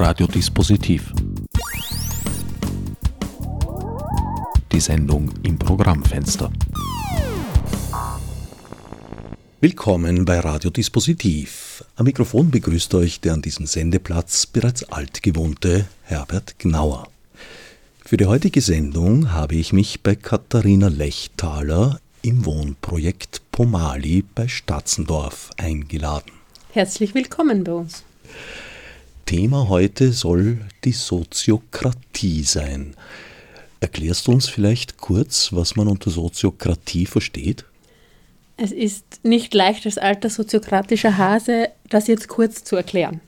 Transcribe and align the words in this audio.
Radiodispositiv. 0.00 1.12
Die 4.70 4.78
Sendung 4.78 5.28
im 5.42 5.58
Programmfenster. 5.58 6.52
Willkommen 9.60 10.24
bei 10.24 10.38
Radiodispositiv. 10.38 11.84
Am 11.96 12.04
Mikrofon 12.04 12.52
begrüßt 12.52 12.94
euch 12.94 13.20
der 13.20 13.32
an 13.32 13.42
diesem 13.42 13.66
Sendeplatz 13.66 14.46
bereits 14.46 14.84
altgewohnte 14.84 15.86
Herbert 16.04 16.60
Gnauer. 16.60 17.08
Für 18.04 18.16
die 18.16 18.26
heutige 18.26 18.60
Sendung 18.60 19.32
habe 19.32 19.56
ich 19.56 19.72
mich 19.72 20.02
bei 20.04 20.14
Katharina 20.14 20.86
Lechtaler 20.86 22.00
im 22.22 22.44
Wohnprojekt 22.44 23.42
Pomali 23.50 24.24
bei 24.32 24.46
Statzendorf 24.46 25.50
eingeladen. 25.56 26.30
Herzlich 26.70 27.16
willkommen 27.16 27.64
bei 27.64 27.72
uns. 27.72 28.04
Thema 29.28 29.68
heute 29.68 30.12
soll 30.12 30.56
die 30.84 30.92
Soziokratie 30.92 32.44
sein. 32.44 32.94
Erklärst 33.78 34.26
du 34.26 34.32
uns 34.32 34.48
vielleicht 34.48 34.96
kurz, 34.96 35.52
was 35.52 35.76
man 35.76 35.86
unter 35.86 36.08
Soziokratie 36.08 37.04
versteht? 37.04 37.66
Es 38.56 38.72
ist 38.72 39.04
nicht 39.24 39.52
leicht 39.52 39.84
als 39.84 39.98
alter 39.98 40.30
soziokratischer 40.30 41.18
Hase, 41.18 41.68
das 41.90 42.06
jetzt 42.06 42.28
kurz 42.28 42.64
zu 42.64 42.74
erklären. 42.74 43.20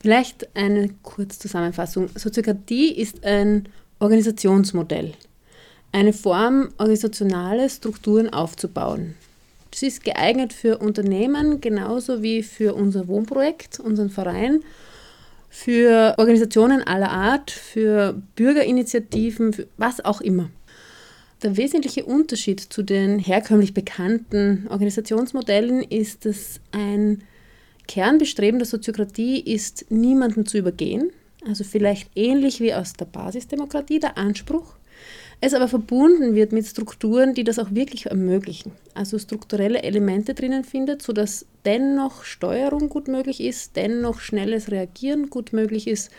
Vielleicht 0.00 0.48
eine 0.56 0.88
Kurzzusammenfassung. 1.04 2.08
Soziokratie 2.16 2.88
ist 2.88 3.24
ein 3.24 3.68
Organisationsmodell, 4.00 5.12
eine 5.92 6.12
Form, 6.12 6.70
organisationale 6.76 7.70
Strukturen 7.70 8.30
aufzubauen. 8.30 9.14
Das 9.70 9.82
ist 9.82 10.02
geeignet 10.02 10.52
für 10.52 10.78
Unternehmen 10.78 11.60
genauso 11.60 12.20
wie 12.20 12.42
für 12.42 12.74
unser 12.74 13.06
Wohnprojekt, 13.06 13.78
unseren 13.78 14.10
Verein, 14.10 14.64
für 15.54 16.16
Organisationen 16.18 16.82
aller 16.82 17.12
Art, 17.12 17.52
für 17.52 18.20
Bürgerinitiativen, 18.34 19.52
für 19.52 19.68
was 19.76 20.04
auch 20.04 20.20
immer. 20.20 20.50
Der 21.44 21.56
wesentliche 21.56 22.04
Unterschied 22.04 22.58
zu 22.58 22.82
den 22.82 23.20
herkömmlich 23.20 23.72
bekannten 23.72 24.66
Organisationsmodellen 24.68 25.84
ist, 25.84 26.26
dass 26.26 26.58
ein 26.72 27.22
Kernbestreben 27.86 28.58
der 28.58 28.66
Soziokratie 28.66 29.38
ist, 29.38 29.86
niemanden 29.90 30.44
zu 30.44 30.58
übergehen. 30.58 31.12
Also 31.46 31.62
vielleicht 31.62 32.10
ähnlich 32.16 32.60
wie 32.60 32.74
aus 32.74 32.94
der 32.94 33.04
Basisdemokratie 33.04 34.00
der 34.00 34.18
Anspruch, 34.18 34.74
es 35.44 35.54
aber 35.54 35.68
verbunden 35.68 36.34
wird 36.34 36.52
mit 36.52 36.66
Strukturen, 36.66 37.34
die 37.34 37.44
das 37.44 37.58
auch 37.58 37.70
wirklich 37.72 38.06
ermöglichen. 38.06 38.72
Also 38.94 39.18
strukturelle 39.18 39.82
Elemente 39.82 40.34
drinnen 40.34 40.64
findet, 40.64 41.02
sodass 41.02 41.46
dennoch 41.64 42.24
Steuerung 42.24 42.88
gut 42.88 43.08
möglich 43.08 43.40
ist, 43.40 43.76
dennoch 43.76 44.20
schnelles 44.20 44.70
Reagieren 44.70 45.30
gut 45.30 45.52
möglich 45.52 45.86
ist, 45.86 46.10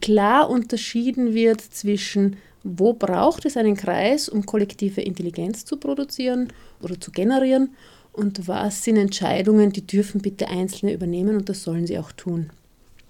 klar 0.00 0.50
unterschieden 0.50 1.34
wird 1.34 1.60
zwischen 1.60 2.36
wo 2.62 2.92
braucht 2.92 3.46
es 3.46 3.56
einen 3.56 3.76
Kreis, 3.76 4.28
um 4.28 4.44
kollektive 4.44 5.00
Intelligenz 5.00 5.64
zu 5.64 5.78
produzieren 5.78 6.52
oder 6.82 7.00
zu 7.00 7.10
generieren 7.10 7.70
und 8.12 8.48
was 8.48 8.84
sind 8.84 8.96
Entscheidungen, 8.96 9.72
die 9.72 9.86
dürfen 9.86 10.20
bitte 10.20 10.48
Einzelne 10.48 10.92
übernehmen 10.92 11.36
und 11.36 11.48
das 11.48 11.62
sollen 11.62 11.86
sie 11.86 11.98
auch 11.98 12.12
tun. 12.12 12.50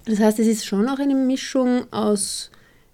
Das 0.04 0.20
heißt, 0.20 0.38
es 0.38 0.46
ist 0.46 0.66
schon 0.66 0.88
auch 0.88 0.98
eine 0.98 1.14
Mischung 1.14 1.92
aus 1.92 2.50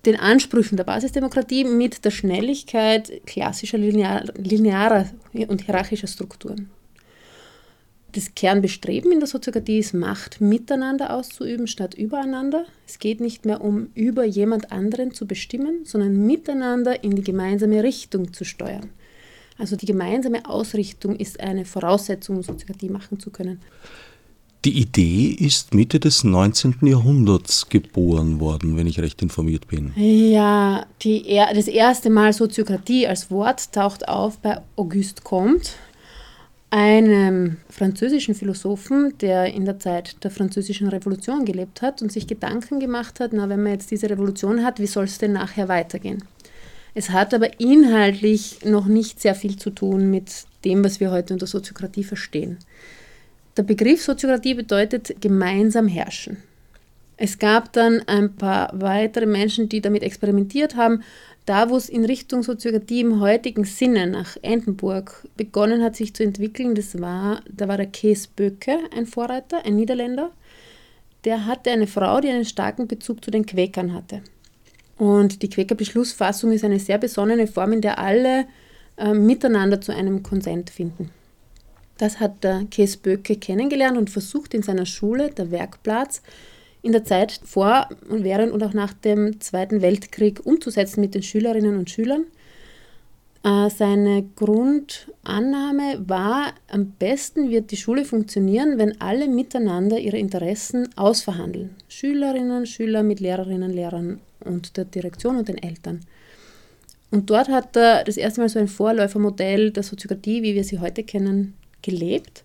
den 0.06 0.16
Ansprüchen 0.16 0.76
der 0.76 0.84
Basisdemokratie 0.84 1.64
mit 1.64 2.04
der 2.04 2.10
Schnelligkeit 2.10 3.26
klassischer 3.26 3.78
linear, 3.78 4.24
linearer 4.36 5.06
und 5.48 5.62
hierarchischer 5.62 6.06
Strukturen. 6.06 6.70
Das 8.12 8.34
Kernbestreben 8.34 9.12
in 9.12 9.20
der 9.20 9.26
Soziokratie 9.26 9.78
ist, 9.78 9.92
Macht 9.92 10.40
miteinander 10.40 11.12
auszuüben 11.12 11.66
statt 11.66 11.92
übereinander. 11.92 12.64
Es 12.86 12.98
geht 12.98 13.20
nicht 13.20 13.44
mehr 13.44 13.60
um 13.60 13.90
über 13.94 14.24
jemand 14.24 14.72
anderen 14.72 15.12
zu 15.12 15.26
bestimmen, 15.26 15.84
sondern 15.84 16.26
miteinander 16.26 17.04
in 17.04 17.14
die 17.14 17.22
gemeinsame 17.22 17.82
Richtung 17.82 18.32
zu 18.32 18.44
steuern. 18.44 18.88
Also 19.58 19.76
die 19.76 19.86
gemeinsame 19.86 20.48
Ausrichtung 20.48 21.16
ist 21.16 21.40
eine 21.40 21.66
Voraussetzung, 21.66 22.36
um 22.36 22.42
Soziokratie 22.42 22.88
machen 22.88 23.20
zu 23.20 23.30
können. 23.30 23.60
Die 24.64 24.80
Idee 24.80 25.28
ist 25.38 25.74
Mitte 25.74 26.00
des 26.00 26.24
19. 26.24 26.78
Jahrhunderts 26.82 27.68
geboren 27.68 28.40
worden, 28.40 28.76
wenn 28.76 28.88
ich 28.88 28.98
recht 28.98 29.22
informiert 29.22 29.68
bin. 29.68 29.92
Ja, 29.96 30.86
die, 31.02 31.40
das 31.54 31.68
erste 31.68 32.10
Mal 32.10 32.32
Soziokratie 32.32 33.06
als 33.06 33.30
Wort 33.30 33.72
taucht 33.72 34.08
auf 34.08 34.38
bei 34.38 34.60
Auguste 34.74 35.22
Comte, 35.22 35.70
einem 36.70 37.58
französischen 37.70 38.34
Philosophen, 38.34 39.16
der 39.20 39.54
in 39.54 39.64
der 39.64 39.78
Zeit 39.78 40.22
der 40.24 40.32
französischen 40.32 40.88
Revolution 40.88 41.44
gelebt 41.44 41.80
hat 41.80 42.02
und 42.02 42.10
sich 42.10 42.26
Gedanken 42.26 42.80
gemacht 42.80 43.20
hat, 43.20 43.32
na, 43.32 43.48
wenn 43.48 43.62
man 43.62 43.72
jetzt 43.72 43.90
diese 43.92 44.10
Revolution 44.10 44.64
hat, 44.64 44.80
wie 44.80 44.86
soll 44.86 45.04
es 45.04 45.18
denn 45.18 45.32
nachher 45.32 45.68
weitergehen? 45.68 46.24
Es 46.94 47.10
hat 47.10 47.34
aber 47.34 47.60
inhaltlich 47.60 48.64
noch 48.64 48.86
nicht 48.86 49.20
sehr 49.20 49.34
viel 49.34 49.56
zu 49.56 49.70
tun 49.70 50.10
mit 50.10 50.32
dem, 50.64 50.82
was 50.82 50.98
wir 50.98 51.10
heute 51.10 51.34
unter 51.34 51.46
Soziokratie 51.46 52.04
verstehen. 52.04 52.58
Der 53.56 53.62
Begriff 53.62 54.02
Soziokratie 54.02 54.54
bedeutet 54.54 55.20
gemeinsam 55.20 55.88
herrschen. 55.88 56.36
Es 57.16 57.38
gab 57.38 57.72
dann 57.72 58.02
ein 58.06 58.34
paar 58.36 58.70
weitere 58.74 59.24
Menschen, 59.24 59.70
die 59.70 59.80
damit 59.80 60.02
experimentiert 60.02 60.76
haben. 60.76 61.02
Da, 61.46 61.70
wo 61.70 61.76
es 61.76 61.88
in 61.88 62.04
Richtung 62.04 62.42
Soziokratie 62.42 63.00
im 63.00 63.20
heutigen 63.20 63.64
Sinne 63.64 64.06
nach 64.08 64.36
Endenburg 64.42 65.26
begonnen 65.36 65.82
hat, 65.82 65.96
sich 65.96 66.12
zu 66.12 66.22
entwickeln, 66.22 66.74
das 66.74 67.00
war, 67.00 67.40
da 67.48 67.68
war 67.68 67.78
der 67.78 67.86
Kees 67.86 68.26
Böcke 68.26 68.78
ein 68.94 69.06
Vorreiter, 69.06 69.64
ein 69.64 69.76
Niederländer. 69.76 70.30
Der 71.24 71.46
hatte 71.46 71.70
eine 71.70 71.86
Frau, 71.86 72.20
die 72.20 72.28
einen 72.28 72.44
starken 72.44 72.86
Bezug 72.88 73.24
zu 73.24 73.30
den 73.30 73.46
Quäkern 73.46 73.94
hatte. 73.94 74.20
Und 74.98 75.42
die 75.42 75.48
Quäkerbeschlussfassung 75.48 76.52
ist 76.52 76.64
eine 76.64 76.80
sehr 76.80 76.98
besonnene 76.98 77.46
Form, 77.46 77.72
in 77.72 77.80
der 77.80 77.98
alle 77.98 78.46
äh, 78.96 79.14
miteinander 79.14 79.80
zu 79.80 79.94
einem 79.94 80.22
Konsent 80.22 80.68
finden. 80.68 81.10
Das 81.98 82.20
hat 82.20 82.44
der 82.44 82.66
Kees 82.70 82.96
Böcke 82.96 83.36
kennengelernt 83.36 83.96
und 83.96 84.10
versucht 84.10 84.54
in 84.54 84.62
seiner 84.62 84.86
Schule, 84.86 85.30
der 85.30 85.50
Werkplatz, 85.50 86.22
in 86.82 86.92
der 86.92 87.04
Zeit 87.04 87.40
vor 87.44 87.88
und 88.08 88.22
während 88.22 88.52
und 88.52 88.62
auch 88.62 88.74
nach 88.74 88.92
dem 88.92 89.40
Zweiten 89.40 89.82
Weltkrieg 89.82 90.44
umzusetzen 90.44 91.00
mit 91.00 91.14
den 91.14 91.22
Schülerinnen 91.22 91.76
und 91.78 91.90
Schülern. 91.90 92.26
Äh, 93.42 93.70
seine 93.70 94.24
Grundannahme 94.36 96.02
war, 96.06 96.52
am 96.68 96.90
besten 96.98 97.50
wird 97.50 97.70
die 97.70 97.76
Schule 97.76 98.04
funktionieren, 98.04 98.78
wenn 98.78 99.00
alle 99.00 99.28
miteinander 99.28 99.98
ihre 99.98 100.18
Interessen 100.18 100.88
ausverhandeln. 100.96 101.74
Schülerinnen, 101.88 102.66
Schüler 102.66 103.02
mit 103.02 103.20
Lehrerinnen, 103.20 103.72
Lehrern 103.72 104.20
und 104.40 104.76
der 104.76 104.84
Direktion 104.84 105.36
und 105.36 105.48
den 105.48 105.58
Eltern. 105.58 106.00
Und 107.10 107.30
dort 107.30 107.48
hat 107.48 107.76
er 107.76 108.04
das 108.04 108.16
erste 108.16 108.40
Mal 108.40 108.48
so 108.48 108.58
ein 108.58 108.68
Vorläufermodell 108.68 109.70
der 109.70 109.82
Soziokratie, 109.82 110.42
wie 110.42 110.54
wir 110.54 110.64
sie 110.64 110.80
heute 110.80 111.02
kennen, 111.02 111.54
gelebt. 111.86 112.42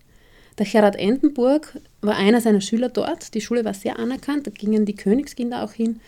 Der 0.58 0.66
Gerhard 0.66 0.96
Endenburg 0.96 1.78
war 2.00 2.16
einer 2.16 2.40
seiner 2.40 2.60
Schüler 2.60 2.88
dort. 2.88 3.34
Die 3.34 3.40
Schule 3.40 3.64
war 3.64 3.74
sehr 3.74 3.98
anerkannt, 3.98 4.46
da 4.46 4.50
gingen 4.50 4.86
die 4.86 4.94
Königskinder 4.94 5.64
auch 5.64 5.72
hin. 5.72 6.00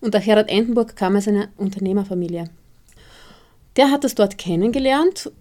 Und 0.00 0.14
der 0.14 0.20
Gerhard 0.20 0.50
Endenburg 0.50 0.96
kam 0.96 1.16
aus 1.16 1.26
einer 1.26 1.48
Unternehmerfamilie. 1.56 2.50
Der 3.76 3.90
hat 3.90 4.04
das 4.04 4.14
dort 4.14 4.36
kennengelernt, 4.38 5.32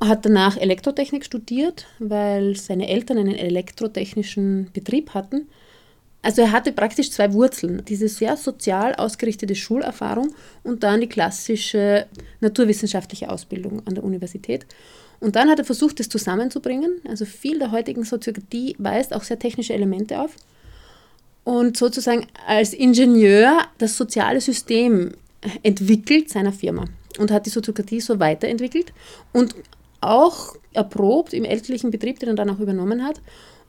hat 0.00 0.24
danach 0.24 0.56
Elektrotechnik 0.56 1.24
studiert, 1.24 1.86
weil 1.98 2.56
seine 2.56 2.88
Eltern 2.88 3.18
einen 3.18 3.34
elektrotechnischen 3.34 4.70
Betrieb 4.72 5.14
hatten. 5.14 5.48
Also 6.22 6.42
er 6.42 6.52
hatte 6.52 6.72
praktisch 6.72 7.10
zwei 7.10 7.32
Wurzeln, 7.32 7.84
diese 7.84 8.08
sehr 8.08 8.36
sozial 8.36 8.94
ausgerichtete 8.94 9.56
Schulerfahrung 9.56 10.32
und 10.62 10.84
dann 10.84 11.00
die 11.00 11.08
klassische 11.08 12.06
naturwissenschaftliche 12.40 13.28
Ausbildung 13.28 13.84
an 13.86 13.96
der 13.96 14.04
Universität. 14.04 14.66
Und 15.22 15.36
dann 15.36 15.48
hat 15.48 15.60
er 15.60 15.64
versucht, 15.64 16.00
das 16.00 16.08
zusammenzubringen. 16.08 17.00
Also 17.08 17.24
viel 17.24 17.60
der 17.60 17.70
heutigen 17.70 18.02
Soziokratie 18.02 18.74
weist 18.78 19.14
auch 19.14 19.22
sehr 19.22 19.38
technische 19.38 19.72
Elemente 19.72 20.20
auf. 20.20 20.34
Und 21.44 21.76
sozusagen 21.76 22.26
als 22.44 22.74
Ingenieur 22.74 23.60
das 23.78 23.96
soziale 23.96 24.40
System 24.40 25.12
entwickelt 25.62 26.28
seiner 26.28 26.52
Firma 26.52 26.86
und 27.20 27.30
hat 27.30 27.46
die 27.46 27.50
Soziokratie 27.50 28.00
so 28.00 28.18
weiterentwickelt 28.18 28.92
und 29.32 29.54
auch 30.00 30.56
erprobt 30.72 31.34
im 31.34 31.44
elterlichen 31.44 31.92
Betrieb, 31.92 32.18
den 32.18 32.30
er 32.30 32.34
dann 32.34 32.50
auch 32.50 32.58
übernommen 32.58 33.04
hat 33.04 33.20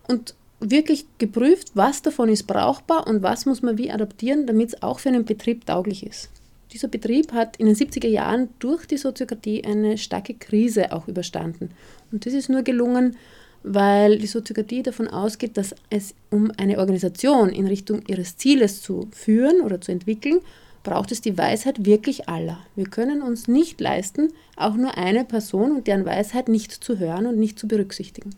und 0.08 0.34
wirklich 0.60 1.06
geprüft, 1.20 1.72
was 1.76 2.02
davon 2.02 2.30
ist 2.30 2.48
brauchbar 2.48 3.06
und 3.06 3.22
was 3.22 3.46
muss 3.46 3.62
man 3.62 3.78
wie 3.78 3.92
adaptieren, 3.92 4.48
damit 4.48 4.70
es 4.70 4.82
auch 4.82 4.98
für 4.98 5.10
einen 5.10 5.26
Betrieb 5.26 5.68
tauglich 5.68 6.04
ist. 6.04 6.30
Dieser 6.74 6.88
Betrieb 6.88 7.34
hat 7.34 7.58
in 7.58 7.68
den 7.68 7.76
70er 7.76 8.08
Jahren 8.08 8.50
durch 8.58 8.88
die 8.88 8.98
Soziokratie 8.98 9.64
eine 9.64 10.00
starke 10.00 10.34
Krise 10.34 10.92
auch 10.92 11.08
überstanden. 11.08 11.70
Und 12.12 12.26
das 12.26 12.34
ist 12.34 12.50
nur 12.50 12.64
gelungen, 12.64 13.16
weil 13.62 14.18
die 14.18 14.26
Soziokratie 14.26 14.82
davon 14.82 15.08
ausgeht, 15.08 15.56
dass 15.56 15.76
es, 15.92 16.16
um 16.32 16.52
eine 16.58 16.80
Organisation 16.80 17.50
in 17.50 17.68
Richtung 17.68 18.02
ihres 18.08 18.38
Zieles 18.38 18.82
zu 18.82 19.08
führen 19.12 19.62
oder 19.62 19.82
zu 19.82 19.92
entwickeln, 19.92 20.40
braucht 20.82 21.12
es 21.12 21.22
die 21.22 21.38
Weisheit 21.38 21.86
wirklich 21.86 22.28
aller. 22.28 22.58
Wir 22.76 22.86
können 22.86 23.22
uns 23.22 23.48
nicht 23.48 23.80
leisten, 23.80 24.34
auch 24.58 24.74
nur 24.74 24.98
eine 24.98 25.26
Person 25.26 25.74
und 25.74 25.86
deren 25.86 26.06
Weisheit 26.06 26.50
nicht 26.50 26.72
zu 26.72 26.98
hören 26.98 27.28
und 27.28 27.38
nicht 27.38 27.60
zu 27.60 27.68
berücksichtigen. 27.68 28.32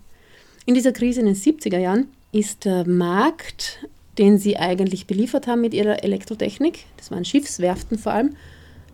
In 0.65 0.73
dieser 0.73 0.91
Krise 0.91 1.21
in 1.21 1.27
den 1.27 1.35
70er 1.35 1.79
Jahren 1.79 2.09
ist 2.33 2.65
der 2.65 2.85
Markt 2.85 3.87
den 4.17 4.37
sie 4.37 4.57
eigentlich 4.57 5.07
beliefert 5.07 5.47
haben 5.47 5.61
mit 5.61 5.73
ihrer 5.73 6.03
Elektrotechnik, 6.03 6.85
das 6.97 7.11
waren 7.11 7.25
Schiffswerften 7.25 7.97
vor 7.97 8.13
allem, 8.13 8.35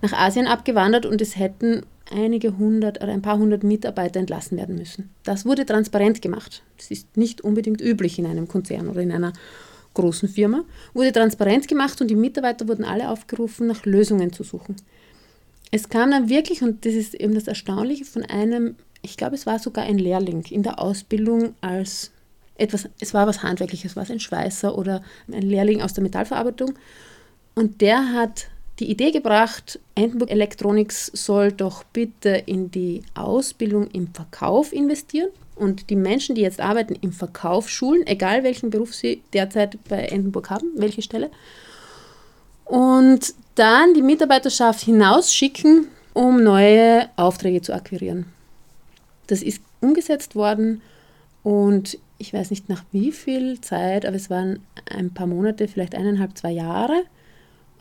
nach 0.02 0.14
Asien 0.14 0.48
abgewandert 0.48 1.06
und 1.06 1.22
es 1.22 1.38
hätten 1.38 1.84
einige 2.12 2.58
hundert 2.58 3.02
oder 3.02 3.14
ein 3.14 3.22
paar 3.22 3.38
hundert 3.38 3.64
Mitarbeiter 3.64 4.20
entlassen 4.20 4.58
werden 4.58 4.76
müssen. 4.76 5.10
Das 5.24 5.46
wurde 5.46 5.66
transparent 5.66 6.22
gemacht. 6.22 6.64
Das 6.78 6.92
ist 6.92 7.16
nicht 7.16 7.42
unbedingt 7.42 7.82
üblich 7.82 8.20
in 8.20 8.26
einem 8.26 8.48
Konzern 8.48 8.90
oder 8.90 9.02
in 9.02 9.12
einer 9.12 9.34
großen 9.94 10.30
Firma. 10.30 10.64
Wurde 10.94 11.12
transparent 11.12 11.68
gemacht 11.68 12.02
und 12.02 12.10
die 12.10 12.16
Mitarbeiter 12.16 12.68
wurden 12.68 12.84
alle 12.84 13.10
aufgerufen, 13.10 13.68
nach 13.68 13.86
Lösungen 13.86 14.34
zu 14.34 14.44
suchen. 14.44 14.76
Es 15.72 15.88
kam 15.88 16.12
dann 16.12 16.30
wirklich, 16.30 16.64
und 16.64 16.86
das 16.86 16.94
ist 16.94 17.14
eben 17.14 17.34
das 17.34 17.48
Erstaunliche, 17.48 18.04
von 18.06 18.26
einem, 18.26 18.76
ich 19.02 19.16
glaube, 19.16 19.36
es 19.36 19.46
war 19.46 19.60
sogar 19.60 19.86
ein 19.86 19.98
Lehrling 19.98 20.44
in 20.50 20.64
der 20.64 20.80
Ausbildung 20.80 21.56
als 21.62 22.12
etwas, 22.56 22.90
es 23.00 23.14
war 23.14 23.28
was 23.28 23.44
Handwerkliches, 23.44 23.96
war 23.96 24.04
es 24.04 24.12
ein 24.12 24.20
Schweißer 24.20 24.78
oder 24.78 25.02
ein 25.32 25.42
Lehrling 25.42 25.82
aus 25.82 25.94
der 25.94 26.04
Metallverarbeitung. 26.04 26.74
Und 27.56 27.82
der 27.82 28.14
hat 28.14 28.48
die 28.80 28.90
Idee 28.90 29.12
gebracht, 29.12 29.80
Entenburg 29.96 30.32
Electronics 30.32 31.08
soll 31.14 31.52
doch 31.52 31.84
bitte 31.84 32.30
in 32.30 32.72
die 32.72 33.04
Ausbildung 33.14 33.88
im 33.92 34.14
Verkauf 34.14 34.74
investieren 34.74 35.30
und 35.56 35.90
die 35.92 35.96
Menschen, 35.96 36.34
die 36.36 36.42
jetzt 36.42 36.60
arbeiten 36.60 36.96
im 36.96 37.14
Verkauf 37.14 37.70
schulen, 37.70 38.08
egal 38.08 38.44
welchen 38.44 38.72
Beruf 38.72 38.96
sie 38.96 39.22
derzeit 39.34 39.78
bei 39.88 40.06
Entenburg 40.06 40.50
haben, 40.50 40.72
welche 40.76 41.04
Stelle, 41.04 41.30
und 42.66 43.34
dann 43.56 43.94
die 43.94 44.02
Mitarbeiterschaft 44.02 44.82
hinausschicken, 44.86 45.88
um 46.14 46.42
neue 46.42 47.10
Aufträge 47.18 47.62
zu 47.62 47.74
akquirieren. 47.74 48.26
Das 49.28 49.44
ist 49.44 49.62
umgesetzt 49.82 50.36
worden 50.36 50.82
und 51.44 52.00
ich 52.22 52.34
weiß 52.34 52.52
nicht 52.52 52.70
nach 52.70 52.84
wie 52.92 53.12
viel 53.12 53.60
Zeit, 53.62 54.06
aber 54.06 54.16
es 54.16 54.30
waren 54.30 54.60
ein 54.90 55.14
paar 55.14 55.28
Monate, 55.28 55.68
vielleicht 55.68 55.96
eineinhalb, 55.96 56.38
zwei 56.38 56.52
Jahre 56.52 57.04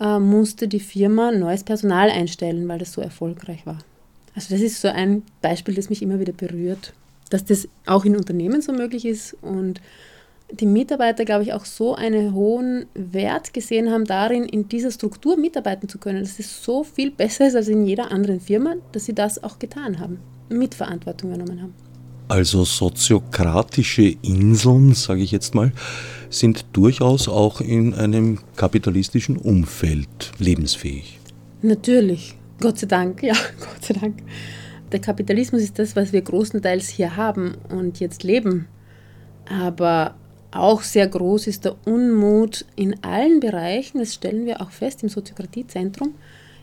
äh, 0.01 0.19
musste 0.19 0.67
die 0.67 0.81
Firma 0.81 1.31
neues 1.31 1.63
Personal 1.63 2.11
einstellen, 2.11 2.67
weil 2.67 2.79
das 2.79 2.93
so 2.93 3.03
erfolgreich 3.03 3.67
war. 3.67 3.79
Also 4.35 4.55
das 4.55 4.63
ist 4.63 4.81
so 4.81 4.89
ein 4.89 5.23
Beispiel, 5.43 5.75
das 5.75 5.91
mich 5.91 6.03
immer 6.03 6.19
wieder 6.19 6.33
berührt, 6.33 6.95
dass 7.29 7.45
das 7.45 7.69
auch 7.87 8.05
in 8.05 8.17
Unternehmen 8.17 8.63
so 8.63 8.73
möglich 8.73 9.05
ist 9.05 9.37
und 9.43 9.81
die 10.53 10.67
Mitarbeiter, 10.67 11.25
glaube 11.25 11.45
ich, 11.45 11.53
auch 11.53 11.65
so 11.65 11.95
einen 11.95 12.35
hohen 12.35 12.87
Wert 12.95 13.53
gesehen 13.53 13.91
haben 13.91 14.05
darin, 14.05 14.45
in 14.45 14.69
dieser 14.69 14.91
Struktur 14.91 15.37
mitarbeiten 15.37 15.89
zu 15.89 15.99
können, 15.99 16.21
dass 16.21 16.41
es 16.41 16.65
so 16.65 16.83
viel 16.83 17.11
besser 17.11 17.47
ist 17.47 17.55
als 17.55 17.69
in 17.69 17.85
jeder 17.85 18.11
anderen 18.11 18.41
Firma, 18.41 18.75
dass 18.93 19.05
sie 19.05 19.15
das 19.15 19.45
auch 19.45 19.59
getan 19.61 20.01
haben, 20.01 20.19
Mitverantwortung 20.49 21.31
übernommen 21.31 21.63
haben. 21.63 21.90
Also 22.31 22.65
soziokratische 22.65 24.15
Inseln, 24.23 24.95
sage 24.95 25.21
ich 25.21 25.33
jetzt 25.33 25.53
mal, 25.53 25.73
sind 26.29 26.65
durchaus 26.73 27.27
auch 27.27 27.61
in 27.61 27.93
einem 27.93 28.39
kapitalistischen 28.55 29.37
Umfeld 29.37 30.31
lebensfähig. 30.39 31.19
Natürlich, 31.61 32.37
Gott 32.61 32.79
sei 32.79 32.87
Dank, 32.87 33.25
ja, 33.25 33.35
Gott 33.59 33.85
sei 33.85 33.95
Dank. 33.95 34.23
Der 34.93 35.01
Kapitalismus 35.01 35.63
ist 35.63 35.81
das, 35.81 35.97
was 35.97 36.13
wir 36.13 36.23
großenteils 36.23 36.89
hier 36.89 37.17
haben 37.17 37.57
und 37.69 37.99
jetzt 37.99 38.23
leben. 38.23 38.69
Aber 39.47 40.15
auch 40.53 40.83
sehr 40.83 41.09
groß 41.09 41.49
ist 41.49 41.65
der 41.65 41.79
Unmut 41.85 42.65
in 42.77 43.03
allen 43.03 43.41
Bereichen, 43.41 43.99
das 43.99 44.15
stellen 44.15 44.47
wir 44.47 44.61
auch 44.61 44.71
fest 44.71 45.03
im 45.03 45.09
Soziokratiezentrum, 45.09 46.15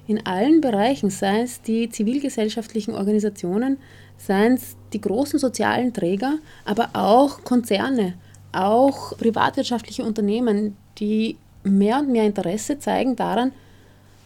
in 0.08 0.26
allen 0.26 0.62
Bereichen, 0.62 1.10
sei 1.10 1.42
es 1.42 1.62
die 1.62 1.90
zivilgesellschaftlichen 1.90 2.94
Organisationen, 2.94 3.80
seien 4.18 4.54
es 4.54 4.76
die 4.94 5.02
großen 5.02 5.40
sozialen 5.40 5.94
Träger, 5.94 6.40
aber 6.66 6.90
auch 6.94 7.44
Konzerne, 7.44 8.16
auch 8.52 9.18
privatwirtschaftliche 9.18 10.04
Unternehmen, 10.04 10.76
die 10.98 11.38
mehr 11.64 12.00
und 12.00 12.10
mehr 12.10 12.26
Interesse 12.26 12.80
zeigen 12.80 13.16
daran, 13.16 13.52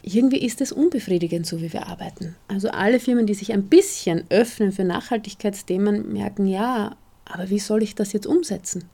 irgendwie 0.03 0.43
ist 0.43 0.61
es 0.61 0.71
unbefriedigend, 0.71 1.45
so 1.45 1.61
wie 1.61 1.73
wir 1.73 1.87
arbeiten. 1.87 2.35
Also 2.47 2.69
alle 2.69 2.99
Firmen, 2.99 3.27
die 3.27 3.33
sich 3.33 3.53
ein 3.53 3.63
bisschen 3.63 4.23
öffnen 4.29 4.71
für 4.71 4.83
Nachhaltigkeitsthemen, 4.83 6.11
merken, 6.11 6.47
ja, 6.47 6.95
aber 7.25 7.49
wie 7.49 7.59
soll 7.59 7.83
ich 7.83 7.95
das 7.95 8.13
jetzt 8.13 8.25
umsetzen? 8.25 8.89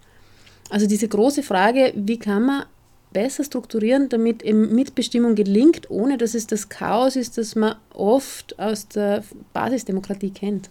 Also 0.70 0.86
diese 0.86 1.08
große 1.08 1.44
Frage, 1.44 1.94
wie 1.96 2.20
kann 2.20 2.46
man 2.46 2.66
besser 3.14 3.44
strukturieren, 3.46 4.10
damit 4.10 4.44
eben 4.44 4.76
Mitbestimmung 4.76 5.36
gelingt, 5.36 5.90
ohne 5.90 6.18
dass 6.18 6.34
es 6.34 6.46
das 6.46 6.68
Chaos 6.68 7.16
ist, 7.16 7.38
das 7.38 7.56
man 7.56 7.76
oft 7.94 8.60
aus 8.60 8.90
der 8.90 9.24
Basisdemokratie 9.54 10.32
kennt. 10.32 10.70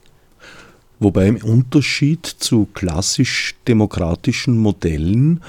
Wobei 0.99 1.27
im 1.27 1.37
Unterschied 1.37 2.27
zu 2.27 2.69
klassisch 2.73 3.55
demokratischen 3.69 4.57
Modellen 4.59 5.43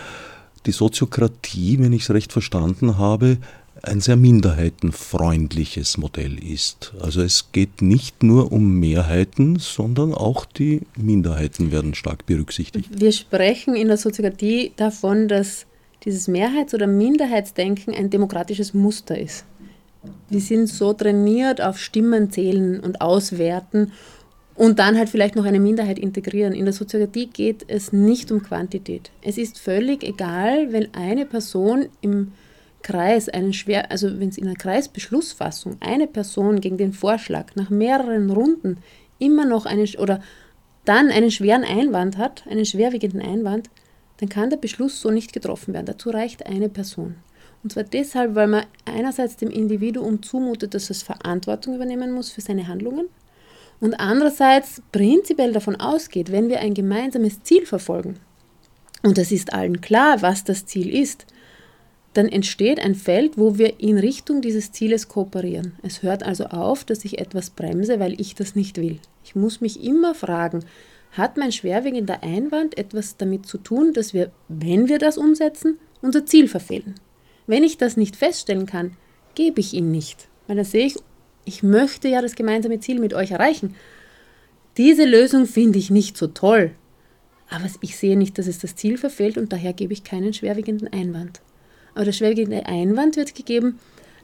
die 0.66 0.72
Soziokratie, 0.72 1.80
wenn 1.80 1.94
ich 1.94 2.04
es 2.04 2.12
recht 2.12 2.34
verstanden 2.34 2.98
habe, 2.98 3.38
ein 3.84 4.02
sehr 4.02 4.18
minderheitenfreundliches 4.18 5.98
Modell 5.98 6.38
ist. 6.44 6.94
Also 7.00 7.22
es 7.22 7.52
geht 7.52 7.82
nicht 7.82 8.24
nur 8.24 8.52
um 8.52 8.80
Mehrheiten, 8.80 9.60
sondern 9.60 10.14
auch 10.14 10.46
die 10.46 10.82
Minderheiten 10.98 11.72
werden 11.72 11.94
stark 11.96 12.26
berücksichtigt. 12.26 12.90
Wir 13.00 13.12
sprechen 13.12 13.76
in 13.76 13.88
der 13.88 13.98
Soziokratie 13.98 14.74
davon, 14.76 15.28
dass 15.28 15.66
dieses 16.04 16.28
Mehrheits- 16.28 16.74
oder 16.74 16.88
Minderheitsdenken 16.88 17.94
ein 17.94 18.10
demokratisches 18.10 18.74
Muster 18.74 19.18
ist. 19.18 19.46
Wir 20.30 20.42
sind 20.42 20.68
so 20.68 20.94
trainiert 20.94 21.62
auf 21.62 21.80
Stimmen 21.80 22.32
zählen 22.32 22.80
und 22.80 23.02
auswerten 23.02 23.92
und 24.58 24.80
dann 24.80 24.98
halt 24.98 25.10
vielleicht 25.10 25.36
noch 25.36 25.46
eine 25.46 25.60
Minderheit 25.60 26.00
integrieren. 26.00 26.54
In 26.54 26.66
der 26.66 26.74
Soziokratie 26.74 27.28
geht 27.28 27.64
es 27.68 27.94
nicht 27.94 28.32
um 28.32 28.42
Quantität. 28.42 29.12
Es 29.22 29.38
ist 29.38 29.60
völlig 29.60 30.04
egal, 30.04 30.74
wenn 30.74 30.94
eine 30.96 31.26
Person 31.28 31.88
im 32.02 32.32
Kreis 32.82 33.30
einen 33.30 33.54
schwer, 33.54 33.92
also 33.92 34.20
wenn 34.20 34.30
es 34.30 34.38
in 34.38 34.48
einer 34.48 34.56
Kreisbeschlussfassung 34.56 35.78
eine 35.80 36.08
Person 36.08 36.60
gegen 36.60 36.78
den 36.78 36.92
Vorschlag 36.92 37.56
nach 37.56 37.70
mehreren 37.70 38.32
Runden 38.32 38.80
immer 39.20 39.46
noch 39.46 39.68
einen 39.68 39.88
oder 40.00 40.22
dann 40.86 41.10
einen 41.10 41.30
schweren 41.32 41.64
Einwand 41.64 42.18
hat, 42.18 42.44
einen 42.50 42.66
schwerwiegenden 42.66 43.22
Einwand, 43.22 43.70
dann 44.18 44.30
kann 44.30 44.50
der 44.50 44.58
Beschluss 44.58 45.02
so 45.02 45.12
nicht 45.12 45.34
getroffen 45.34 45.76
werden. 45.76 45.86
Dazu 45.86 46.10
reicht 46.10 46.48
eine 46.48 46.70
Person. 46.70 47.16
Und 47.62 47.74
zwar 47.74 47.84
deshalb, 47.84 48.34
weil 48.34 48.48
man 48.48 48.66
einerseits 48.86 49.36
dem 49.36 49.52
Individuum 49.52 50.24
zumutet, 50.24 50.74
dass 50.74 50.90
es 50.90 51.04
Verantwortung 51.04 51.76
übernehmen 51.76 52.12
muss 52.12 52.32
für 52.32 52.42
seine 52.42 52.68
Handlungen 52.68 53.08
und 53.80 53.96
andererseits 53.96 54.82
prinzipiell 54.92 55.54
davon 55.54 55.76
ausgeht, 55.76 56.32
wenn 56.32 56.50
wir 56.50 56.60
ein 56.60 56.74
gemeinsames 56.74 57.44
Ziel 57.44 57.66
verfolgen, 57.66 58.20
und 59.04 59.18
es 59.18 59.32
ist 59.32 59.54
allen 59.54 59.82
klar, 59.82 60.22
was 60.22 60.44
das 60.44 60.66
Ziel 60.66 60.94
ist, 60.94 61.26
dann 62.14 62.28
entsteht 62.28 62.80
ein 62.80 62.96
Feld, 62.96 63.38
wo 63.38 63.60
wir 63.60 63.80
in 63.80 64.00
Richtung 64.00 64.42
dieses 64.42 64.72
Zieles 64.72 65.08
kooperieren. 65.08 65.74
Es 65.84 66.02
hört 66.02 66.24
also 66.24 66.46
auf, 66.46 66.84
dass 66.84 67.06
ich 67.06 67.20
etwas 67.20 67.52
bremse, 67.52 68.00
weil 68.00 68.20
ich 68.20 68.34
das 68.34 68.56
nicht 68.56 68.78
will. 68.78 69.00
Ich 69.24 69.36
muss 69.36 69.62
mich 69.62 69.84
immer 69.84 70.16
fragen, 70.16 70.66
hat 71.12 71.38
mein 71.38 71.52
schwerwiegender 71.52 72.24
Einwand 72.24 72.78
etwas 72.78 73.18
damit 73.18 73.46
zu 73.46 73.60
tun, 73.60 73.94
dass 73.94 74.14
wir, 74.14 74.32
wenn 74.48 74.90
wir 74.90 74.98
das 74.98 75.18
umsetzen, 75.18 75.78
unser 76.02 76.26
Ziel 76.26 76.48
verfehlen? 76.48 76.96
Wenn 77.46 77.64
ich 77.64 77.78
das 77.78 77.98
nicht 77.98 78.16
feststellen 78.16 78.66
kann, 78.66 78.98
gebe 79.36 79.60
ich 79.60 79.74
ihn 79.74 79.92
nicht, 79.92 80.28
weil 80.48 80.56
dann 80.56 80.66
sehe 80.66 80.88
ich, 80.88 80.96
ich 81.48 81.64
möchte 81.64 82.08
ja 82.08 82.22
das 82.22 82.36
gemeinsame 82.36 82.80
Ziel 82.80 83.00
mit 83.00 83.14
euch 83.14 83.32
erreichen. 83.32 83.76
Diese 84.76 85.06
Lösung 85.06 85.46
finde 85.46 85.80
ich 85.80 85.90
nicht 85.90 86.18
so 86.18 86.28
toll, 86.28 86.72
aber 87.50 87.66
ich 87.82 87.98
sehe 87.98 88.18
nicht, 88.18 88.38
dass 88.38 88.48
es 88.48 88.60
das 88.60 88.76
Ziel 88.76 88.98
verfehlt 88.98 89.38
und 89.38 89.52
daher 89.52 89.74
gebe 89.74 89.94
ich 89.94 90.04
keinen 90.04 90.34
schwerwiegenden 90.34 90.92
Einwand. 90.92 91.42
Aber 91.96 92.06
der 92.06 92.12
schwerwiegende 92.12 92.66
Einwand 92.66 93.16
wird 93.16 93.34
gegeben, 93.34 93.80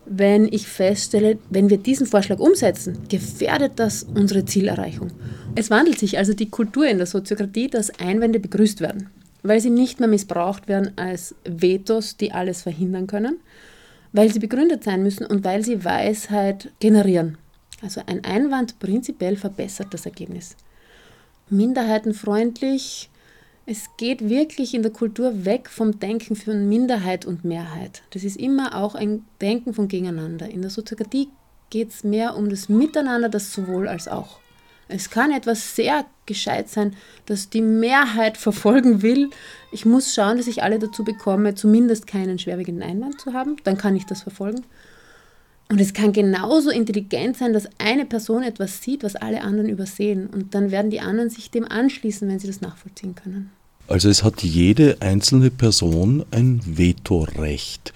wenn 0.05 0.51
ich 0.51 0.67
feststelle, 0.67 1.39
wenn 1.49 1.69
wir 1.69 1.77
diesen 1.77 2.05
Vorschlag 2.05 2.39
umsetzen, 2.39 2.99
gefährdet 3.09 3.73
das 3.77 4.03
unsere 4.03 4.43
Zielerreichung. 4.43 5.11
Es 5.55 5.69
wandelt 5.69 5.97
sich 5.97 6.17
also 6.17 6.33
die 6.33 6.49
Kultur 6.49 6.87
in 6.87 6.97
der 6.97 7.07
Soziokratie, 7.07 7.69
dass 7.69 7.99
Einwände 7.99 8.39
begrüßt 8.39 8.81
werden, 8.81 9.09
weil 9.43 9.61
sie 9.61 9.69
nicht 9.69 9.99
mehr 9.99 10.09
missbraucht 10.09 10.67
werden 10.67 10.91
als 10.97 11.35
Vetos, 11.45 12.17
die 12.17 12.33
alles 12.33 12.63
verhindern 12.63 13.07
können, 13.07 13.39
weil 14.13 14.31
sie 14.31 14.39
begründet 14.39 14.83
sein 14.83 15.03
müssen 15.03 15.25
und 15.25 15.43
weil 15.43 15.63
sie 15.63 15.83
Weisheit 15.83 16.71
generieren. 16.79 17.37
Also 17.81 18.01
ein 18.05 18.23
Einwand 18.23 18.79
prinzipiell 18.79 19.35
verbessert 19.35 19.87
das 19.91 20.05
Ergebnis. 20.05 20.55
Minderheitenfreundlich 21.49 23.09
es 23.65 23.89
geht 23.95 24.27
wirklich 24.27 24.73
in 24.73 24.81
der 24.81 24.91
Kultur 24.91 25.45
weg 25.45 25.69
vom 25.69 25.97
Denken 25.97 26.35
von 26.35 26.67
Minderheit 26.67 27.25
und 27.25 27.45
Mehrheit. 27.45 28.03
Das 28.09 28.25
ist 28.25 28.35
immer 28.35 28.75
auch 28.75 28.93
ein 28.93 29.23
Denken 29.39 29.73
von 29.73 29.87
Gegeneinander. 29.87 30.49
In 30.49 30.61
der 30.61 30.69
Soziokratie 30.69 31.29
geht 31.69 31.91
es 31.91 32.03
mehr 32.03 32.35
um 32.35 32.49
das 32.49 32.67
Miteinander, 32.67 33.29
das 33.29 33.53
sowohl 33.53 33.87
als 33.87 34.09
auch. 34.09 34.39
Es 34.87 35.09
kann 35.09 35.31
etwas 35.31 35.75
sehr 35.75 36.05
gescheit 36.25 36.69
sein, 36.69 36.95
dass 37.25 37.49
die 37.49 37.61
Mehrheit 37.61 38.37
verfolgen 38.37 39.01
will. 39.01 39.29
Ich 39.71 39.85
muss 39.85 40.13
schauen, 40.13 40.37
dass 40.37 40.47
ich 40.47 40.63
alle 40.63 40.79
dazu 40.79 41.03
bekomme, 41.03 41.55
zumindest 41.55 42.07
keinen 42.07 42.39
schwerwiegenden 42.39 42.87
Einwand 42.87 43.19
zu 43.19 43.33
haben. 43.33 43.57
Dann 43.63 43.77
kann 43.77 43.95
ich 43.95 44.05
das 44.05 44.23
verfolgen. 44.23 44.63
Und 45.69 45.81
es 45.81 45.93
kann 45.93 46.13
genauso 46.13 46.69
intelligent 46.69 47.37
sein, 47.37 47.53
dass 47.53 47.67
eine 47.79 48.05
Person 48.05 48.43
etwas 48.43 48.81
sieht, 48.83 49.03
was 49.03 49.15
alle 49.15 49.41
anderen 49.41 49.69
übersehen. 49.69 50.27
Und 50.27 50.53
dann 50.53 50.69
werden 50.69 50.91
die 50.91 50.99
anderen 50.99 51.29
sich 51.29 51.49
dem 51.49 51.65
anschließen, 51.65 52.27
wenn 52.27 52.39
sie 52.39 52.47
das 52.47 52.61
nachvollziehen 52.61 53.15
können. 53.15 53.51
Also 53.87 54.09
es 54.09 54.23
hat 54.23 54.43
jede 54.43 54.97
einzelne 55.01 55.49
Person 55.49 56.25
ein 56.31 56.61
Vetorecht. 56.63 57.93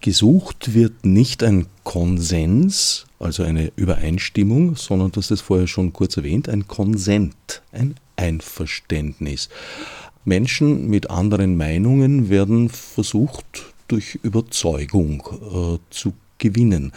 Gesucht 0.00 0.74
wird 0.74 1.04
nicht 1.04 1.42
ein 1.42 1.66
Konsens, 1.82 3.07
also 3.18 3.42
eine 3.42 3.72
Übereinstimmung, 3.76 4.76
sondern, 4.76 5.12
hast 5.16 5.30
es 5.30 5.40
vorher 5.40 5.66
schon 5.66 5.92
kurz 5.92 6.16
erwähnt, 6.16 6.48
ein 6.48 6.68
Konsent, 6.68 7.62
ein 7.72 7.94
Einverständnis. 8.16 9.48
Menschen 10.24 10.88
mit 10.88 11.10
anderen 11.10 11.56
Meinungen 11.56 12.28
werden 12.28 12.68
versucht, 12.68 13.72
durch 13.88 14.18
Überzeugung 14.22 15.22
äh, 15.52 15.78
zu 15.90 16.12
gewinnen. 16.36 16.92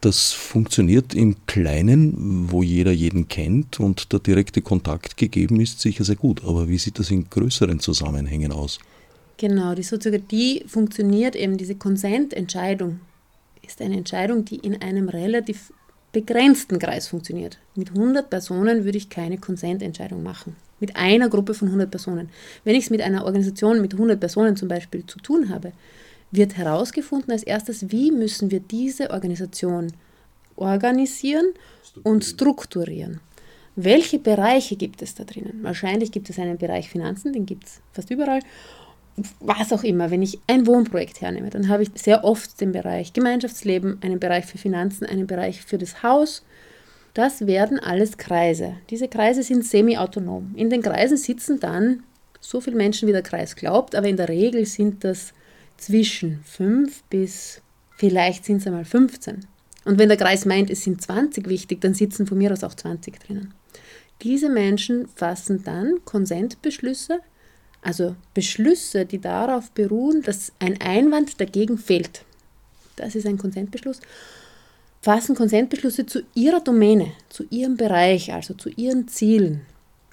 Das 0.00 0.32
funktioniert 0.32 1.12
im 1.12 1.36
Kleinen, 1.46 2.50
wo 2.50 2.62
jeder 2.62 2.92
jeden 2.92 3.28
kennt 3.28 3.80
und 3.80 4.12
der 4.12 4.20
direkte 4.20 4.62
Kontakt 4.62 5.18
gegeben 5.18 5.60
ist, 5.60 5.80
sicher 5.80 6.04
sehr 6.04 6.16
gut. 6.16 6.42
Aber 6.44 6.68
wie 6.68 6.78
sieht 6.78 6.98
das 6.98 7.10
in 7.10 7.28
größeren 7.28 7.80
Zusammenhängen 7.80 8.52
aus? 8.52 8.78
Genau, 9.36 9.74
die 9.74 9.82
Soziokratie 9.82 10.64
funktioniert 10.66 11.36
eben, 11.36 11.58
diese 11.58 11.74
Konsententscheidung 11.74 13.00
ist 13.70 13.80
eine 13.80 13.96
Entscheidung, 13.96 14.44
die 14.44 14.56
in 14.56 14.80
einem 14.82 15.08
relativ 15.08 15.72
begrenzten 16.12 16.78
Kreis 16.78 17.08
funktioniert. 17.08 17.58
Mit 17.74 17.90
100 17.90 18.28
Personen 18.28 18.84
würde 18.84 18.98
ich 18.98 19.10
keine 19.10 19.38
Konsententscheidung 19.38 20.22
machen. 20.22 20.56
Mit 20.80 20.96
einer 20.96 21.28
Gruppe 21.28 21.54
von 21.54 21.68
100 21.68 21.90
Personen. 21.90 22.30
Wenn 22.64 22.74
ich 22.74 22.84
es 22.84 22.90
mit 22.90 23.00
einer 23.00 23.24
Organisation 23.24 23.80
mit 23.80 23.92
100 23.92 24.18
Personen 24.18 24.56
zum 24.56 24.68
Beispiel 24.68 25.06
zu 25.06 25.18
tun 25.18 25.50
habe, 25.50 25.72
wird 26.30 26.56
herausgefunden 26.56 27.32
als 27.32 27.42
erstes, 27.42 27.90
wie 27.90 28.10
müssen 28.10 28.50
wir 28.50 28.60
diese 28.60 29.10
Organisation 29.10 29.92
organisieren 30.56 31.46
und 32.02 32.24
strukturieren. 32.24 33.20
Welche 33.76 34.18
Bereiche 34.18 34.76
gibt 34.76 35.00
es 35.02 35.14
da 35.14 35.24
drinnen? 35.24 35.60
Wahrscheinlich 35.62 36.12
gibt 36.12 36.28
es 36.28 36.38
einen 36.38 36.58
Bereich 36.58 36.90
Finanzen, 36.90 37.32
den 37.32 37.46
gibt 37.46 37.64
es 37.64 37.80
fast 37.92 38.10
überall. 38.10 38.40
Was 39.40 39.72
auch 39.72 39.84
immer, 39.84 40.10
wenn 40.10 40.22
ich 40.22 40.38
ein 40.46 40.66
Wohnprojekt 40.66 41.20
hernehme, 41.20 41.50
dann 41.50 41.68
habe 41.68 41.82
ich 41.82 41.90
sehr 41.94 42.24
oft 42.24 42.60
den 42.60 42.72
Bereich 42.72 43.12
Gemeinschaftsleben, 43.12 43.98
einen 44.02 44.20
Bereich 44.20 44.46
für 44.46 44.58
Finanzen, 44.58 45.06
einen 45.06 45.26
Bereich 45.26 45.62
für 45.62 45.78
das 45.78 46.02
Haus. 46.02 46.44
Das 47.14 47.46
werden 47.46 47.78
alles 47.78 48.18
Kreise. 48.18 48.74
Diese 48.88 49.08
Kreise 49.08 49.42
sind 49.42 49.64
semi-autonom. 49.64 50.54
In 50.56 50.70
den 50.70 50.82
Kreisen 50.82 51.16
sitzen 51.16 51.58
dann 51.58 52.04
so 52.40 52.60
viele 52.60 52.76
Menschen, 52.76 53.08
wie 53.08 53.12
der 53.12 53.22
Kreis 53.22 53.56
glaubt, 53.56 53.94
aber 53.94 54.08
in 54.08 54.16
der 54.16 54.28
Regel 54.28 54.64
sind 54.64 55.04
das 55.04 55.32
zwischen 55.76 56.42
5 56.44 57.02
bis 57.04 57.62
vielleicht 57.96 58.44
sind 58.44 58.58
es 58.58 58.66
einmal 58.66 58.84
15. 58.84 59.46
Und 59.84 59.98
wenn 59.98 60.08
der 60.08 60.18
Kreis 60.18 60.44
meint, 60.44 60.70
es 60.70 60.84
sind 60.84 61.02
20 61.02 61.48
wichtig, 61.48 61.80
dann 61.80 61.94
sitzen 61.94 62.26
von 62.26 62.38
mir 62.38 62.52
aus 62.52 62.64
auch 62.64 62.74
20 62.74 63.18
drinnen. 63.18 63.54
Diese 64.22 64.50
Menschen 64.50 65.08
fassen 65.14 65.64
dann 65.64 66.04
Konsentbeschlüsse, 66.04 67.20
also 67.82 68.14
Beschlüsse, 68.34 69.06
die 69.06 69.20
darauf 69.20 69.70
beruhen, 69.70 70.22
dass 70.22 70.52
ein 70.58 70.80
Einwand 70.80 71.40
dagegen 71.40 71.78
fehlt. 71.78 72.24
Das 72.96 73.14
ist 73.14 73.26
ein 73.26 73.38
Konsentbeschluss. 73.38 74.00
Fassen 75.02 75.34
Konsentbeschlüsse 75.34 76.04
zu 76.04 76.22
ihrer 76.34 76.60
Domäne, 76.60 77.12
zu 77.30 77.44
ihrem 77.50 77.76
Bereich, 77.76 78.32
also 78.32 78.52
zu 78.52 78.68
ihren 78.68 79.08
Zielen. 79.08 79.62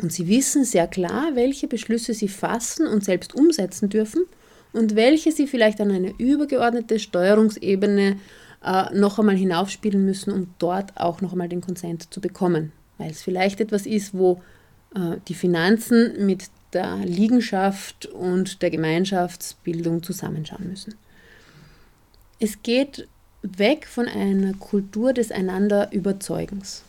Und 0.01 0.13
sie 0.13 0.27
wissen 0.27 0.63
sehr 0.63 0.87
klar, 0.87 1.31
welche 1.33 1.67
Beschlüsse 1.67 2.13
sie 2.13 2.29
fassen 2.29 2.87
und 2.87 3.03
selbst 3.03 3.35
umsetzen 3.35 3.89
dürfen 3.89 4.23
und 4.71 4.95
welche 4.95 5.31
sie 5.31 5.47
vielleicht 5.47 5.81
an 5.81 5.91
eine 5.91 6.13
übergeordnete 6.17 6.99
Steuerungsebene 6.99 8.17
äh, 8.63 8.97
noch 8.97 9.19
einmal 9.19 9.35
hinaufspielen 9.35 10.05
müssen, 10.05 10.31
um 10.31 10.53
dort 10.59 10.95
auch 10.95 11.19
noch 11.21 11.31
einmal 11.33 11.49
den 11.49 11.61
Konsent 11.61 12.13
zu 12.13 12.21
bekommen. 12.21 12.71
Weil 12.97 13.11
es 13.11 13.23
vielleicht 13.23 13.59
etwas 13.59 13.85
ist, 13.85 14.13
wo 14.13 14.41
äh, 14.95 15.17
die 15.27 15.33
Finanzen 15.33 16.25
mit 16.25 16.43
der 16.77 16.97
Liegenschaft 16.97 18.05
und 18.05 18.61
der 18.61 18.69
Gemeinschaftsbildung 18.69 20.03
zusammenschauen 20.03 20.69
müssen. 20.69 20.93
Es 22.39 22.61
geht 22.61 23.07
weg 23.41 23.87
von 23.87 24.07
einer 24.07 24.53
Kultur 24.53 25.11
des 25.11 25.31
einander 25.31 25.91
Überzeugens. 25.91 26.83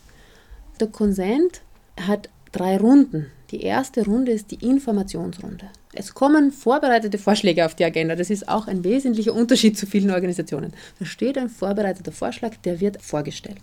Der 0.78 0.88
Konsent 0.88 1.62
hat 1.98 2.28
drei 2.52 2.76
Runden. 2.76 3.30
Die 3.50 3.62
erste 3.62 4.04
Runde 4.04 4.32
ist 4.32 4.50
die 4.50 4.62
Informationsrunde. 4.62 5.70
Es 5.94 6.12
kommen 6.12 6.52
vorbereitete 6.52 7.16
Vorschläge 7.16 7.64
auf 7.64 7.74
die 7.74 7.84
Agenda. 7.84 8.14
Das 8.14 8.28
ist 8.28 8.46
auch 8.46 8.66
ein 8.66 8.84
wesentlicher 8.84 9.32
Unterschied 9.32 9.78
zu 9.78 9.86
vielen 9.86 10.10
Organisationen. 10.10 10.74
Da 10.98 11.06
steht 11.06 11.38
ein 11.38 11.48
vorbereiteter 11.48 12.12
Vorschlag, 12.12 12.56
der 12.64 12.78
wird 12.80 13.00
vorgestellt. 13.00 13.62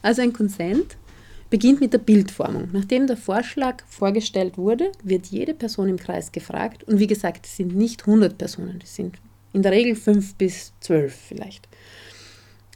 Also 0.00 0.22
ein 0.22 0.32
Konsent 0.32 0.96
beginnt 1.50 1.80
mit 1.80 1.92
der 1.92 1.98
Bildformung. 1.98 2.68
Nachdem 2.72 3.06
der 3.06 3.16
Vorschlag 3.16 3.82
vorgestellt 3.86 4.58
wurde, 4.58 4.92
wird 5.02 5.26
jede 5.26 5.54
Person 5.54 5.88
im 5.88 5.98
Kreis 5.98 6.32
gefragt. 6.32 6.84
Und 6.84 6.98
wie 6.98 7.06
gesagt, 7.06 7.46
es 7.46 7.56
sind 7.56 7.74
nicht 7.74 8.06
100 8.06 8.36
Personen, 8.36 8.80
es 8.82 8.94
sind 8.94 9.16
in 9.52 9.62
der 9.62 9.72
Regel 9.72 9.96
5 9.96 10.34
bis 10.34 10.72
12 10.80 11.14
vielleicht. 11.14 11.68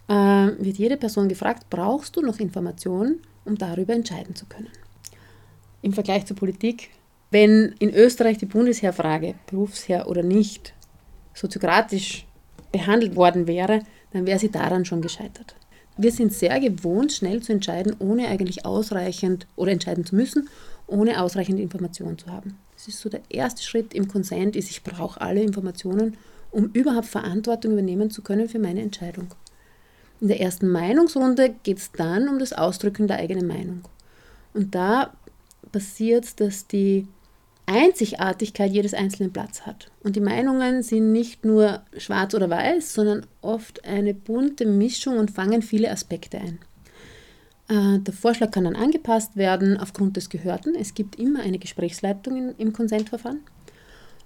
Äh, 0.09 0.15
wird 0.15 0.79
jede 0.79 0.97
Person 0.97 1.29
gefragt, 1.29 1.67
brauchst 1.71 2.17
du 2.17 2.23
noch 2.23 2.41
Informationen, 2.41 3.21
um 3.45 3.57
darüber 3.57 3.93
entscheiden 3.95 4.35
zu 4.35 4.47
können? 4.47 4.71
Im 5.83 5.93
Vergleich 5.93 6.27
zur 6.27 6.37
Politik 6.37 6.91
wenn 7.33 7.75
in 7.79 7.95
Österreich 7.95 8.37
die 8.37 8.47
Bundesheerfrage, 8.47 9.35
Berufsheer 9.47 10.07
oder 10.07 10.23
nicht, 10.23 10.75
soziokratisch 11.33 12.27
behandelt 12.71 13.17
worden 13.17 13.47
wäre, 13.47 13.81
dann 14.13 14.27
wäre 14.27 14.39
sie 14.39 14.51
daran 14.51 14.85
schon 14.85 15.01
gescheitert. 15.01 15.57
Wir 15.97 16.13
sind 16.13 16.33
sehr 16.33 16.59
gewohnt, 16.59 17.13
schnell 17.13 17.43
zu 17.43 17.53
entscheiden, 17.53 17.95
ohne 17.99 18.29
eigentlich 18.29 18.65
ausreichend 18.65 19.47
oder 19.57 19.73
entscheiden 19.73 20.07
zu 20.07 20.15
müssen, 20.15 20.49
ohne 20.87 21.21
ausreichend 21.23 21.61
Informationen 21.61 22.19
zu 22.19 22.27
haben. 22.27 22.59
Das 22.75 22.89
ist 22.89 23.01
so 23.01 23.09
der 23.09 23.21
erste 23.29 23.63
Schritt 23.63 23.95
im 23.95 24.09
Konsent, 24.09 24.57
ist, 24.57 24.71
ich 24.71 24.83
brauche 24.83 25.21
alle 25.21 25.43
Informationen, 25.43 26.17
um 26.51 26.67
überhaupt 26.73 27.07
Verantwortung 27.07 27.73
übernehmen 27.73 28.11
zu 28.11 28.23
können 28.23 28.49
für 28.49 28.59
meine 28.59 28.83
Entscheidung. 28.83 29.29
In 30.21 30.29
der 30.29 30.41
ersten 30.41 30.69
Meinungsrunde 30.69 31.55
geht 31.63 31.79
es 31.79 31.93
dann 31.93 32.29
um 32.29 32.39
das 32.39 32.53
Ausdrücken 32.53 33.09
der 33.09 33.19
eigenen 33.19 33.47
Meinung. 33.47 33.83
Und 34.55 34.75
da 34.75 35.13
passiert, 35.73 36.41
dass 36.41 36.67
die 36.67 37.07
Einzigartigkeit 37.73 38.71
jedes 38.71 38.95
einzelnen 38.95 39.33
Platz 39.33 39.63
hat. 39.63 39.91
Und 40.03 40.17
die 40.17 40.21
Meinungen 40.21 40.83
sind 40.83 41.13
nicht 41.13 41.45
nur 41.45 41.83
schwarz 41.97 42.35
oder 42.35 42.51
weiß, 42.51 42.95
sondern 42.95 43.27
oft 43.41 43.85
eine 43.85 44.15
bunte 44.15 44.67
Mischung 44.67 45.19
und 45.19 45.31
fangen 45.31 45.63
viele 45.63 45.91
Aspekte 45.91 46.39
ein. 46.39 46.59
Äh, 47.69 48.01
der 48.01 48.15
Vorschlag 48.15 48.51
kann 48.51 48.65
dann 48.65 48.77
angepasst 48.77 49.37
werden 49.37 49.79
aufgrund 49.79 50.17
des 50.17 50.29
Gehörten. 50.29 50.75
Es 50.75 50.95
gibt 50.95 51.19
immer 51.19 51.41
eine 51.41 51.59
Gesprächsleitung 51.59 52.55
im 52.57 52.73
Konsentverfahren. 52.73 53.41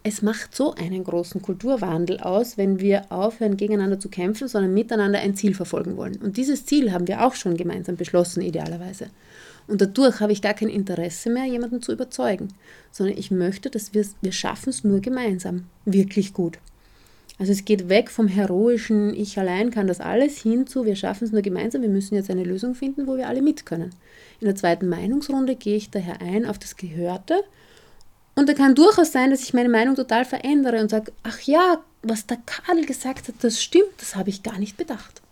Es 0.03 0.23
macht 0.23 0.55
so 0.55 0.73
einen 0.75 1.03
großen 1.03 1.43
Kulturwandel 1.43 2.21
aus, 2.21 2.57
wenn 2.57 2.79
wir 2.79 3.11
aufhören, 3.11 3.57
gegeneinander 3.57 3.99
zu 3.99 4.09
kämpfen, 4.09 4.47
sondern 4.47 4.73
miteinander 4.73 5.19
ein 5.19 5.35
Ziel 5.35 5.53
verfolgen 5.53 5.97
wollen. 5.97 6.17
Und 6.23 6.37
dieses 6.37 6.65
Ziel 6.65 6.93
haben 6.93 7.09
wir 7.09 7.27
auch 7.27 7.35
schon 7.35 7.57
gemeinsam 7.57 7.97
beschlossen, 7.97 8.41
idealerweise. 8.41 9.11
Und 9.69 9.81
dadurch 9.81 10.21
habe 10.21 10.33
ich 10.33 10.43
gar 10.43 10.55
kein 10.55 10.69
Interesse 10.69 11.31
mehr, 11.31 11.45
jemanden 11.45 11.83
zu 11.83 11.93
überzeugen, 11.93 12.49
sondern 12.93 13.19
ich 13.19 13.31
möchte, 13.31 13.69
dass 13.69 13.95
wir, 13.95 14.07
wir 14.21 14.33
schaffen 14.33 14.71
es 14.71 14.85
nur 14.85 15.01
gemeinsam, 15.01 15.65
wirklich 15.85 16.33
gut. 16.33 16.59
Also 17.39 17.53
es 17.53 17.65
geht 17.65 17.89
weg 17.89 18.11
vom 18.11 18.29
heroischen, 18.29 19.15
ich 19.15 19.39
allein 19.39 19.71
kann 19.71 19.89
das 19.89 20.01
alles, 20.01 20.39
hin 20.39 20.67
zu, 20.67 20.87
wir 20.87 20.97
schaffen 20.97 21.25
es 21.25 21.33
nur 21.33 21.43
gemeinsam, 21.43 21.83
wir 21.83 21.89
müssen 21.89 22.15
jetzt 22.15 22.31
eine 22.31 22.45
Lösung 22.45 22.75
finden, 22.75 23.07
wo 23.07 23.17
wir 23.17 23.29
alle 23.29 23.43
mit 23.43 23.67
können. 23.67 23.91
In 24.41 24.47
der 24.47 24.57
zweiten 24.57 24.89
Meinungsrunde 24.89 25.57
gehe 25.57 25.77
ich 25.77 25.91
daher 25.91 26.23
ein 26.23 26.47
auf 26.47 26.59
das 26.59 26.77
Gehörte 26.77 27.43
und 28.37 28.51
da 28.51 28.53
kann 28.53 28.75
durchaus 28.75 29.13
sein, 29.13 29.31
dass 29.31 29.43
ich 29.43 29.55
meine 29.55 29.71
Meinung 29.71 29.97
total 29.97 30.27
verändere 30.27 30.81
und 30.81 30.91
sage, 30.91 31.11
ach 31.23 31.41
ja, 31.41 31.83
was 32.03 32.27
der 32.27 32.37
Karl 32.45 32.85
gesagt 32.85 33.29
hat, 33.29 33.35
das 33.41 33.63
stimmt, 33.63 33.95
das 33.99 34.15
habe 34.15 34.29
ich 34.29 34.43
gar 34.43 34.59
nicht 34.59 34.77
bedacht. 34.77 35.23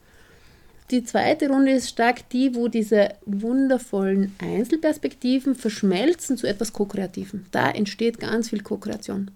Die 0.94 1.02
zweite 1.02 1.48
Runde 1.48 1.72
ist 1.72 1.88
stark 1.88 2.28
die, 2.28 2.54
wo 2.54 2.68
diese 2.68 3.14
wundervollen 3.26 4.32
Einzelperspektiven 4.38 5.56
verschmelzen 5.56 6.36
zu 6.36 6.46
etwas 6.46 6.72
Co-Kreativem. 6.72 7.46
Da 7.50 7.68
entsteht 7.68 8.20
ganz 8.20 8.50
viel 8.50 8.62
Co-Kreation. 8.62 9.32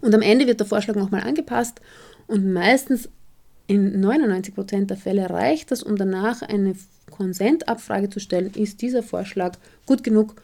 Und 0.00 0.14
am 0.14 0.22
Ende 0.22 0.46
wird 0.46 0.60
der 0.60 0.68
Vorschlag 0.68 0.94
nochmal 0.94 1.22
angepasst 1.22 1.80
und 2.28 2.52
meistens 2.52 3.08
in 3.66 3.98
99 3.98 4.54
Prozent 4.54 4.88
der 4.88 4.96
Fälle 4.96 5.28
reicht 5.28 5.72
das, 5.72 5.82
um 5.82 5.96
danach 5.96 6.42
eine 6.42 6.76
Konsentabfrage 7.10 8.08
zu 8.08 8.20
stellen, 8.20 8.54
ist 8.54 8.82
dieser 8.82 9.02
Vorschlag 9.02 9.58
gut 9.84 10.04
genug, 10.04 10.40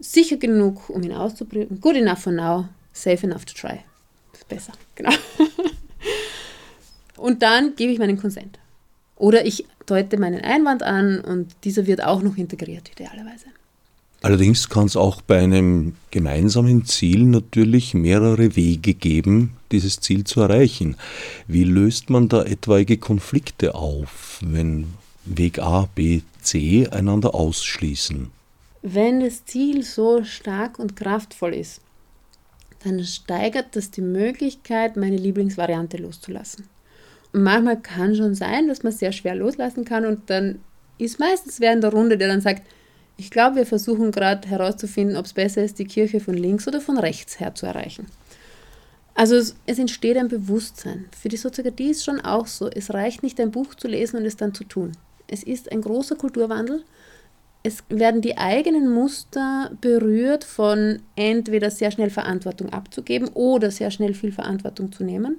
sicher 0.00 0.38
genug, 0.38 0.90
um 0.90 1.04
ihn 1.04 1.12
auszuprobieren, 1.12 1.80
good 1.80 1.94
enough 1.94 2.18
for 2.18 2.32
now, 2.32 2.66
safe 2.92 3.24
enough 3.24 3.44
to 3.44 3.54
try. 3.54 3.78
Ist 4.32 4.48
besser, 4.48 4.72
genau. 4.96 5.12
und 7.16 7.42
dann 7.42 7.76
gebe 7.76 7.92
ich 7.92 8.00
meinen 8.00 8.18
Konsent. 8.18 8.58
Oder 9.20 9.44
ich 9.44 9.66
deute 9.84 10.16
meinen 10.16 10.40
Einwand 10.40 10.82
an 10.82 11.20
und 11.20 11.54
dieser 11.64 11.86
wird 11.86 12.02
auch 12.02 12.22
noch 12.22 12.38
integriert, 12.38 12.90
idealerweise. 12.90 13.44
Allerdings 14.22 14.70
kann 14.70 14.86
es 14.86 14.96
auch 14.96 15.20
bei 15.20 15.38
einem 15.38 15.94
gemeinsamen 16.10 16.86
Ziel 16.86 17.24
natürlich 17.24 17.92
mehrere 17.92 18.56
Wege 18.56 18.94
geben, 18.94 19.56
dieses 19.72 20.00
Ziel 20.00 20.24
zu 20.24 20.40
erreichen. 20.40 20.96
Wie 21.46 21.64
löst 21.64 22.08
man 22.08 22.30
da 22.30 22.44
etwaige 22.44 22.96
Konflikte 22.96 23.74
auf, 23.74 24.40
wenn 24.42 24.86
Weg 25.26 25.58
A, 25.58 25.86
B, 25.94 26.22
C 26.40 26.88
einander 26.88 27.34
ausschließen? 27.34 28.30
Wenn 28.80 29.20
das 29.20 29.44
Ziel 29.44 29.82
so 29.82 30.24
stark 30.24 30.78
und 30.78 30.96
kraftvoll 30.96 31.52
ist, 31.52 31.82
dann 32.84 33.04
steigert 33.04 33.76
das 33.76 33.90
die 33.90 34.00
Möglichkeit, 34.00 34.96
meine 34.96 35.18
Lieblingsvariante 35.18 35.98
loszulassen. 35.98 36.64
Manchmal 37.32 37.80
kann 37.80 38.16
schon 38.16 38.34
sein, 38.34 38.68
dass 38.68 38.82
man 38.82 38.92
sehr 38.92 39.12
schwer 39.12 39.34
loslassen 39.34 39.84
kann 39.84 40.04
und 40.04 40.30
dann 40.30 40.60
ist 40.98 41.18
meistens 41.18 41.60
wer 41.60 41.72
in 41.72 41.80
der 41.80 41.92
Runde, 41.92 42.18
der 42.18 42.28
dann 42.28 42.40
sagt, 42.40 42.62
ich 43.16 43.30
glaube, 43.30 43.56
wir 43.56 43.66
versuchen 43.66 44.12
gerade 44.12 44.48
herauszufinden, 44.48 45.16
ob 45.16 45.26
es 45.26 45.34
besser 45.34 45.62
ist, 45.62 45.78
die 45.78 45.84
Kirche 45.84 46.20
von 46.20 46.34
links 46.34 46.66
oder 46.66 46.80
von 46.80 46.98
rechts 46.98 47.38
her 47.38 47.54
zu 47.54 47.66
erreichen. 47.66 48.06
Also 49.14 49.36
es, 49.36 49.54
es, 49.66 49.78
entsteht 49.78 50.16
ein 50.16 50.28
Bewusstsein. 50.28 51.06
Für 51.20 51.28
die 51.28 51.36
Soziokratie 51.36 51.90
ist 51.90 52.04
schon 52.04 52.20
auch 52.20 52.46
so. 52.46 52.70
Es 52.70 52.94
reicht 52.94 53.22
nicht, 53.22 53.38
ein 53.38 53.50
Buch 53.50 53.74
zu 53.74 53.88
lesen 53.88 54.16
und 54.16 54.24
es 54.24 54.36
dann 54.36 54.54
zu 54.54 54.64
tun. 54.64 54.92
Es 55.26 55.42
ist 55.42 55.70
ein 55.70 55.82
großer 55.82 56.16
Kulturwandel. 56.16 56.84
Es 57.62 57.84
werden 57.90 58.22
die 58.22 58.38
eigenen 58.38 58.90
Muster 58.90 59.70
berührt 59.82 60.44
von 60.44 61.02
entweder 61.16 61.70
sehr 61.70 61.90
schnell 61.90 62.08
Verantwortung 62.08 62.72
abzugeben 62.72 63.28
oder 63.34 63.70
sehr 63.70 63.90
schnell 63.90 64.14
viel 64.14 64.32
Verantwortung 64.32 64.92
zu 64.92 65.04
nehmen. 65.04 65.36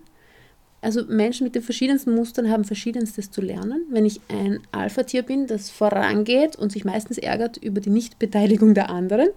Also 0.81 1.03
Menschen 1.05 1.43
mit 1.43 1.53
den 1.53 1.61
verschiedensten 1.61 2.15
Mustern 2.15 2.49
haben 2.49 2.65
verschiedenstes 2.65 3.29
zu 3.29 3.41
lernen. 3.41 3.85
Wenn 3.89 4.05
ich 4.05 4.19
ein 4.29 4.59
Alpha-Tier 4.71 5.21
bin, 5.21 5.45
das 5.45 5.69
vorangeht 5.69 6.55
und 6.55 6.71
sich 6.71 6.85
meistens 6.85 7.19
ärgert 7.19 7.57
über 7.57 7.81
die 7.81 7.91
Nichtbeteiligung 7.91 8.73
der 8.73 8.89
anderen, 8.89 9.29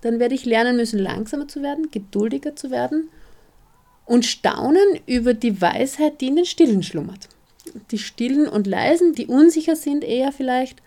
dann 0.00 0.18
werde 0.18 0.34
ich 0.34 0.46
lernen 0.46 0.76
müssen, 0.76 0.98
langsamer 0.98 1.46
zu 1.46 1.62
werden, 1.62 1.90
geduldiger 1.90 2.56
zu 2.56 2.70
werden 2.70 3.10
und 4.06 4.24
staunen 4.24 4.98
über 5.06 5.34
die 5.34 5.60
Weisheit, 5.60 6.22
die 6.22 6.28
in 6.28 6.36
den 6.36 6.46
Stillen 6.46 6.82
schlummert. 6.82 7.28
Die 7.90 7.98
Stillen 7.98 8.48
und 8.48 8.66
Leisen, 8.66 9.14
die 9.14 9.26
unsicher 9.26 9.76
sind 9.76 10.04
eher 10.04 10.32
vielleicht, 10.32 10.80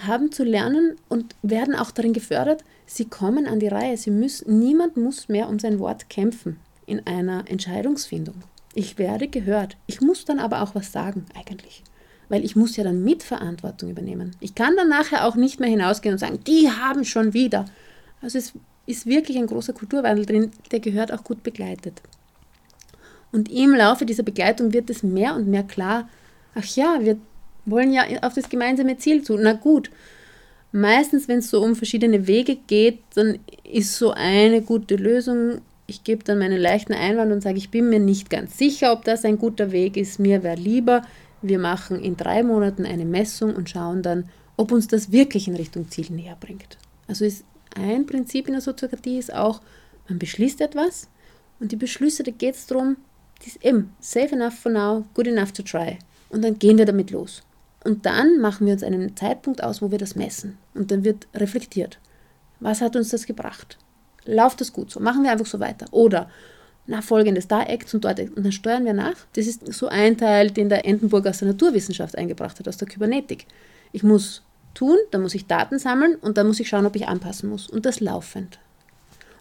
haben 0.00 0.32
zu 0.32 0.44
lernen 0.44 0.96
und 1.10 1.36
werden 1.42 1.74
auch 1.74 1.90
darin 1.90 2.14
gefördert, 2.14 2.64
sie 2.86 3.04
kommen 3.04 3.46
an 3.46 3.60
die 3.60 3.68
Reihe. 3.68 3.98
Sie 3.98 4.10
müssen, 4.10 4.58
niemand 4.58 4.96
muss 4.96 5.28
mehr 5.28 5.48
um 5.50 5.58
sein 5.58 5.78
Wort 5.78 6.08
kämpfen 6.08 6.58
in 6.86 7.06
einer 7.06 7.44
Entscheidungsfindung. 7.48 8.42
Ich 8.74 8.98
werde 8.98 9.28
gehört. 9.28 9.76
Ich 9.86 10.00
muss 10.00 10.24
dann 10.24 10.38
aber 10.38 10.62
auch 10.62 10.74
was 10.74 10.92
sagen, 10.92 11.26
eigentlich. 11.34 11.82
Weil 12.28 12.44
ich 12.44 12.56
muss 12.56 12.76
ja 12.76 12.84
dann 12.84 13.04
Mitverantwortung 13.04 13.90
übernehmen. 13.90 14.34
Ich 14.40 14.54
kann 14.54 14.76
dann 14.76 14.88
nachher 14.88 15.26
auch 15.26 15.36
nicht 15.36 15.60
mehr 15.60 15.68
hinausgehen 15.68 16.14
und 16.14 16.18
sagen, 16.18 16.40
die 16.46 16.70
haben 16.70 17.04
schon 17.04 17.34
wieder. 17.34 17.66
Also 18.22 18.38
es 18.38 18.52
ist 18.86 19.06
wirklich 19.06 19.36
ein 19.36 19.46
großer 19.46 19.72
Kulturwandel 19.72 20.24
drin, 20.24 20.50
der 20.70 20.80
gehört 20.80 21.12
auch 21.12 21.24
gut 21.24 21.42
begleitet. 21.42 22.00
Und 23.30 23.50
im 23.50 23.74
Laufe 23.74 24.06
dieser 24.06 24.22
Begleitung 24.22 24.72
wird 24.72 24.90
es 24.90 25.02
mehr 25.02 25.34
und 25.34 25.48
mehr 25.48 25.62
klar, 25.62 26.08
ach 26.54 26.64
ja, 26.76 26.98
wir 27.00 27.18
wollen 27.64 27.92
ja 27.92 28.04
auf 28.22 28.34
das 28.34 28.48
gemeinsame 28.48 28.98
Ziel 28.98 29.22
zu. 29.22 29.36
Na 29.36 29.54
gut, 29.54 29.90
meistens, 30.70 31.28
wenn 31.28 31.38
es 31.38 31.50
so 31.50 31.62
um 31.62 31.74
verschiedene 31.74 32.26
Wege 32.26 32.56
geht, 32.66 33.00
dann 33.14 33.38
ist 33.64 33.96
so 33.96 34.10
eine 34.10 34.62
gute 34.62 34.96
Lösung 34.96 35.60
ich 35.86 36.04
gebe 36.04 36.24
dann 36.24 36.38
meinen 36.38 36.60
leichten 36.60 36.94
Einwand 36.94 37.32
und 37.32 37.42
sage, 37.42 37.58
ich 37.58 37.70
bin 37.70 37.88
mir 37.88 38.00
nicht 38.00 38.30
ganz 38.30 38.56
sicher, 38.56 38.92
ob 38.92 39.04
das 39.04 39.24
ein 39.24 39.38
guter 39.38 39.72
Weg 39.72 39.96
ist. 39.96 40.18
Mir 40.18 40.42
wäre 40.42 40.56
lieber, 40.56 41.02
wir 41.42 41.58
machen 41.58 42.00
in 42.00 42.16
drei 42.16 42.42
Monaten 42.42 42.86
eine 42.86 43.04
Messung 43.04 43.54
und 43.54 43.68
schauen 43.68 44.02
dann, 44.02 44.28
ob 44.56 44.72
uns 44.72 44.86
das 44.86 45.12
wirklich 45.12 45.48
in 45.48 45.56
Richtung 45.56 45.90
Ziel 45.90 46.06
näher 46.10 46.36
bringt. 46.38 46.78
Also 47.08 47.24
ist 47.24 47.44
ein 47.74 48.06
Prinzip 48.06 48.46
in 48.46 48.52
der 48.52 48.62
Soziokratie 48.62 49.18
ist 49.18 49.32
auch, 49.32 49.60
man 50.08 50.18
beschließt 50.18 50.60
etwas 50.60 51.08
und 51.58 51.72
die 51.72 51.76
Beschlüsse, 51.76 52.22
da 52.22 52.30
geht 52.30 52.54
es 52.54 52.66
darum, 52.66 52.96
die 53.42 53.48
ist 53.48 53.64
eben 53.64 53.92
safe 54.00 54.34
enough 54.34 54.54
for 54.54 54.70
now, 54.70 55.04
good 55.14 55.26
enough 55.26 55.52
to 55.52 55.62
try. 55.62 55.98
Und 56.28 56.42
dann 56.42 56.58
gehen 56.58 56.78
wir 56.78 56.86
damit 56.86 57.10
los. 57.10 57.42
Und 57.84 58.06
dann 58.06 58.38
machen 58.40 58.66
wir 58.66 58.74
uns 58.74 58.82
einen 58.82 59.16
Zeitpunkt 59.16 59.62
aus, 59.62 59.82
wo 59.82 59.90
wir 59.90 59.98
das 59.98 60.14
messen. 60.14 60.58
Und 60.74 60.90
dann 60.90 61.04
wird 61.04 61.26
reflektiert. 61.34 61.98
Was 62.60 62.80
hat 62.80 62.94
uns 62.94 63.08
das 63.08 63.26
gebracht? 63.26 63.78
Läuft 64.26 64.60
das 64.60 64.72
gut 64.72 64.90
so? 64.90 65.00
Machen 65.00 65.22
wir 65.24 65.32
einfach 65.32 65.46
so 65.46 65.60
weiter. 65.60 65.86
Oder 65.90 66.30
na, 66.86 67.00
folgendes, 67.00 67.48
da 67.48 67.62
Acts 67.62 67.94
und 67.94 68.04
dort 68.04 68.18
Acts. 68.18 68.36
Und 68.36 68.44
dann 68.44 68.52
steuern 68.52 68.84
wir 68.84 68.92
nach. 68.92 69.14
Das 69.34 69.46
ist 69.46 69.72
so 69.72 69.88
ein 69.88 70.16
Teil, 70.16 70.50
den 70.50 70.68
der 70.68 70.84
Entenburg 70.84 71.26
aus 71.26 71.38
der 71.38 71.48
Naturwissenschaft 71.48 72.18
eingebracht 72.18 72.58
hat, 72.58 72.68
aus 72.68 72.76
der 72.76 72.88
Kybernetik. 72.88 73.46
Ich 73.92 74.02
muss 74.02 74.42
tun, 74.74 74.96
dann 75.10 75.22
muss 75.22 75.34
ich 75.34 75.46
Daten 75.46 75.78
sammeln 75.78 76.16
und 76.16 76.36
dann 76.36 76.46
muss 76.46 76.60
ich 76.60 76.68
schauen, 76.68 76.86
ob 76.86 76.96
ich 76.96 77.06
anpassen 77.06 77.48
muss. 77.48 77.68
Und 77.68 77.86
das 77.86 78.00
laufend. 78.00 78.58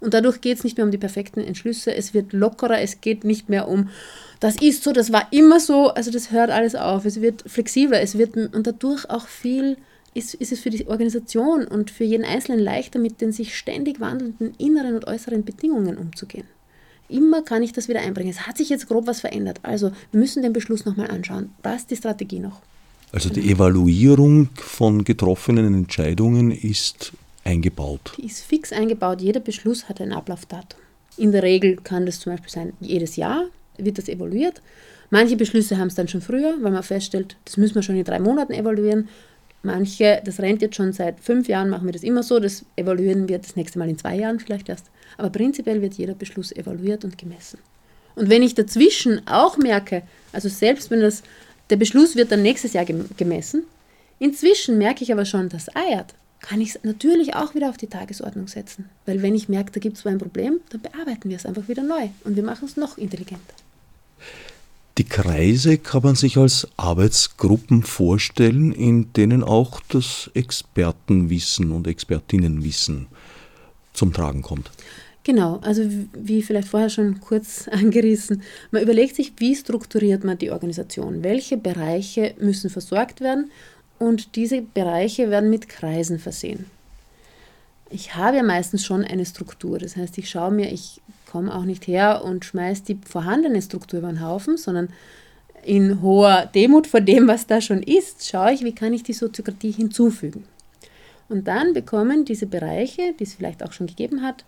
Und 0.01 0.15
dadurch 0.15 0.41
geht 0.41 0.57
es 0.57 0.63
nicht 0.63 0.77
mehr 0.77 0.85
um 0.85 0.91
die 0.91 0.97
perfekten 0.97 1.41
Entschlüsse, 1.41 1.93
es 1.93 2.13
wird 2.15 2.33
lockerer, 2.33 2.81
es 2.81 3.01
geht 3.01 3.23
nicht 3.23 3.49
mehr 3.49 3.67
um, 3.67 3.89
das 4.39 4.59
ist 4.59 4.83
so, 4.83 4.91
das 4.91 5.13
war 5.13 5.27
immer 5.31 5.59
so, 5.59 5.89
also 5.89 6.09
das 6.09 6.31
hört 6.31 6.49
alles 6.49 6.73
auf, 6.73 7.05
es 7.05 7.21
wird 7.21 7.43
flexibler, 7.45 8.01
es 8.01 8.17
wird 8.17 8.35
und 8.35 8.65
dadurch 8.65 9.07
auch 9.11 9.27
viel 9.27 9.77
ist, 10.13 10.33
ist 10.33 10.51
es 10.51 10.59
für 10.59 10.69
die 10.69 10.87
Organisation 10.87 11.65
und 11.65 11.91
für 11.91 12.03
jeden 12.03 12.25
Einzelnen 12.25 12.59
leichter, 12.59 12.99
mit 12.99 13.21
den 13.21 13.31
sich 13.31 13.55
ständig 13.57 13.99
wandelnden 13.99 14.53
inneren 14.57 14.95
und 14.95 15.07
äußeren 15.07 15.43
Bedingungen 15.43 15.97
umzugehen. 15.97 16.45
Immer 17.07 17.41
kann 17.41 17.63
ich 17.63 17.73
das 17.73 17.89
wieder 17.89 18.01
einbringen. 18.01 18.31
Es 18.31 18.47
hat 18.47 18.57
sich 18.57 18.69
jetzt 18.69 18.87
grob 18.87 19.07
was 19.07 19.19
verändert. 19.21 19.59
Also 19.63 19.91
wir 20.11 20.19
müssen 20.19 20.43
den 20.43 20.53
Beschluss 20.53 20.85
nochmal 20.85 21.11
anschauen. 21.11 21.49
Passt 21.61 21.91
die 21.91 21.97
Strategie 21.97 22.39
noch? 22.39 22.61
Also 23.11 23.29
die 23.29 23.51
Evaluierung 23.51 24.49
von 24.55 25.03
getroffenen 25.03 25.73
Entscheidungen 25.73 26.51
ist 26.51 27.11
eingebaut. 27.43 28.13
Die 28.17 28.25
ist 28.25 28.41
fix 28.41 28.71
eingebaut. 28.71 29.19
Jeder 29.19 29.41
Beschluss 29.41 29.89
hat 29.89 29.99
ein 29.99 30.13
Ablaufdatum. 30.13 30.79
In 31.17 31.33
der 31.33 31.43
Regel 31.43 31.75
kann 31.83 32.05
das 32.05 32.21
zum 32.21 32.31
Beispiel 32.31 32.49
sein, 32.49 32.73
jedes 32.79 33.17
Jahr 33.17 33.45
wird 33.77 33.97
das 33.97 34.07
evaluiert. 34.07 34.61
Manche 35.09 35.35
Beschlüsse 35.35 35.77
haben 35.77 35.87
es 35.87 35.95
dann 35.95 36.07
schon 36.07 36.21
früher, 36.21 36.55
weil 36.61 36.71
man 36.71 36.83
feststellt, 36.83 37.35
das 37.43 37.57
müssen 37.57 37.75
wir 37.75 37.83
schon 37.83 37.97
in 37.97 38.05
drei 38.05 38.19
Monaten 38.19 38.53
evaluieren. 38.53 39.09
Manche, 39.63 40.21
das 40.25 40.39
rennt 40.39 40.61
jetzt 40.61 40.75
schon 40.75 40.91
seit 40.91 41.19
fünf 41.19 41.47
Jahren, 41.47 41.69
machen 41.69 41.85
wir 41.85 41.91
das 41.91 42.03
immer 42.03 42.23
so, 42.23 42.39
das 42.39 42.65
evaluieren 42.75 43.29
wir 43.29 43.37
das 43.37 43.55
nächste 43.55 43.77
Mal 43.77 43.89
in 43.89 43.97
zwei 43.97 44.15
Jahren 44.15 44.39
vielleicht 44.39 44.69
erst. 44.69 44.87
Aber 45.17 45.29
prinzipiell 45.29 45.81
wird 45.81 45.93
jeder 45.93 46.15
Beschluss 46.15 46.51
evaluiert 46.51 47.03
und 47.03 47.17
gemessen. 47.17 47.59
Und 48.15 48.29
wenn 48.29 48.41
ich 48.41 48.55
dazwischen 48.55 49.25
auch 49.27 49.57
merke, 49.57 50.03
also 50.33 50.49
selbst 50.49 50.89
wenn 50.89 51.01
das, 51.01 51.21
der 51.69 51.75
Beschluss 51.75 52.15
wird 52.15 52.31
dann 52.31 52.41
nächstes 52.41 52.73
Jahr 52.73 52.85
gemessen, 52.85 53.63
inzwischen 54.19 54.77
merke 54.77 55.03
ich 55.03 55.11
aber 55.11 55.25
schon, 55.25 55.49
das 55.49 55.73
eiert, 55.75 56.15
kann 56.41 56.59
ich 56.59 56.69
es 56.69 56.83
natürlich 56.83 57.35
auch 57.35 57.53
wieder 57.53 57.69
auf 57.69 57.77
die 57.77 57.87
Tagesordnung 57.87 58.47
setzen. 58.47 58.89
Weil 59.05 59.21
wenn 59.21 59.35
ich 59.35 59.47
merke, 59.47 59.71
da 59.71 59.79
gibt 59.79 59.97
es 59.97 60.05
ein 60.07 60.17
Problem, 60.17 60.59
dann 60.69 60.81
bearbeiten 60.81 61.29
wir 61.29 61.37
es 61.37 61.45
einfach 61.45 61.67
wieder 61.67 61.83
neu 61.83 62.09
und 62.23 62.35
wir 62.35 62.43
machen 62.43 62.65
es 62.65 62.77
noch 62.77 62.97
intelligenter. 62.97 63.53
Die 65.01 65.09
Kreise 65.09 65.79
kann 65.79 66.03
man 66.03 66.13
sich 66.13 66.37
als 66.37 66.67
Arbeitsgruppen 66.77 67.81
vorstellen, 67.81 68.71
in 68.71 69.11
denen 69.13 69.43
auch 69.43 69.81
das 69.89 70.29
Expertenwissen 70.35 71.71
und 71.71 71.87
Expertinnenwissen 71.87 73.07
zum 73.93 74.13
Tragen 74.13 74.43
kommt. 74.43 74.69
Genau, 75.23 75.57
also 75.63 75.81
wie 76.13 76.43
vielleicht 76.43 76.67
vorher 76.67 76.91
schon 76.91 77.19
kurz 77.19 77.67
angerissen, 77.71 78.43
man 78.69 78.83
überlegt 78.83 79.15
sich, 79.15 79.33
wie 79.37 79.55
strukturiert 79.55 80.23
man 80.23 80.37
die 80.37 80.51
Organisation, 80.51 81.23
welche 81.23 81.57
Bereiche 81.57 82.35
müssen 82.39 82.69
versorgt 82.69 83.21
werden 83.21 83.49
und 83.97 84.35
diese 84.35 84.61
Bereiche 84.61 85.31
werden 85.31 85.49
mit 85.49 85.67
Kreisen 85.67 86.19
versehen. 86.19 86.67
Ich 87.91 88.15
habe 88.15 88.37
ja 88.37 88.43
meistens 88.43 88.85
schon 88.85 89.03
eine 89.03 89.25
Struktur, 89.25 89.77
das 89.77 89.97
heißt, 89.97 90.17
ich 90.17 90.29
schaue 90.29 90.51
mir, 90.51 90.71
ich 90.71 91.01
komme 91.29 91.53
auch 91.53 91.63
nicht 91.63 91.87
her 91.87 92.23
und 92.23 92.45
schmeiße 92.45 92.83
die 92.83 92.99
vorhandene 93.05 93.61
Struktur 93.61 93.99
über 93.99 94.09
den 94.09 94.25
Haufen, 94.25 94.57
sondern 94.57 94.89
in 95.63 96.01
hoher 96.01 96.49
Demut 96.53 96.87
vor 96.87 97.01
dem, 97.01 97.27
was 97.27 97.47
da 97.47 97.61
schon 97.61 97.83
ist, 97.83 98.27
schaue 98.27 98.53
ich, 98.53 98.63
wie 98.63 98.73
kann 98.73 98.93
ich 98.93 99.03
die 99.03 99.13
Soziokratie 99.13 99.71
hinzufügen. 99.71 100.45
Und 101.29 101.47
dann 101.47 101.73
bekommen 101.73 102.25
diese 102.25 102.45
Bereiche, 102.45 103.13
die 103.19 103.23
es 103.23 103.35
vielleicht 103.35 103.63
auch 103.63 103.71
schon 103.71 103.87
gegeben 103.87 104.21
hat, 104.21 104.43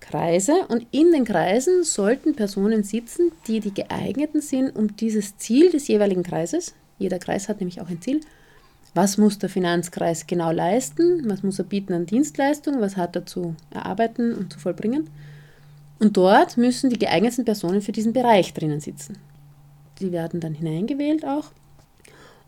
Kreise 0.00 0.66
und 0.68 0.86
in 0.90 1.12
den 1.12 1.24
Kreisen 1.24 1.84
sollten 1.84 2.34
Personen 2.34 2.82
sitzen, 2.82 3.32
die 3.46 3.60
die 3.60 3.74
geeigneten 3.74 4.40
sind, 4.40 4.74
um 4.74 4.96
dieses 4.96 5.36
Ziel 5.36 5.70
des 5.70 5.88
jeweiligen 5.88 6.22
Kreises, 6.22 6.74
jeder 6.98 7.18
Kreis 7.18 7.48
hat 7.48 7.60
nämlich 7.60 7.80
auch 7.80 7.88
ein 7.88 8.00
Ziel, 8.00 8.20
was 8.94 9.18
muss 9.18 9.38
der 9.38 9.48
Finanzkreis 9.48 10.26
genau 10.26 10.50
leisten, 10.50 11.28
was 11.28 11.42
muss 11.42 11.58
er 11.58 11.64
bieten 11.64 11.92
an 11.92 12.06
Dienstleistungen, 12.06 12.80
was 12.80 12.96
hat 12.96 13.16
er 13.16 13.26
zu 13.26 13.54
erarbeiten 13.70 14.34
und 14.34 14.52
zu 14.52 14.58
vollbringen, 14.58 15.08
und 16.00 16.16
dort 16.16 16.56
müssen 16.56 16.90
die 16.90 16.98
geeigneten 16.98 17.44
Personen 17.44 17.82
für 17.82 17.92
diesen 17.92 18.14
Bereich 18.14 18.54
drinnen 18.54 18.80
sitzen. 18.80 19.18
Die 20.00 20.12
werden 20.12 20.40
dann 20.40 20.54
hineingewählt 20.54 21.26
auch. 21.26 21.52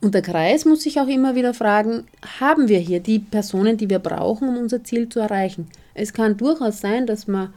Und 0.00 0.14
der 0.14 0.22
Kreis 0.22 0.64
muss 0.64 0.82
sich 0.82 0.98
auch 0.98 1.06
immer 1.06 1.36
wieder 1.36 1.54
fragen, 1.54 2.04
haben 2.40 2.68
wir 2.68 2.78
hier 2.78 3.00
die 3.00 3.20
Personen, 3.20 3.76
die 3.76 3.90
wir 3.90 4.00
brauchen, 4.00 4.48
um 4.48 4.56
unser 4.56 4.82
Ziel 4.82 5.08
zu 5.08 5.20
erreichen? 5.20 5.68
Es 5.94 6.12
kann 6.12 6.38
durchaus 6.38 6.80
sein, 6.80 7.06
dass 7.06 7.28
man 7.28 7.52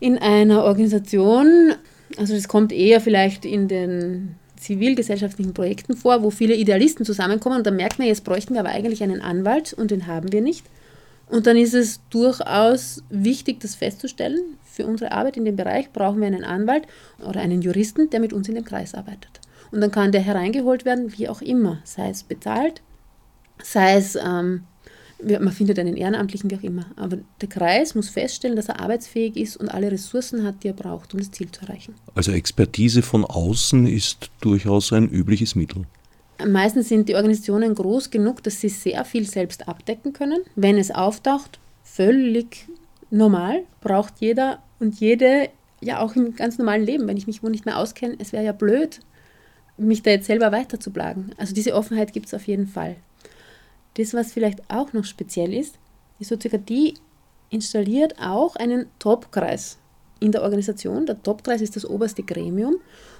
in 0.00 0.16
einer 0.16 0.62
Organisation, 0.64 1.74
also 2.16 2.34
das 2.34 2.48
kommt 2.48 2.72
eher 2.72 3.00
vielleicht 3.00 3.44
in 3.44 3.68
den 3.68 4.36
zivilgesellschaftlichen 4.62 5.54
Projekten 5.54 5.96
vor, 5.96 6.22
wo 6.22 6.30
viele 6.30 6.54
Idealisten 6.54 7.04
zusammenkommen 7.04 7.58
und 7.58 7.66
dann 7.66 7.76
merkt 7.76 7.98
man, 7.98 8.08
jetzt 8.08 8.24
bräuchten 8.24 8.54
wir 8.54 8.60
aber 8.60 8.70
eigentlich 8.70 9.02
einen 9.02 9.20
Anwalt 9.20 9.72
und 9.72 9.90
den 9.90 10.06
haben 10.06 10.32
wir 10.32 10.40
nicht. 10.40 10.64
Und 11.28 11.46
dann 11.46 11.56
ist 11.56 11.74
es 11.74 12.00
durchaus 12.10 13.02
wichtig, 13.08 13.60
das 13.60 13.74
festzustellen. 13.74 14.58
Für 14.64 14.86
unsere 14.86 15.12
Arbeit 15.12 15.36
in 15.36 15.44
dem 15.44 15.56
Bereich 15.56 15.90
brauchen 15.90 16.20
wir 16.20 16.26
einen 16.26 16.44
Anwalt 16.44 16.86
oder 17.26 17.40
einen 17.40 17.62
Juristen, 17.62 18.10
der 18.10 18.20
mit 18.20 18.32
uns 18.32 18.48
in 18.48 18.54
dem 18.54 18.64
Kreis 18.64 18.94
arbeitet. 18.94 19.40
Und 19.70 19.80
dann 19.80 19.90
kann 19.90 20.12
der 20.12 20.20
hereingeholt 20.20 20.84
werden, 20.84 21.16
wie 21.16 21.28
auch 21.28 21.40
immer, 21.40 21.80
sei 21.84 22.10
es 22.10 22.22
bezahlt, 22.22 22.82
sei 23.62 23.96
es 23.96 24.16
ähm, 24.16 24.64
man 25.24 25.52
findet 25.52 25.78
einen 25.78 25.96
Ehrenamtlichen, 25.96 26.50
wie 26.50 26.56
auch 26.56 26.62
immer. 26.62 26.86
Aber 26.96 27.18
der 27.40 27.48
Kreis 27.48 27.94
muss 27.94 28.08
feststellen, 28.08 28.56
dass 28.56 28.68
er 28.68 28.80
arbeitsfähig 28.80 29.36
ist 29.36 29.56
und 29.56 29.68
alle 29.68 29.90
Ressourcen 29.90 30.44
hat, 30.44 30.62
die 30.62 30.68
er 30.68 30.74
braucht, 30.74 31.14
um 31.14 31.20
das 31.20 31.30
Ziel 31.30 31.50
zu 31.50 31.62
erreichen. 31.62 31.94
Also 32.14 32.32
Expertise 32.32 33.02
von 33.02 33.24
außen 33.24 33.86
ist 33.86 34.30
durchaus 34.40 34.92
ein 34.92 35.08
übliches 35.08 35.54
Mittel. 35.54 35.84
Meistens 36.46 36.88
sind 36.88 37.08
die 37.08 37.14
Organisationen 37.14 37.74
groß 37.74 38.10
genug, 38.10 38.42
dass 38.42 38.60
sie 38.60 38.68
sehr 38.68 39.04
viel 39.04 39.26
selbst 39.26 39.68
abdecken 39.68 40.12
können. 40.12 40.40
Wenn 40.56 40.76
es 40.76 40.90
auftaucht, 40.90 41.60
völlig 41.84 42.66
normal, 43.10 43.62
braucht 43.80 44.14
jeder 44.18 44.60
und 44.80 44.98
jede, 44.98 45.50
ja 45.80 46.00
auch 46.00 46.16
im 46.16 46.34
ganz 46.34 46.58
normalen 46.58 46.84
Leben, 46.84 47.06
wenn 47.06 47.16
ich 47.16 47.26
mich 47.26 47.42
wo 47.42 47.48
nicht 47.48 47.66
mehr 47.66 47.78
auskenne, 47.78 48.16
es 48.18 48.32
wäre 48.32 48.44
ja 48.44 48.52
blöd, 48.52 49.00
mich 49.76 50.02
da 50.02 50.10
jetzt 50.10 50.26
selber 50.26 50.52
weiter 50.52 50.80
zu 50.80 50.90
plagen. 50.90 51.30
Also 51.36 51.54
diese 51.54 51.74
Offenheit 51.74 52.12
gibt 52.12 52.26
es 52.26 52.34
auf 52.34 52.46
jeden 52.46 52.66
Fall. 52.66 52.96
Das, 53.94 54.14
was 54.14 54.32
vielleicht 54.32 54.60
auch 54.70 54.92
noch 54.92 55.04
speziell 55.04 55.52
ist, 55.52 55.78
die 56.18 56.24
Soziokratie 56.24 56.94
installiert 57.50 58.18
auch 58.18 58.56
einen 58.56 58.86
Topkreis 58.98 59.78
in 60.20 60.32
der 60.32 60.42
Organisation. 60.42 61.04
Der 61.06 61.22
Topkreis 61.22 61.60
ist 61.60 61.76
das 61.76 61.84
oberste 61.84 62.22
Gremium 62.22 62.76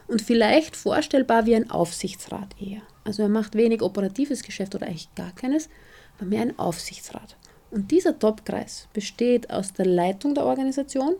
und 0.08 0.22
vielleicht 0.22 0.76
vorstellbar 0.76 1.46
wie 1.46 1.56
ein 1.56 1.70
Aufsichtsrat 1.70 2.54
eher. 2.60 2.82
Also 3.04 3.22
er 3.22 3.28
macht 3.28 3.54
wenig 3.54 3.82
operatives 3.82 4.42
Geschäft 4.42 4.74
oder 4.74 4.86
eigentlich 4.86 5.14
gar 5.14 5.32
keines, 5.32 5.68
aber 6.16 6.26
mehr 6.26 6.42
ein 6.42 6.58
Aufsichtsrat. 6.58 7.36
Und 7.70 7.90
dieser 7.90 8.18
Topkreis 8.18 8.88
besteht 8.92 9.50
aus 9.50 9.72
der 9.72 9.86
Leitung 9.86 10.34
der 10.34 10.44
Organisation, 10.44 11.14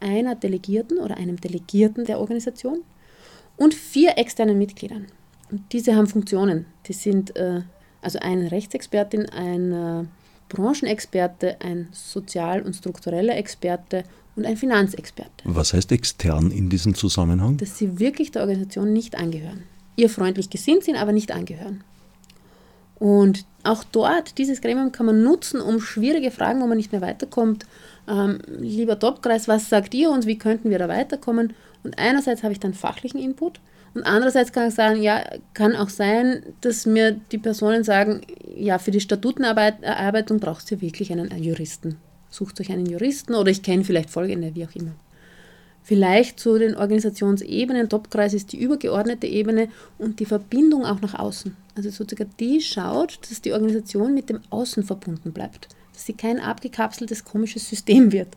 einer 0.00 0.34
Delegierten 0.34 0.98
oder 0.98 1.16
einem 1.16 1.40
Delegierten 1.40 2.04
der 2.04 2.18
Organisation 2.18 2.82
und 3.56 3.74
vier 3.74 4.18
externen 4.18 4.58
Mitgliedern. 4.58 5.06
Und 5.50 5.72
diese 5.72 5.94
haben 5.94 6.06
Funktionen. 6.06 6.66
Die 6.86 6.94
sind 6.94 7.36
äh, 7.36 7.60
also 8.02 8.18
eine 8.18 8.50
Rechtsexpertin, 8.50 9.28
ein 9.30 9.72
äh, 9.72 10.04
Branchenexperte, 10.48 11.56
ein 11.60 11.88
sozial- 11.92 12.62
und 12.62 12.74
struktureller 12.74 13.36
Experte 13.36 14.04
und 14.36 14.44
ein 14.44 14.56
Finanzexperte. 14.56 15.44
Was 15.44 15.72
heißt 15.72 15.92
extern 15.92 16.50
in 16.50 16.68
diesem 16.68 16.94
Zusammenhang? 16.94 17.56
Dass 17.56 17.78
sie 17.78 17.98
wirklich 17.98 18.32
der 18.32 18.42
Organisation 18.42 18.92
nicht 18.92 19.16
angehören. 19.16 19.64
Ihr 19.96 20.10
freundlich 20.10 20.50
gesinnt 20.50 20.84
sind, 20.84 20.96
aber 20.96 21.12
nicht 21.12 21.32
angehören. 21.32 21.84
Und 22.96 23.44
auch 23.62 23.84
dort, 23.84 24.38
dieses 24.38 24.60
Gremium 24.60 24.92
kann 24.92 25.06
man 25.06 25.22
nutzen, 25.22 25.60
um 25.60 25.80
schwierige 25.80 26.30
Fragen, 26.30 26.60
wo 26.60 26.66
man 26.66 26.76
nicht 26.76 26.92
mehr 26.92 27.00
weiterkommt. 27.00 27.66
Ähm, 28.08 28.38
lieber 28.58 28.98
Topkreis, 28.98 29.48
was 29.48 29.68
sagt 29.68 29.94
ihr 29.94 30.10
uns, 30.10 30.26
wie 30.26 30.38
könnten 30.38 30.70
wir 30.70 30.78
da 30.78 30.88
weiterkommen? 30.88 31.52
Und 31.82 31.98
einerseits 31.98 32.42
habe 32.42 32.52
ich 32.52 32.60
dann 32.60 32.74
fachlichen 32.74 33.20
Input 33.20 33.60
und 33.94 34.04
andererseits 34.04 34.52
kann 34.52 34.68
ich 34.68 34.74
sagen, 34.74 35.02
ja, 35.02 35.22
kann 35.54 35.76
auch 35.76 35.90
sein, 35.90 36.42
dass 36.62 36.86
mir 36.86 37.12
die 37.30 37.38
Personen 37.38 37.84
sagen, 37.84 38.22
ja, 38.56 38.78
für 38.78 38.90
die 38.90 39.00
Statutenerarbeitung 39.00 40.40
braucht 40.40 40.70
ihr 40.70 40.80
wirklich 40.80 41.12
einen 41.12 41.30
Juristen. 41.42 41.96
Sucht 42.30 42.60
euch 42.60 42.72
einen 42.72 42.86
Juristen 42.86 43.34
oder 43.34 43.50
ich 43.50 43.62
kenne 43.62 43.84
vielleicht 43.84 44.08
folgende, 44.08 44.54
wie 44.54 44.64
auch 44.64 44.74
immer. 44.74 44.92
Vielleicht 45.82 46.38
zu 46.38 46.58
den 46.58 46.76
Organisationsebenen. 46.76 47.88
Topkreis 47.88 48.34
ist 48.34 48.52
die 48.52 48.60
übergeordnete 48.60 49.26
Ebene 49.26 49.68
und 49.98 50.20
die 50.20 50.26
Verbindung 50.26 50.86
auch 50.86 51.00
nach 51.00 51.18
außen. 51.18 51.56
Also 51.76 51.90
sozusagen 51.90 52.30
die 52.38 52.60
schaut, 52.60 53.18
dass 53.28 53.42
die 53.42 53.52
Organisation 53.52 54.14
mit 54.14 54.30
dem 54.30 54.40
Außen 54.50 54.84
verbunden 54.84 55.32
bleibt. 55.32 55.68
Dass 55.92 56.06
sie 56.06 56.12
kein 56.14 56.40
abgekapseltes 56.40 57.24
komisches 57.24 57.68
System 57.68 58.12
wird. 58.12 58.28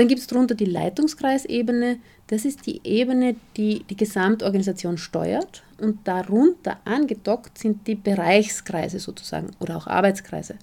Dann 0.00 0.08
gibt 0.08 0.22
es 0.22 0.26
darunter 0.28 0.54
die 0.54 0.64
Leitungskreisebene. 0.64 1.98
Das 2.28 2.46
ist 2.46 2.64
die 2.64 2.80
Ebene, 2.84 3.36
die 3.58 3.84
die 3.84 3.98
Gesamtorganisation 3.98 4.96
steuert. 4.96 5.62
Und 5.78 6.08
darunter 6.08 6.78
angedockt 6.86 7.58
sind 7.58 7.86
die 7.86 7.96
Bereichskreise 7.96 8.98
sozusagen 8.98 9.50
oder 9.60 9.76
auch 9.76 9.86
Arbeitskreise, 9.86 10.54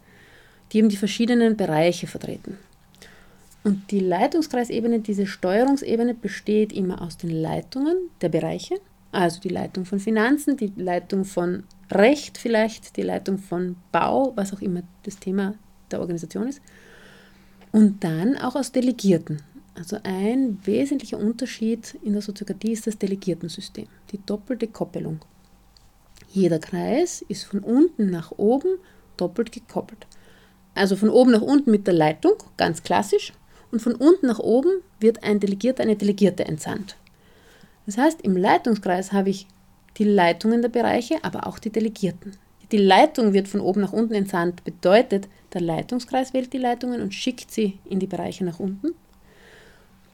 die 0.71 0.79
eben 0.79 0.89
die 0.89 0.97
verschiedenen 0.97 1.55
Bereiche 1.55 2.07
vertreten. 2.07 2.57
Und 3.63 3.91
die 3.91 3.99
Leitungskreisebene, 3.99 5.01
diese 5.01 5.27
Steuerungsebene 5.27 6.15
besteht 6.15 6.73
immer 6.73 6.99
aus 7.03 7.17
den 7.17 7.29
Leitungen 7.29 8.09
der 8.21 8.29
Bereiche, 8.29 8.79
also 9.11 9.39
die 9.39 9.49
Leitung 9.49 9.85
von 9.85 9.99
Finanzen, 9.99 10.57
die 10.57 10.73
Leitung 10.75 11.25
von 11.25 11.65
Recht 11.91 12.39
vielleicht, 12.39 12.97
die 12.97 13.03
Leitung 13.03 13.37
von 13.37 13.75
Bau, 13.91 14.33
was 14.35 14.51
auch 14.51 14.61
immer 14.61 14.81
das 15.03 15.19
Thema 15.19 15.53
der 15.91 15.99
Organisation 15.99 16.47
ist 16.47 16.59
und 17.71 18.03
dann 18.03 18.37
auch 18.37 18.55
aus 18.55 18.71
Delegierten. 18.71 19.41
Also 19.75 19.97
ein 20.03 20.59
wesentlicher 20.65 21.19
Unterschied 21.19 21.97
in 22.01 22.13
der 22.13 22.21
Soziokratie 22.21 22.71
ist 22.71 22.87
das 22.87 22.97
Delegiertensystem, 22.97 23.87
die 24.11 24.19
doppelte 24.25 24.67
Koppelung. 24.67 25.19
Jeder 26.29 26.59
Kreis 26.59 27.23
ist 27.27 27.43
von 27.43 27.59
unten 27.59 28.09
nach 28.09 28.31
oben 28.31 28.79
doppelt 29.17 29.51
gekoppelt. 29.51 30.07
Also 30.73 30.95
von 30.95 31.09
oben 31.09 31.31
nach 31.31 31.41
unten 31.41 31.71
mit 31.71 31.87
der 31.87 31.93
Leitung, 31.93 32.33
ganz 32.57 32.83
klassisch, 32.83 33.33
und 33.71 33.81
von 33.81 33.95
unten 33.95 34.27
nach 34.27 34.39
oben 34.39 34.81
wird 34.99 35.23
ein 35.23 35.39
Delegierter, 35.39 35.83
eine 35.83 35.95
Delegierte 35.95 36.45
entsandt. 36.45 36.95
Das 37.85 37.97
heißt, 37.97 38.21
im 38.21 38.35
Leitungskreis 38.35 39.11
habe 39.11 39.29
ich 39.29 39.47
die 39.97 40.03
Leitungen 40.03 40.61
der 40.61 40.69
Bereiche, 40.69 41.23
aber 41.23 41.47
auch 41.47 41.59
die 41.59 41.71
Delegierten. 41.71 42.37
Die 42.71 42.77
Leitung 42.77 43.33
wird 43.33 43.47
von 43.47 43.61
oben 43.61 43.81
nach 43.81 43.93
unten 43.93 44.13
entsandt, 44.13 44.63
bedeutet, 44.63 45.27
der 45.53 45.61
Leitungskreis 45.61 46.33
wählt 46.33 46.51
die 46.51 46.57
Leitungen 46.57 47.01
und 47.01 47.13
schickt 47.13 47.51
sie 47.51 47.79
in 47.85 47.99
die 47.99 48.07
Bereiche 48.07 48.43
nach 48.43 48.59
unten. 48.59 48.93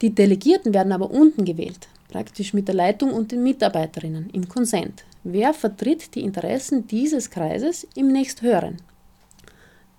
Die 0.01 0.13
Delegierten 0.13 0.73
werden 0.73 0.91
aber 0.91 1.09
unten 1.09 1.45
gewählt, 1.45 1.87
praktisch 2.09 2.53
mit 2.53 2.67
der 2.67 2.75
Leitung 2.75 3.11
und 3.11 3.31
den 3.31 3.41
Mitarbeiterinnen 3.41 4.29
im 4.31 4.47
Konsent. 4.47 5.03
Wer 5.23 5.53
vertritt 5.53 6.13
die 6.13 6.21
Interessen 6.21 6.85
dieses 6.85 7.29
Kreises 7.29 7.87
im 7.95 8.11
nächsthöheren? 8.11 8.77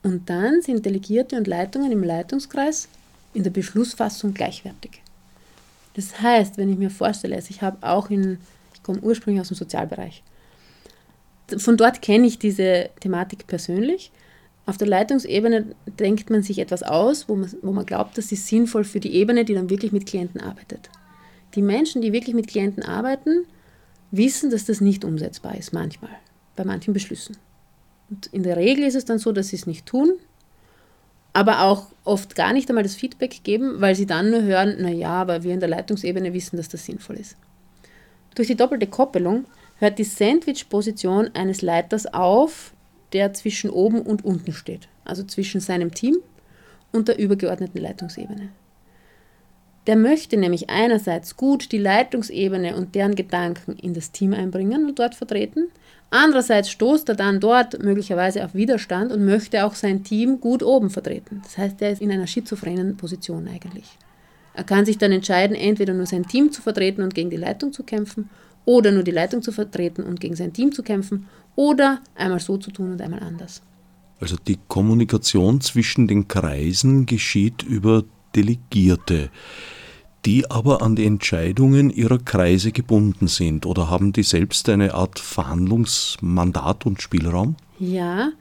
Und 0.03 0.29
dann 0.29 0.61
sind 0.61 0.85
Delegierte 0.85 1.37
und 1.37 1.47
Leitungen 1.47 1.91
im 1.91 2.05
Leitungskreis 2.05 2.89
in 3.33 3.43
der 3.43 3.51
Beschlussfassung 3.51 4.35
gleichwertig. 4.35 5.03
Das 5.95 6.21
heißt, 6.21 6.59
wenn 6.59 6.71
ich 6.71 6.79
mir 6.79 6.91
vorstelle, 6.91 7.37
also 7.37 7.49
ich 7.51 7.63
habe 7.63 7.79
auch 7.81 8.11
in, 8.11 8.39
ich 8.75 8.83
komme 8.83 9.01
ursprünglich 9.01 9.41
aus 9.41 9.49
dem 9.49 9.57
Sozialbereich, 9.57 10.23
von 11.57 11.77
dort 11.77 12.03
kenne 12.03 12.27
ich 12.27 12.39
diese 12.39 12.91
Thematik 13.01 13.47
persönlich. 13.47 14.11
Auf 14.67 14.79
der 14.79 14.89
Leitungsebene 14.89 15.75
denkt 15.99 16.31
man 16.31 16.43
sich 16.43 16.59
etwas 16.59 16.83
aus, 16.83 17.29
wo 17.29 17.37
man, 17.37 17.53
wo 17.63 17.73
man 17.73 17.85
glaubt, 17.85 18.17
das 18.17 18.33
ist 18.33 18.47
sinnvoll 18.47 18.85
für 18.85 19.01
die 19.01 19.15
Ebene, 19.15 19.45
die 19.45 19.55
dann 19.55 19.69
wirklich 19.69 19.93
mit 19.93 20.07
Klienten 20.07 20.41
arbeitet. 20.41 20.89
Die 21.55 21.63
Menschen, 21.63 22.01
die 22.01 22.13
wirklich 22.13 22.35
mit 22.35 22.49
Klienten 22.49 22.83
arbeiten, 22.83 23.45
wissen, 24.11 24.51
dass 24.51 24.65
das 24.65 24.81
nicht 24.81 25.05
umsetzbar 25.05 25.57
ist, 25.57 25.73
manchmal, 25.73 26.13
bei 26.57 26.65
manchen 26.65 26.95
Beschlüssen. 26.95 27.37
Und 28.11 28.27
in 28.29 28.43
der 28.43 28.57
Regel 28.57 28.85
ist 28.85 28.95
es 28.95 29.05
dann 29.05 29.19
so, 29.19 29.33
dass 29.33 29.49
sie 29.49 29.57
es 29.57 29.67
nicht 29.67 29.87
tun, 29.87 30.15
aber 31.33 31.63
auch 31.63 31.89
oft 32.05 32.35
gar 32.35 32.53
nicht 32.53 32.69
einmal 32.69 32.85
das 32.85 32.95
Feedback 32.95 33.43
geben, 33.43 33.81
weil 33.81 33.95
sie 33.95 34.07
dann 34.07 34.31
nur 34.31 34.43
hören, 34.43 34.77
naja, 34.81 35.11
aber 35.11 35.43
wir 35.43 35.53
in 35.53 35.61
der 35.61 35.69
Leitungsebene 35.69 36.33
wissen, 36.33 36.57
dass 36.57 36.69
das 36.69 36.85
sinnvoll 36.85 37.17
ist. 37.17 37.37
Durch 38.35 38.49
die 38.49 38.57
doppelte 38.57 38.87
Koppelung 38.87 39.45
hört 39.79 39.99
die 39.99 40.05
Sandwich-Position 40.05 41.31
eines 41.35 41.63
Leiters 41.63 42.07
auf, 42.07 42.73
der 43.13 43.33
zwischen 43.33 43.71
oben 43.71 44.03
und 44.03 44.25
unten 44.25 44.53
steht, 44.53 44.89
also 45.05 45.23
zwischen 45.23 45.61
seinem 45.61 45.95
Team 45.95 46.17
und 46.93 47.09
der 47.09 47.19
übergeordneten 47.19 47.81
Leitungsebene. 47.81 48.51
Der 49.87 49.97
möchte 49.97 50.39
nämlich 50.39 50.71
einerseits 50.71 51.37
gut 51.37 51.71
die 51.71 51.79
Leitungsebene 51.79 52.75
und 52.75 52.95
deren 52.95 53.15
Gedanken 53.15 53.77
in 53.77 53.93
das 53.93 54.13
Team 54.13 54.33
einbringen 54.33 54.87
und 54.87 54.99
dort 54.99 55.15
vertreten, 55.15 55.69
andererseits 56.11 56.71
stoßt 56.71 57.09
er 57.11 57.17
dann 57.17 57.39
dort 57.39 57.83
möglicherweise 57.83 58.45
auf 58.45 58.55
Widerstand 58.55 59.13
und 59.13 59.25
möchte 59.27 59.65
auch 59.65 59.75
sein 59.75 60.03
Team 60.03 60.41
gut 60.41 60.63
oben 60.63 60.89
vertreten. 60.89 61.43
Das 61.45 61.59
heißt, 61.59 61.83
er 61.83 61.91
ist 61.91 62.01
in 62.01 62.11
einer 62.11 62.27
schizophrenen 62.27 62.97
Position 62.97 63.47
eigentlich. 63.47 63.99
Er 64.55 64.65
kann 64.65 64.87
sich 64.87 64.97
dann 64.97 65.13
entscheiden, 65.13 65.57
entweder 65.57 65.93
nur 65.93 66.07
sein 66.07 66.27
Team 66.27 66.51
zu 66.51 66.63
vertreten 66.63 67.03
und 67.03 67.15
gegen 67.15 67.31
die 67.31 67.37
Leitung 67.37 67.73
zu 67.73 67.83
kämpfen 67.83 68.31
oder 68.65 68.91
nur 68.93 69.03
die 69.03 69.11
Leitung 69.11 69.43
zu 69.43 69.53
vertreten 69.53 70.03
und 70.03 70.21
gegen 70.21 70.37
sein 70.37 70.53
Team 70.53 70.73
zu 70.73 70.83
kämpfen 70.83 71.27
oder 71.57 72.01
einmal 72.15 72.41
so 72.41 72.57
zu 72.57 72.71
tun 72.71 72.93
und 72.93 73.01
einmal 73.01 73.21
anders. 73.21 73.63
Also 74.21 74.37
die 74.37 74.59
Kommunikation 74.69 75.61
zwischen 75.61 76.09
den 76.09 76.29
Kreisen 76.29 77.07
geschieht 77.07 77.63
über 77.63 78.05
Delegierte, 78.35 79.31
die 80.25 80.51
aber 80.51 80.83
an 80.83 80.97
die 80.97 81.05
Entscheidungen 81.05 81.91
ihrer 81.91 82.19
Kreise 82.19 82.73
gebunden 82.73 83.29
sind 83.29 83.67
oder 83.67 83.91
haben 83.91 84.13
die 84.13 84.23
selbst 84.23 84.69
eine 84.69 84.95
Art 84.95 85.19
Verhandlungsmandat 85.19 86.87
und 86.87 87.03
Spielraum? 87.03 87.57
Ja, 87.79 88.33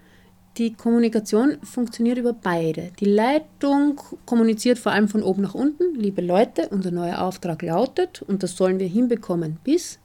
die 0.58 0.74
Kommunikation 0.74 1.58
funktioniert 1.64 2.20
über 2.20 2.34
beide. 2.34 2.92
Die 3.00 3.06
Leitung 3.06 4.00
kommuniziert 4.26 4.78
vor 4.78 4.92
allem 4.92 5.08
von 5.08 5.24
oben 5.24 5.42
nach 5.42 5.56
unten. 5.56 5.96
Liebe 5.96 6.22
Leute, 6.22 6.70
unser 6.70 6.92
neuer 6.92 7.22
Auftrag 7.22 7.64
lautet, 7.64 8.22
und 8.22 8.44
das 8.44 8.56
sollen 8.56 8.80
wir 8.80 8.88
hinbekommen 8.88 9.58
bis 9.64 9.98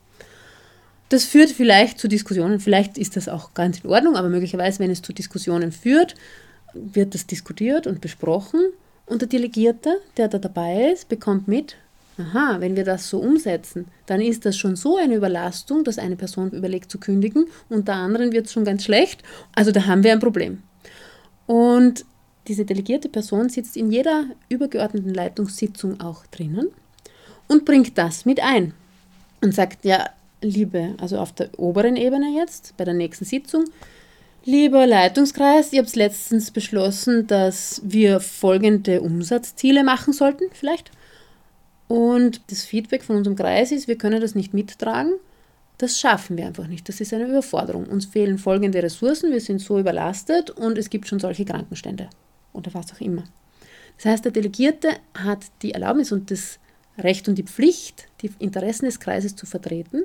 das 1.08 1.24
führt 1.24 1.50
vielleicht 1.50 1.98
zu 1.98 2.08
Diskussionen, 2.08 2.60
vielleicht 2.60 2.98
ist 2.98 3.16
das 3.16 3.28
auch 3.28 3.54
ganz 3.54 3.80
in 3.80 3.90
Ordnung, 3.90 4.16
aber 4.16 4.28
möglicherweise, 4.28 4.80
wenn 4.80 4.90
es 4.90 5.02
zu 5.02 5.12
Diskussionen 5.12 5.72
führt, 5.72 6.14
wird 6.74 7.14
das 7.14 7.26
diskutiert 7.26 7.86
und 7.86 8.00
besprochen 8.00 8.60
und 9.06 9.22
der 9.22 9.28
Delegierte, 9.28 10.00
der 10.16 10.28
da 10.28 10.38
dabei 10.38 10.90
ist, 10.92 11.08
bekommt 11.08 11.48
mit, 11.48 11.76
aha, 12.18 12.56
wenn 12.60 12.76
wir 12.76 12.84
das 12.84 13.08
so 13.08 13.18
umsetzen, 13.18 13.86
dann 14.06 14.20
ist 14.20 14.44
das 14.44 14.56
schon 14.56 14.76
so 14.76 14.96
eine 14.96 15.14
Überlastung, 15.14 15.84
dass 15.84 15.98
eine 15.98 16.16
Person 16.16 16.50
überlegt 16.50 16.90
zu 16.90 16.98
kündigen 16.98 17.46
und 17.68 17.88
der 17.88 17.96
anderen 17.96 18.32
wird 18.32 18.46
es 18.46 18.52
schon 18.52 18.64
ganz 18.64 18.84
schlecht. 18.84 19.22
Also 19.54 19.72
da 19.72 19.86
haben 19.86 20.04
wir 20.04 20.12
ein 20.12 20.20
Problem. 20.20 20.62
Und 21.46 22.04
diese 22.48 22.64
delegierte 22.64 23.08
Person 23.08 23.48
sitzt 23.48 23.76
in 23.76 23.90
jeder 23.90 24.24
übergeordneten 24.48 25.14
Leitungssitzung 25.14 26.00
auch 26.00 26.26
drinnen 26.26 26.68
und 27.46 27.64
bringt 27.64 27.96
das 27.96 28.26
mit 28.26 28.40
ein 28.40 28.74
und 29.40 29.54
sagt, 29.54 29.84
ja, 29.84 30.10
liebe, 30.40 30.94
also 31.00 31.18
auf 31.18 31.32
der 31.32 31.58
oberen 31.58 31.96
Ebene 31.96 32.36
jetzt, 32.36 32.76
bei 32.76 32.84
der 32.84 32.94
nächsten 32.94 33.24
Sitzung, 33.24 33.64
lieber 34.44 34.86
Leitungskreis, 34.86 35.72
ihr 35.72 35.82
habt 35.82 35.94
letztens 35.96 36.50
beschlossen, 36.50 37.26
dass 37.26 37.82
wir 37.84 38.20
folgende 38.20 39.00
Umsatzziele 39.02 39.84
machen 39.84 40.12
sollten, 40.12 40.44
vielleicht. 40.52 40.90
Und 41.88 42.42
das 42.50 42.64
Feedback 42.64 43.02
von 43.02 43.16
unserem 43.16 43.36
Kreis 43.36 43.72
ist, 43.72 43.88
wir 43.88 43.96
können 43.96 44.20
das 44.20 44.34
nicht 44.34 44.54
mittragen. 44.54 45.14
Das 45.78 45.98
schaffen 45.98 46.36
wir 46.36 46.46
einfach 46.46 46.66
nicht. 46.66 46.88
Das 46.88 47.00
ist 47.00 47.14
eine 47.14 47.26
Überforderung. 47.28 47.86
Uns 47.86 48.06
fehlen 48.06 48.36
folgende 48.38 48.82
Ressourcen, 48.82 49.32
wir 49.32 49.40
sind 49.40 49.60
so 49.60 49.78
überlastet 49.78 50.50
und 50.50 50.76
es 50.76 50.90
gibt 50.90 51.08
schon 51.08 51.20
solche 51.20 51.44
Krankenstände 51.44 52.10
oder 52.52 52.74
was 52.74 52.92
auch 52.92 53.00
immer. 53.00 53.24
Das 53.96 54.06
heißt, 54.06 54.24
der 54.24 54.32
Delegierte 54.32 54.90
hat 55.14 55.46
die 55.62 55.72
Erlaubnis 55.72 56.12
und 56.12 56.30
das 56.30 56.58
Recht 56.98 57.28
und 57.28 57.36
die 57.36 57.44
Pflicht, 57.44 58.08
die 58.22 58.30
Interessen 58.38 58.86
des 58.86 59.00
Kreises 59.00 59.36
zu 59.36 59.46
vertreten. 59.46 60.02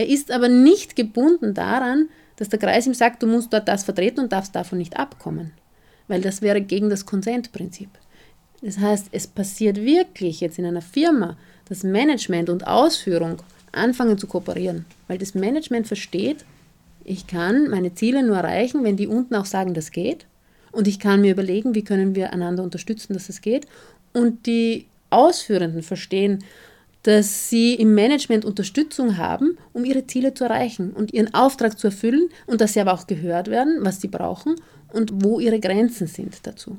Er 0.00 0.08
ist 0.08 0.30
aber 0.30 0.48
nicht 0.48 0.96
gebunden 0.96 1.52
daran, 1.52 2.08
dass 2.36 2.48
der 2.48 2.58
Kreis 2.58 2.86
ihm 2.86 2.94
sagt, 2.94 3.22
du 3.22 3.26
musst 3.26 3.52
dort 3.52 3.68
das 3.68 3.84
vertreten 3.84 4.20
und 4.20 4.32
darfst 4.32 4.56
davon 4.56 4.78
nicht 4.78 4.96
abkommen, 4.96 5.52
weil 6.08 6.22
das 6.22 6.40
wäre 6.40 6.62
gegen 6.62 6.88
das 6.88 7.04
Konsentprinzip. 7.04 7.90
Das 8.62 8.78
heißt, 8.78 9.08
es 9.12 9.26
passiert 9.26 9.76
wirklich 9.76 10.40
jetzt 10.40 10.58
in 10.58 10.64
einer 10.64 10.80
Firma, 10.80 11.36
dass 11.68 11.82
Management 11.82 12.48
und 12.48 12.66
Ausführung 12.66 13.42
anfangen 13.72 14.16
zu 14.16 14.26
kooperieren, 14.26 14.86
weil 15.06 15.18
das 15.18 15.34
Management 15.34 15.86
versteht, 15.86 16.46
ich 17.04 17.26
kann 17.26 17.68
meine 17.68 17.94
Ziele 17.94 18.22
nur 18.22 18.38
erreichen, 18.38 18.82
wenn 18.84 18.96
die 18.96 19.06
unten 19.06 19.34
auch 19.34 19.44
sagen, 19.44 19.74
das 19.74 19.90
geht. 19.90 20.24
Und 20.72 20.88
ich 20.88 20.98
kann 20.98 21.20
mir 21.20 21.32
überlegen, 21.32 21.74
wie 21.74 21.84
können 21.84 22.14
wir 22.14 22.32
einander 22.32 22.62
unterstützen, 22.62 23.12
dass 23.12 23.28
es 23.28 23.42
geht. 23.42 23.66
Und 24.14 24.46
die 24.46 24.86
Ausführenden 25.10 25.82
verstehen, 25.82 26.42
dass 27.02 27.48
sie 27.48 27.74
im 27.74 27.94
Management 27.94 28.44
Unterstützung 28.44 29.16
haben, 29.16 29.56
um 29.72 29.84
ihre 29.84 30.06
Ziele 30.06 30.34
zu 30.34 30.44
erreichen 30.44 30.90
und 30.90 31.12
ihren 31.12 31.32
Auftrag 31.32 31.78
zu 31.78 31.88
erfüllen 31.88 32.28
und 32.46 32.60
dass 32.60 32.74
sie 32.74 32.80
aber 32.80 32.92
auch 32.92 33.06
gehört 33.06 33.48
werden, 33.48 33.78
was 33.80 34.00
sie 34.00 34.08
brauchen 34.08 34.56
und 34.92 35.24
wo 35.24 35.40
ihre 35.40 35.60
Grenzen 35.60 36.06
sind 36.06 36.46
dazu. 36.46 36.78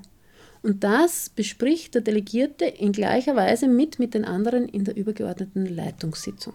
Und 0.62 0.84
das 0.84 1.30
bespricht 1.30 1.96
der 1.96 2.02
Delegierte 2.02 2.66
in 2.66 2.92
gleicher 2.92 3.36
Weise 3.36 3.68
mit 3.68 3.98
mit 3.98 4.14
den 4.14 4.26
anderen 4.26 4.68
in 4.68 4.84
der 4.84 4.96
übergeordneten 4.96 5.66
Leitungssitzung. 5.66 6.54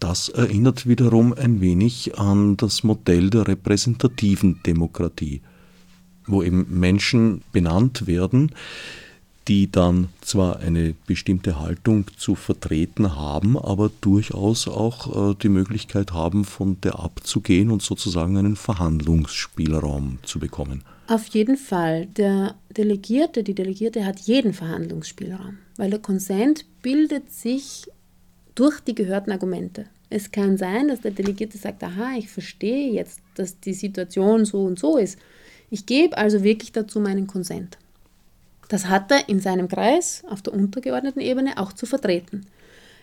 Das 0.00 0.30
erinnert 0.30 0.88
wiederum 0.88 1.34
ein 1.34 1.60
wenig 1.60 2.18
an 2.18 2.56
das 2.56 2.82
Modell 2.82 3.30
der 3.30 3.46
repräsentativen 3.46 4.60
Demokratie, 4.64 5.42
wo 6.26 6.42
eben 6.42 6.66
Menschen 6.70 7.42
benannt 7.52 8.06
werden, 8.06 8.52
die 9.48 9.70
dann 9.70 10.08
zwar 10.20 10.60
eine 10.60 10.94
bestimmte 11.06 11.58
Haltung 11.58 12.06
zu 12.16 12.34
vertreten 12.34 13.16
haben, 13.16 13.58
aber 13.58 13.90
durchaus 14.00 14.68
auch 14.68 15.32
äh, 15.32 15.34
die 15.42 15.48
Möglichkeit 15.48 16.12
haben, 16.12 16.44
von 16.44 16.80
der 16.82 16.98
abzugehen 16.98 17.70
und 17.70 17.82
sozusagen 17.82 18.36
einen 18.36 18.56
Verhandlungsspielraum 18.56 20.18
zu 20.22 20.38
bekommen. 20.38 20.82
Auf 21.08 21.26
jeden 21.28 21.56
Fall. 21.56 22.06
Der 22.06 22.54
Delegierte, 22.76 23.42
die 23.42 23.54
Delegierte 23.54 24.04
hat 24.04 24.20
jeden 24.20 24.52
Verhandlungsspielraum, 24.52 25.58
weil 25.76 25.90
der 25.90 25.98
Konsent 25.98 26.66
bildet 26.82 27.32
sich 27.32 27.86
durch 28.54 28.78
die 28.80 28.94
gehörten 28.94 29.32
Argumente. 29.32 29.86
Es 30.10 30.30
kann 30.30 30.56
sein, 30.58 30.88
dass 30.88 31.00
der 31.00 31.12
Delegierte 31.12 31.58
sagt, 31.58 31.82
aha, 31.82 32.12
ich 32.16 32.28
verstehe 32.28 32.92
jetzt, 32.92 33.20
dass 33.34 33.58
die 33.58 33.74
Situation 33.74 34.44
so 34.44 34.64
und 34.64 34.78
so 34.78 34.98
ist. 34.98 35.18
Ich 35.70 35.86
gebe 35.86 36.18
also 36.18 36.42
wirklich 36.42 36.72
dazu 36.72 37.00
meinen 37.00 37.26
Konsent. 37.26 37.78
Das 38.70 38.86
hat 38.86 39.10
er 39.10 39.28
in 39.28 39.40
seinem 39.40 39.66
Kreis 39.66 40.22
auf 40.30 40.42
der 40.42 40.54
untergeordneten 40.54 41.20
Ebene 41.20 41.58
auch 41.58 41.72
zu 41.72 41.86
vertreten. 41.86 42.46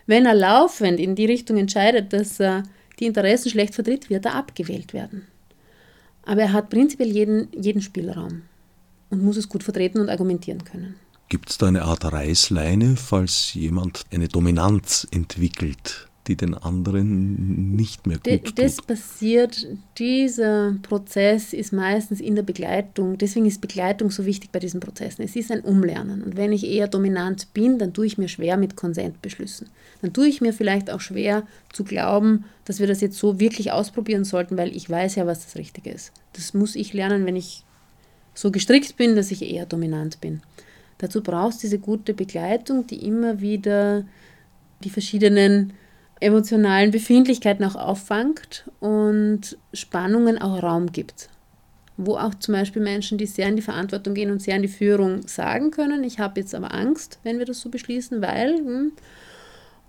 Wenn 0.06 0.26
er 0.26 0.34
laufend 0.34 0.98
in 0.98 1.14
die 1.14 1.26
Richtung 1.26 1.58
entscheidet, 1.58 2.14
dass 2.14 2.40
er 2.40 2.64
die 3.02 3.06
Interessen 3.06 3.50
schlecht 3.50 3.76
vertritt, 3.76 4.10
wird 4.10 4.26
er 4.26 4.36
abgewählt 4.36 4.94
werden. 4.94 5.28
Aber 6.24 6.42
er 6.42 6.54
hat 6.54 6.70
prinzipiell 6.70 7.12
jeden, 7.12 7.50
jeden 7.52 7.82
Spielraum 7.82 8.44
und 9.10 9.22
muss 9.22 9.36
es 9.36 9.50
gut 9.50 9.62
vertreten 9.62 10.00
und 10.00 10.10
argumentieren 10.10 10.64
können. 10.64 10.96
Gibt 11.28 11.50
es 11.50 11.58
da 11.58 11.68
eine 11.68 11.82
Art 11.82 12.06
Reißleine, 12.06 12.96
falls 12.96 13.54
jemand 13.54 14.04
eine 14.10 14.30
Dominanz 14.30 15.06
entwickelt? 15.12 16.07
Die 16.28 16.36
den 16.36 16.54
anderen 16.54 17.76
nicht 17.76 18.06
mehr 18.06 18.18
gut 18.18 18.46
tut. 18.46 18.60
Das 18.60 18.82
passiert, 18.82 19.68
dieser 19.98 20.76
Prozess 20.82 21.54
ist 21.54 21.72
meistens 21.74 22.20
in 22.20 22.36
der 22.36 22.44
Begleitung, 22.44 23.18
deswegen 23.18 23.46
ist 23.46 23.62
Begleitung 23.62 24.12
so 24.12 24.26
wichtig 24.26 24.52
bei 24.52 24.60
diesen 24.60 24.80
Prozessen. 24.80 25.24
Es 25.24 25.36
ist 25.36 25.52
ein 25.52 25.62
Umlernen 25.62 26.22
und 26.24 26.36
wenn 26.36 26.52
ich 26.52 26.66
eher 26.66 26.88
dominant 26.88 27.54
bin, 27.54 27.80
dann 27.80 27.94
tue 27.94 28.06
ich 28.06 28.18
mir 28.18 28.28
schwer 28.28 28.58
mit 28.58 28.76
Konsentbeschlüssen. 28.76 29.70
Dann 30.02 30.14
tue 30.14 30.28
ich 30.28 30.42
mir 30.42 30.54
vielleicht 30.54 30.92
auch 30.92 31.02
schwer 31.02 31.44
zu 31.72 31.84
glauben, 31.84 32.46
dass 32.66 32.80
wir 32.80 32.88
das 32.88 33.02
jetzt 33.02 33.18
so 33.18 33.40
wirklich 33.40 33.72
ausprobieren 33.72 34.26
sollten, 34.26 34.58
weil 34.58 34.76
ich 34.76 34.90
weiß 34.90 35.16
ja, 35.16 35.26
was 35.26 35.46
das 35.46 35.56
Richtige 35.56 35.92
ist. 35.92 36.12
Das 36.34 36.54
muss 36.54 36.76
ich 36.76 36.94
lernen, 36.94 37.26
wenn 37.26 37.36
ich 37.36 37.64
so 38.34 38.52
gestrickt 38.52 38.98
bin, 38.98 39.16
dass 39.16 39.32
ich 39.32 39.42
eher 39.42 39.66
dominant 39.66 40.22
bin. 40.22 40.42
Dazu 41.00 41.22
brauchst 41.22 41.60
du 41.60 41.68
diese 41.68 41.80
gute 41.80 42.14
Begleitung, 42.14 42.88
die 42.88 43.06
immer 43.06 43.40
wieder 43.40 44.06
die 44.84 44.90
verschiedenen 44.90 45.74
emotionalen 46.20 46.92
Befindlichkeiten 46.92 47.66
auch 47.66 47.76
auffangt 47.76 48.70
und 48.80 49.58
Spannungen 49.74 50.38
auch 50.38 50.62
Raum 50.62 50.92
gibt. 50.92 51.30
Wo 51.96 52.16
auch 52.16 52.36
zum 52.36 52.54
Beispiel 52.54 52.82
Menschen, 52.82 53.18
die 53.18 53.26
sehr 53.26 53.48
in 53.48 53.56
die 53.56 53.62
Verantwortung 53.62 54.14
gehen 54.14 54.32
und 54.32 54.42
sehr 54.42 54.56
in 54.56 54.62
die 54.62 54.68
Führung 54.68 55.28
sagen 55.28 55.72
können, 55.72 56.04
ich 56.04 56.20
habe 56.20 56.40
jetzt 56.40 56.54
aber 56.54 56.74
Angst, 56.74 57.20
wenn 57.24 57.40
wir 57.40 57.46
das 57.46 57.62
so 57.62 57.70
beschließen, 57.70 58.22
weil... 58.22 58.58
Hm, 58.58 58.92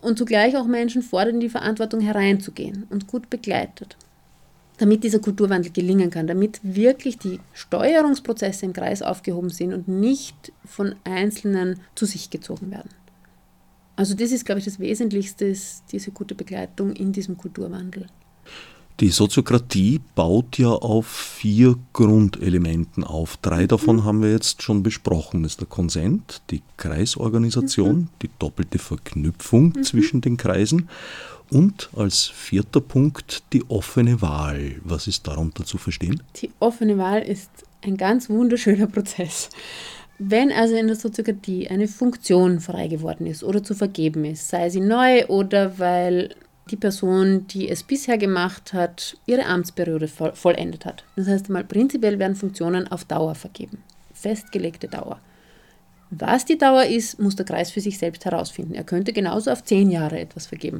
und 0.00 0.18
zugleich 0.18 0.56
auch 0.56 0.66
Menschen 0.66 1.02
fordern, 1.02 1.36
in 1.36 1.40
die 1.40 1.48
Verantwortung 1.48 2.00
hereinzugehen 2.00 2.86
und 2.90 3.06
gut 3.06 3.30
begleitet, 3.30 3.96
damit 4.78 5.02
dieser 5.02 5.18
Kulturwandel 5.18 5.72
gelingen 5.72 6.10
kann, 6.10 6.26
damit 6.26 6.60
wirklich 6.62 7.18
die 7.18 7.40
Steuerungsprozesse 7.52 8.66
im 8.66 8.72
Kreis 8.72 9.02
aufgehoben 9.02 9.50
sind 9.50 9.72
und 9.72 9.88
nicht 9.88 10.52
von 10.64 10.94
Einzelnen 11.04 11.80
zu 11.94 12.06
sich 12.06 12.30
gezogen 12.30 12.70
werden. 12.70 12.90
Also 13.98 14.14
das 14.14 14.30
ist, 14.30 14.44
glaube 14.44 14.60
ich, 14.60 14.64
das 14.64 14.78
Wesentlichste, 14.78 15.52
diese 15.90 16.12
gute 16.12 16.36
Begleitung 16.36 16.92
in 16.92 17.10
diesem 17.10 17.36
Kulturwandel. 17.36 18.06
Die 19.00 19.08
Soziokratie 19.08 20.00
baut 20.14 20.56
ja 20.56 20.68
auf 20.68 21.08
vier 21.08 21.74
Grundelementen 21.92 23.02
auf. 23.02 23.38
Drei 23.38 23.62
mhm. 23.62 23.68
davon 23.68 24.04
haben 24.04 24.22
wir 24.22 24.30
jetzt 24.30 24.62
schon 24.62 24.84
besprochen. 24.84 25.42
Das 25.42 25.52
ist 25.52 25.60
der 25.60 25.66
Konsent, 25.66 26.42
die 26.50 26.62
Kreisorganisation, 26.76 27.96
mhm. 27.96 28.08
die 28.22 28.30
doppelte 28.38 28.78
Verknüpfung 28.78 29.72
mhm. 29.74 29.82
zwischen 29.82 30.20
den 30.20 30.36
Kreisen 30.36 30.88
und 31.50 31.90
als 31.96 32.26
vierter 32.26 32.80
Punkt 32.80 33.42
die 33.52 33.68
offene 33.68 34.22
Wahl. 34.22 34.76
Was 34.84 35.08
ist 35.08 35.26
darunter 35.26 35.64
zu 35.64 35.76
verstehen? 35.76 36.22
Die 36.36 36.50
offene 36.60 36.98
Wahl 36.98 37.22
ist 37.22 37.50
ein 37.82 37.96
ganz 37.96 38.30
wunderschöner 38.30 38.86
Prozess. 38.92 39.50
Wenn 40.18 40.50
also 40.50 40.74
in 40.74 40.88
der 40.88 40.96
Soziokratie 40.96 41.68
eine 41.68 41.86
Funktion 41.86 42.58
frei 42.58 42.88
geworden 42.88 43.26
ist 43.26 43.44
oder 43.44 43.62
zu 43.62 43.74
vergeben 43.74 44.24
ist, 44.24 44.48
sei 44.48 44.68
sie 44.68 44.80
neu 44.80 45.26
oder 45.26 45.78
weil 45.78 46.34
die 46.70 46.76
Person, 46.76 47.46
die 47.46 47.68
es 47.68 47.82
bisher 47.82 48.18
gemacht 48.18 48.72
hat, 48.72 49.16
ihre 49.26 49.46
Amtsperiode 49.46 50.08
vollendet 50.08 50.84
hat. 50.84 51.04
Das 51.16 51.28
heißt 51.28 51.46
einmal, 51.46 51.64
prinzipiell 51.64 52.18
werden 52.18 52.34
Funktionen 52.34 52.88
auf 52.88 53.04
Dauer 53.04 53.34
vergeben. 53.34 53.82
Festgelegte 54.12 54.88
Dauer. 54.88 55.20
Was 56.10 56.44
die 56.44 56.58
Dauer 56.58 56.84
ist, 56.84 57.20
muss 57.20 57.36
der 57.36 57.46
Kreis 57.46 57.70
für 57.70 57.80
sich 57.80 57.98
selbst 57.98 58.24
herausfinden. 58.24 58.74
Er 58.74 58.84
könnte 58.84 59.12
genauso 59.12 59.50
auf 59.50 59.64
zehn 59.64 59.90
Jahre 59.90 60.18
etwas 60.18 60.46
vergeben. 60.46 60.78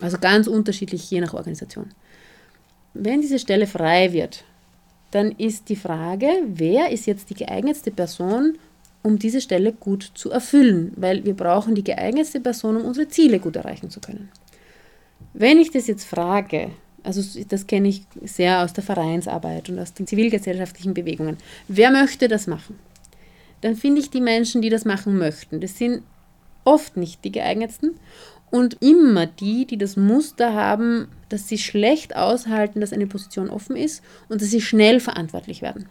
Also 0.00 0.18
ganz 0.18 0.46
unterschiedlich 0.46 1.10
je 1.10 1.20
nach 1.20 1.34
Organisation. 1.34 1.90
Wenn 2.94 3.20
diese 3.20 3.38
Stelle 3.38 3.66
frei 3.66 4.12
wird, 4.12 4.44
dann 5.10 5.32
ist 5.32 5.68
die 5.68 5.76
Frage, 5.76 6.28
wer 6.46 6.90
ist 6.90 7.06
jetzt 7.06 7.30
die 7.30 7.34
geeignetste 7.34 7.90
Person, 7.90 8.58
um 9.02 9.18
diese 9.18 9.40
Stelle 9.40 9.72
gut 9.72 10.10
zu 10.14 10.30
erfüllen, 10.30 10.92
weil 10.96 11.24
wir 11.24 11.34
brauchen 11.34 11.74
die 11.74 11.84
geeignetste 11.84 12.40
Person, 12.40 12.76
um 12.76 12.84
unsere 12.84 13.08
Ziele 13.08 13.38
gut 13.38 13.56
erreichen 13.56 13.90
zu 13.90 14.00
können. 14.00 14.28
Wenn 15.32 15.58
ich 15.58 15.70
das 15.70 15.86
jetzt 15.86 16.04
frage, 16.04 16.70
also 17.02 17.22
das 17.48 17.66
kenne 17.66 17.88
ich 17.88 18.02
sehr 18.22 18.62
aus 18.62 18.72
der 18.72 18.84
Vereinsarbeit 18.84 19.70
und 19.70 19.78
aus 19.78 19.94
den 19.94 20.06
zivilgesellschaftlichen 20.06 20.94
Bewegungen, 20.94 21.38
wer 21.68 21.90
möchte 21.90 22.28
das 22.28 22.46
machen? 22.46 22.78
Dann 23.60 23.76
finde 23.76 24.00
ich 24.00 24.10
die 24.10 24.20
Menschen, 24.20 24.62
die 24.62 24.68
das 24.68 24.84
machen 24.84 25.16
möchten. 25.16 25.60
Das 25.60 25.78
sind 25.78 26.02
oft 26.64 26.96
nicht 26.96 27.24
die 27.24 27.32
geeignetsten 27.32 27.94
und 28.50 28.82
immer 28.82 29.26
die, 29.26 29.66
die 29.66 29.78
das 29.78 29.96
Muster 29.96 30.54
haben, 30.54 31.08
dass 31.28 31.48
sie 31.48 31.58
schlecht 31.58 32.16
aushalten, 32.16 32.80
dass 32.80 32.92
eine 32.92 33.06
Position 33.06 33.50
offen 33.50 33.76
ist 33.76 34.02
und 34.28 34.40
dass 34.40 34.50
sie 34.50 34.60
schnell 34.60 35.00
verantwortlich 35.00 35.62
werden. 35.62 35.86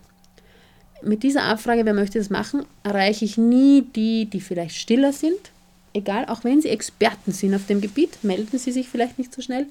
Mit 1.04 1.24
dieser 1.24 1.44
Abfrage, 1.44 1.86
wer 1.86 1.94
möchte 1.94 2.18
das 2.18 2.30
machen, 2.30 2.66
erreiche 2.84 3.26
ich 3.26 3.38
nie 3.38 3.84
die, 3.84 4.26
die 4.26 4.42
vielleicht 4.42 4.76
stiller 4.76 5.14
sind. 5.14 5.52
Egal, 5.94 6.26
auch 6.26 6.44
wenn 6.44 6.62
sie 6.62 6.70
Experten 6.70 7.32
sind 7.32 7.54
auf 7.54 7.66
dem 7.68 7.82
Gebiet, 7.82 8.24
melden 8.24 8.58
sie 8.58 8.72
sich 8.72 8.90
vielleicht 8.90 9.20
nicht 9.20 9.34
so 9.34 9.42
schnell. 9.42 9.68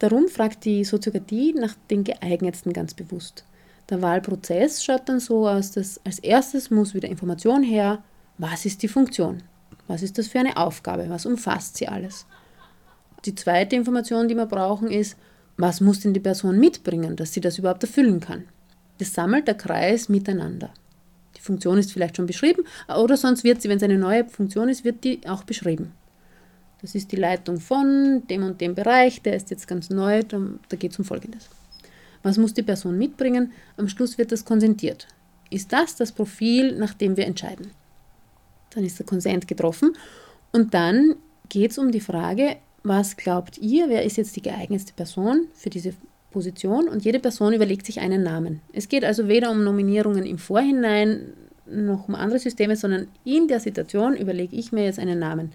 Darum 0.00 0.28
fragt 0.28 0.64
die 0.64 0.84
Soziokratie 0.84 1.54
nach 1.54 1.74
den 1.90 2.04
geeignetsten 2.04 2.72
ganz 2.72 2.94
bewusst. 2.94 3.44
Der 3.90 4.02
Wahlprozess 4.02 4.82
schaut 4.82 5.08
dann 5.08 5.20
so 5.20 5.48
aus, 5.48 5.70
dass 5.70 6.00
als 6.04 6.18
erstes 6.18 6.70
muss 6.70 6.94
wieder 6.94 7.08
Information 7.08 7.62
her, 7.62 8.02
was 8.38 8.64
ist 8.64 8.82
die 8.82 8.88
Funktion? 8.88 9.42
Was 9.86 10.02
ist 10.02 10.18
das 10.18 10.28
für 10.28 10.40
eine 10.40 10.56
Aufgabe? 10.56 11.08
Was 11.08 11.26
umfasst 11.26 11.76
sie 11.76 11.88
alles? 11.88 12.26
Die 13.24 13.34
zweite 13.34 13.76
Information, 13.76 14.28
die 14.28 14.34
wir 14.34 14.46
brauchen, 14.46 14.90
ist, 14.90 15.16
was 15.56 15.80
muss 15.80 16.00
denn 16.00 16.12
die 16.12 16.20
Person 16.20 16.58
mitbringen, 16.58 17.16
dass 17.16 17.32
sie 17.32 17.40
das 17.40 17.58
überhaupt 17.58 17.82
erfüllen 17.82 18.20
kann? 18.20 18.44
Das 18.98 19.14
sammelt 19.14 19.46
der 19.46 19.54
Kreis 19.54 20.08
miteinander. 20.08 20.70
Die 21.36 21.40
Funktion 21.40 21.78
ist 21.78 21.92
vielleicht 21.92 22.16
schon 22.16 22.26
beschrieben, 22.26 22.64
oder 22.88 23.16
sonst 23.16 23.44
wird 23.44 23.62
sie, 23.62 23.68
wenn 23.68 23.78
es 23.78 23.82
eine 23.82 23.98
neue 23.98 24.24
Funktion 24.24 24.68
ist, 24.68 24.84
wird 24.84 25.04
die 25.04 25.20
auch 25.26 25.44
beschrieben. 25.44 25.92
Das 26.80 26.94
ist 26.94 27.12
die 27.12 27.16
Leitung 27.16 27.60
von 27.60 28.22
dem 28.28 28.44
und 28.44 28.60
dem 28.60 28.74
Bereich, 28.74 29.22
der 29.22 29.36
ist 29.36 29.50
jetzt 29.50 29.66
ganz 29.66 29.90
neu, 29.90 30.22
da, 30.22 30.40
da 30.68 30.76
geht 30.76 30.92
es 30.92 30.98
um 30.98 31.04
Folgendes. 31.04 31.48
Was 32.22 32.36
muss 32.36 32.54
die 32.54 32.62
Person 32.62 32.98
mitbringen? 32.98 33.52
Am 33.76 33.88
Schluss 33.88 34.18
wird 34.18 34.32
das 34.32 34.44
konsentiert. 34.44 35.08
Ist 35.50 35.72
das 35.72 35.96
das 35.96 36.12
Profil, 36.12 36.76
nach 36.78 36.94
dem 36.94 37.16
wir 37.16 37.26
entscheiden? 37.26 37.70
Dann 38.70 38.84
ist 38.84 38.98
der 38.98 39.06
Konsent 39.06 39.46
getroffen 39.46 39.96
und 40.52 40.74
dann 40.74 41.16
geht 41.48 41.70
es 41.70 41.78
um 41.78 41.90
die 41.90 42.00
Frage, 42.00 42.56
was 42.84 43.16
glaubt 43.16 43.56
ihr, 43.58 43.88
wer 43.88 44.04
ist 44.04 44.18
jetzt 44.18 44.36
die 44.36 44.42
geeignetste 44.42 44.92
Person 44.92 45.48
für 45.54 45.70
diese 45.70 45.94
Position? 46.30 46.86
Und 46.86 47.04
jede 47.04 47.18
Person 47.18 47.54
überlegt 47.54 47.86
sich 47.86 47.98
einen 47.98 48.22
Namen. 48.22 48.60
Es 48.72 48.88
geht 48.88 49.04
also 49.04 49.26
weder 49.26 49.50
um 49.50 49.64
Nominierungen 49.64 50.26
im 50.26 50.38
Vorhinein 50.38 51.32
noch 51.66 52.08
um 52.08 52.14
andere 52.14 52.38
Systeme, 52.38 52.76
sondern 52.76 53.08
in 53.24 53.48
der 53.48 53.58
Situation 53.58 54.14
überlege 54.14 54.54
ich 54.54 54.70
mir 54.70 54.84
jetzt 54.84 54.98
einen 54.98 55.18
Namen. 55.18 55.52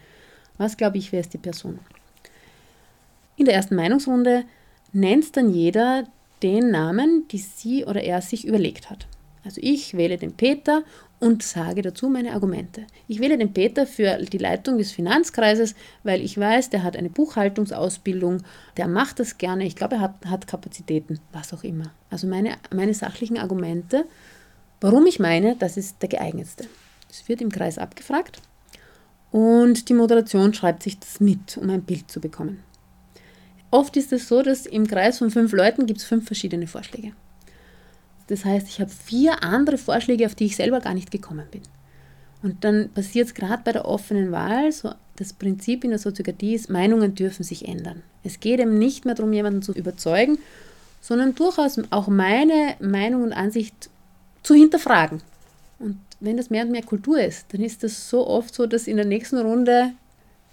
Was 0.58 0.76
glaube 0.76 0.98
ich, 0.98 1.12
wer 1.12 1.20
ist 1.20 1.34
die 1.34 1.38
Person? 1.38 1.80
In 3.38 3.46
der 3.46 3.54
ersten 3.54 3.76
Meinungsrunde 3.76 4.44
nennt 4.92 5.38
dann 5.38 5.54
jeder 5.54 6.06
den 6.42 6.72
Namen, 6.72 7.28
die 7.32 7.38
sie 7.38 7.86
oder 7.86 8.02
er 8.02 8.22
sich 8.22 8.46
überlegt 8.46 8.90
hat. 8.90 9.08
Also 9.46 9.62
ich 9.64 9.96
wähle 9.96 10.18
den 10.18 10.34
Peter 10.34 10.84
und 11.20 11.44
sage 11.44 11.82
dazu 11.82 12.10
meine 12.10 12.34
Argumente. 12.34 12.88
Ich 13.08 13.20
wähle 13.20 13.38
den 13.38 13.54
Peter 13.54 13.86
für 13.86 14.18
die 14.18 14.38
Leitung 14.38 14.78
des 14.78 14.92
Finanzkreises, 14.92 15.76
weil 16.04 16.22
ich 16.22 16.38
weiß, 16.38 16.70
der 16.70 16.84
hat 16.84 16.96
eine 16.96 17.10
Buchhaltungsausbildung, 17.10 18.44
der 18.78 18.88
macht 18.88 19.20
das 19.20 19.38
gerne, 19.38 19.66
ich 19.66 19.76
glaube, 19.76 19.96
er 19.96 20.02
hat, 20.02 20.26
hat 20.26 20.48
Kapazitäten, 20.48 21.20
was 21.34 21.54
auch 21.54 21.64
immer. 21.64 21.92
Also 22.10 22.28
meine, 22.28 22.54
meine 22.74 22.94
sachlichen 22.94 23.38
Argumente, 23.38 24.06
warum 24.80 25.06
ich 25.06 25.20
meine, 25.20 25.56
das 25.58 25.78
ist 25.78 26.02
der 26.02 26.10
geeignetste. 26.10 26.68
Es 27.10 27.28
wird 27.28 27.42
im 27.42 27.52
Kreis 27.52 27.78
abgefragt 27.78 28.42
und 29.32 29.90
die 29.90 29.94
Moderation 29.94 30.54
schreibt 30.54 30.84
sich 30.84 31.00
das 31.00 31.20
mit, 31.20 31.58
um 31.58 31.70
ein 31.70 31.84
Bild 31.84 32.10
zu 32.10 32.22
bekommen. 32.22 32.64
Oft 33.72 33.98
ist 33.98 34.12
es 34.14 34.28
so, 34.28 34.42
dass 34.42 34.66
im 34.66 34.88
Kreis 34.88 35.20
von 35.20 35.30
fünf 35.30 35.52
Leuten 35.52 35.86
gibt 35.86 36.00
es 36.00 36.06
fünf 36.06 36.26
verschiedene 36.26 36.66
Vorschläge. 36.66 37.12
Das 38.30 38.46
heißt, 38.46 38.68
ich 38.68 38.80
habe 38.80 38.92
vier 38.92 39.44
andere 39.44 39.78
Vorschläge, 39.78 40.26
auf 40.28 40.36
die 40.36 40.46
ich 40.46 40.56
selber 40.56 40.80
gar 40.80 40.94
nicht 40.94 41.10
gekommen 41.10 41.48
bin. 41.52 41.62
Und 42.44 42.64
dann 42.64 42.90
passiert 42.90 43.28
es 43.28 43.34
gerade 43.34 43.64
bei 43.66 43.72
der 43.72 43.86
offenen 43.86 44.32
Wahl, 44.32 44.72
so 44.72 44.94
das 45.18 45.34
Prinzip 45.34 45.84
in 45.84 45.90
der 45.90 46.00
Soziokratie 46.00 46.54
ist, 46.54 46.70
Meinungen 46.70 47.16
dürfen 47.16 47.44
sich 47.44 47.68
ändern. 47.68 48.04
Es 48.24 48.40
geht 48.40 48.60
eben 48.60 48.78
nicht 48.78 49.04
mehr 49.04 49.16
darum, 49.16 49.34
jemanden 49.34 49.62
zu 49.62 49.74
überzeugen, 49.74 50.38
sondern 51.02 51.36
durchaus 51.36 51.82
auch 51.90 52.08
meine 52.08 52.76
Meinung 52.80 53.24
und 53.24 53.34
Ansicht 53.34 53.90
zu 54.44 54.54
hinterfragen. 54.54 55.22
Und 55.80 56.00
wenn 56.20 56.38
das 56.38 56.50
mehr 56.50 56.64
und 56.64 56.72
mehr 56.72 56.84
Kultur 56.84 57.20
ist, 57.20 57.48
dann 57.52 57.62
ist 57.62 57.84
das 57.84 58.10
so 58.10 58.28
oft 58.28 58.54
so, 58.54 58.68
dass 58.68 58.88
in 58.88 58.98
der 58.98 59.06
nächsten 59.06 59.40
Runde 59.40 59.92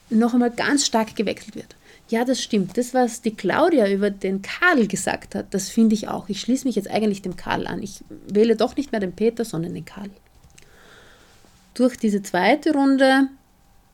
noch 0.09 0.33
einmal 0.33 0.51
ganz 0.51 0.87
stark 0.87 1.15
gewechselt 1.15 1.57
wird. 1.57 1.77
Ja, 2.09 2.25
das 2.25 2.41
stimmt. 2.41 2.79
Das, 2.79 2.95
was 2.95 3.21
die 3.21 3.35
Claudia 3.35 3.89
über 3.91 4.11
den 4.11 4.43
Karl 4.43 4.87
gesagt 4.87 5.35
hat, 5.35 5.53
das 5.53 5.69
finde 5.69 5.95
ich 5.95 6.09
auch. 6.09 6.29
Ich 6.29 6.41
schließe 6.41 6.67
mich 6.67 6.77
jetzt 6.77 6.91
eigentlich 6.91 7.23
dem 7.23 7.37
Karl 7.37 7.67
an. 7.67 7.83
Ich 7.83 8.05
wähle 8.29 8.55
doch 8.55 8.77
nicht 8.77 8.93
mehr 8.93 9.01
den 9.01 9.13
Peter, 9.13 9.45
sondern 9.45 9.75
den 9.75 9.85
Karl. 9.85 10.11
Durch 11.75 11.97
diese 11.97 12.23
zweite 12.23 12.73
Runde 12.73 13.29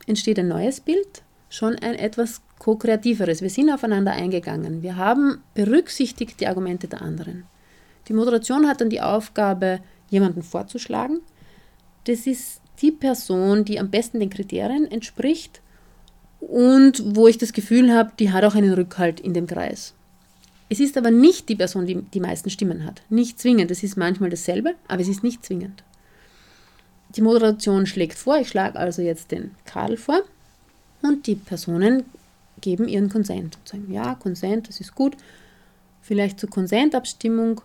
entsteht 0.05 0.37
ein 0.37 0.47
neues 0.47 0.79
Bild, 0.79 1.23
schon 1.49 1.75
ein 1.79 1.95
etwas 1.95 2.41
ko-kreativeres. 2.59 3.41
Wir 3.41 3.49
sind 3.49 3.71
aufeinander 3.71 4.11
eingegangen. 4.11 4.83
Wir 4.83 4.95
haben 4.95 5.41
berücksichtigt 5.55 6.39
die 6.39 6.47
Argumente 6.47 6.87
der 6.87 7.01
anderen. 7.01 7.45
Die 8.07 8.13
Moderation 8.13 8.67
hat 8.67 8.79
dann 8.79 8.89
die 8.89 9.01
Aufgabe, 9.01 9.79
jemanden 10.09 10.43
vorzuschlagen 10.43 11.21
das 12.05 12.27
ist 12.27 12.61
die 12.81 12.91
Person, 12.91 13.65
die 13.65 13.79
am 13.79 13.89
besten 13.89 14.19
den 14.19 14.29
Kriterien 14.29 14.89
entspricht 14.89 15.61
und 16.47 17.15
wo 17.15 17.27
ich 17.27 17.37
das 17.37 17.53
Gefühl 17.53 17.93
habe, 17.93 18.11
die 18.19 18.31
hat 18.31 18.43
auch 18.43 18.55
einen 18.55 18.73
Rückhalt 18.73 19.19
in 19.19 19.33
dem 19.33 19.47
Kreis. 19.47 19.93
Es 20.69 20.79
ist 20.79 20.97
aber 20.97 21.11
nicht 21.11 21.49
die 21.49 21.55
Person, 21.55 21.85
die 21.85 22.01
die 22.01 22.19
meisten 22.19 22.49
Stimmen 22.49 22.85
hat. 22.85 23.01
Nicht 23.09 23.39
zwingend. 23.39 23.69
Es 23.69 23.83
ist 23.83 23.95
manchmal 23.95 24.29
dasselbe, 24.29 24.75
aber 24.87 25.01
es 25.01 25.07
ist 25.07 25.23
nicht 25.23 25.45
zwingend. 25.45 25.83
Die 27.15 27.21
Moderation 27.21 27.85
schlägt 27.85 28.17
vor, 28.17 28.37
ich 28.37 28.49
schlage 28.49 28.79
also 28.79 29.01
jetzt 29.01 29.31
den 29.31 29.51
Karl 29.65 29.97
vor 29.97 30.23
und 31.03 31.27
die 31.27 31.35
Personen 31.35 32.03
geben 32.59 32.87
ihren 32.87 33.09
Konsent 33.09 33.57
und 33.57 33.67
sagen, 33.67 33.91
ja, 33.91 34.15
Konsent, 34.15 34.67
das 34.67 34.79
ist 34.79 34.95
gut. 34.95 35.15
Vielleicht 36.01 36.39
zur 36.39 36.49
Konsentabstimmung. 36.49 37.61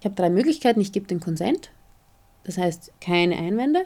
Ich 0.00 0.04
habe 0.04 0.14
drei 0.14 0.30
Möglichkeiten. 0.30 0.80
Ich 0.80 0.92
gebe 0.92 1.06
den 1.06 1.20
Konsent, 1.20 1.70
das 2.44 2.58
heißt 2.58 2.92
keine 3.00 3.36
Einwände. 3.36 3.84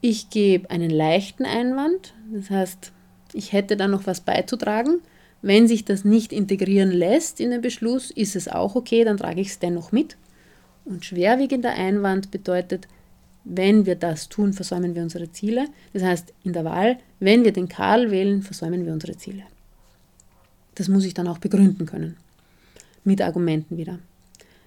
Ich 0.00 0.30
gebe 0.30 0.70
einen 0.70 0.90
leichten 0.90 1.44
Einwand, 1.44 2.14
das 2.32 2.50
heißt, 2.50 2.92
ich 3.34 3.52
hätte 3.52 3.76
da 3.76 3.88
noch 3.88 4.06
was 4.06 4.20
beizutragen. 4.20 5.00
Wenn 5.40 5.68
sich 5.68 5.84
das 5.84 6.04
nicht 6.04 6.32
integrieren 6.32 6.90
lässt 6.90 7.40
in 7.40 7.50
den 7.50 7.60
Beschluss, 7.60 8.10
ist 8.10 8.34
es 8.34 8.48
auch 8.48 8.74
okay, 8.74 9.04
dann 9.04 9.18
trage 9.18 9.40
ich 9.40 9.48
es 9.48 9.58
dennoch 9.58 9.92
mit. 9.92 10.16
Und 10.84 11.04
schwerwiegender 11.04 11.74
Einwand 11.74 12.30
bedeutet, 12.30 12.88
wenn 13.44 13.86
wir 13.86 13.94
das 13.94 14.28
tun, 14.28 14.52
versäumen 14.52 14.94
wir 14.94 15.02
unsere 15.02 15.30
Ziele. 15.30 15.66
Das 15.92 16.02
heißt, 16.02 16.32
in 16.44 16.52
der 16.52 16.64
Wahl, 16.64 16.98
wenn 17.20 17.44
wir 17.44 17.52
den 17.52 17.68
Karl 17.68 18.10
wählen, 18.10 18.42
versäumen 18.42 18.84
wir 18.84 18.92
unsere 18.92 19.16
Ziele. 19.16 19.44
Das 20.74 20.88
muss 20.88 21.04
ich 21.04 21.14
dann 21.14 21.28
auch 21.28 21.38
begründen 21.38 21.86
können. 21.86 22.16
Mit 23.04 23.22
Argumenten 23.22 23.76
wieder. 23.76 23.98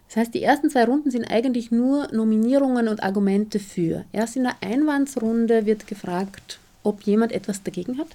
Das 0.08 0.18
heißt, 0.18 0.34
die 0.34 0.44
ersten 0.44 0.70
zwei 0.70 0.86
Runden 0.86 1.12
sind 1.12 1.26
eigentlich 1.26 1.72
nur 1.72 2.08
Nominierungen 2.12 2.88
und 2.88 3.04
Argumente 3.04 3.60
für. 3.60 4.06
Erst 4.12 4.36
in 4.36 4.44
der 4.44 4.56
Einwandsrunde 4.62 5.66
wird 5.66 5.88
gefragt, 5.88 6.60
ob 6.84 7.04
jemand 7.04 7.32
etwas 7.32 7.64
dagegen 7.64 7.98
hat 7.98 8.10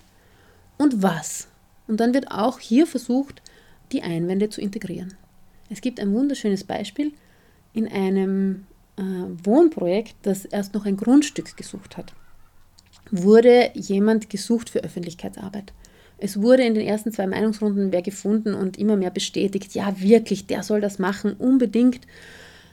und 0.78 1.02
was. 1.02 1.48
Und 1.86 2.00
dann 2.00 2.14
wird 2.14 2.30
auch 2.30 2.58
hier 2.58 2.86
versucht, 2.86 3.42
die 3.92 4.02
Einwände 4.02 4.48
zu 4.48 4.60
integrieren. 4.60 5.14
Es 5.70 5.80
gibt 5.80 6.00
ein 6.00 6.12
wunderschönes 6.12 6.64
Beispiel 6.64 7.12
in 7.72 7.88
einem 7.88 8.66
äh, 8.96 9.02
Wohnprojekt, 9.44 10.14
das 10.22 10.44
erst 10.44 10.74
noch 10.74 10.86
ein 10.86 10.96
Grundstück 10.96 11.56
gesucht 11.56 11.96
hat. 11.96 12.14
Wurde 13.10 13.70
jemand 13.74 14.30
gesucht 14.30 14.70
für 14.70 14.82
Öffentlichkeitsarbeit. 14.82 15.72
Es 16.18 16.40
wurde 16.40 16.64
in 16.64 16.74
den 16.74 16.86
ersten 16.86 17.12
zwei 17.12 17.26
Meinungsrunden 17.26 17.92
wer 17.92 18.02
gefunden 18.02 18.54
und 18.54 18.78
immer 18.78 18.96
mehr 18.96 19.10
bestätigt, 19.10 19.74
ja 19.74 20.00
wirklich, 20.00 20.46
der 20.46 20.62
soll 20.62 20.80
das 20.80 20.98
machen, 20.98 21.34
unbedingt. 21.34 22.06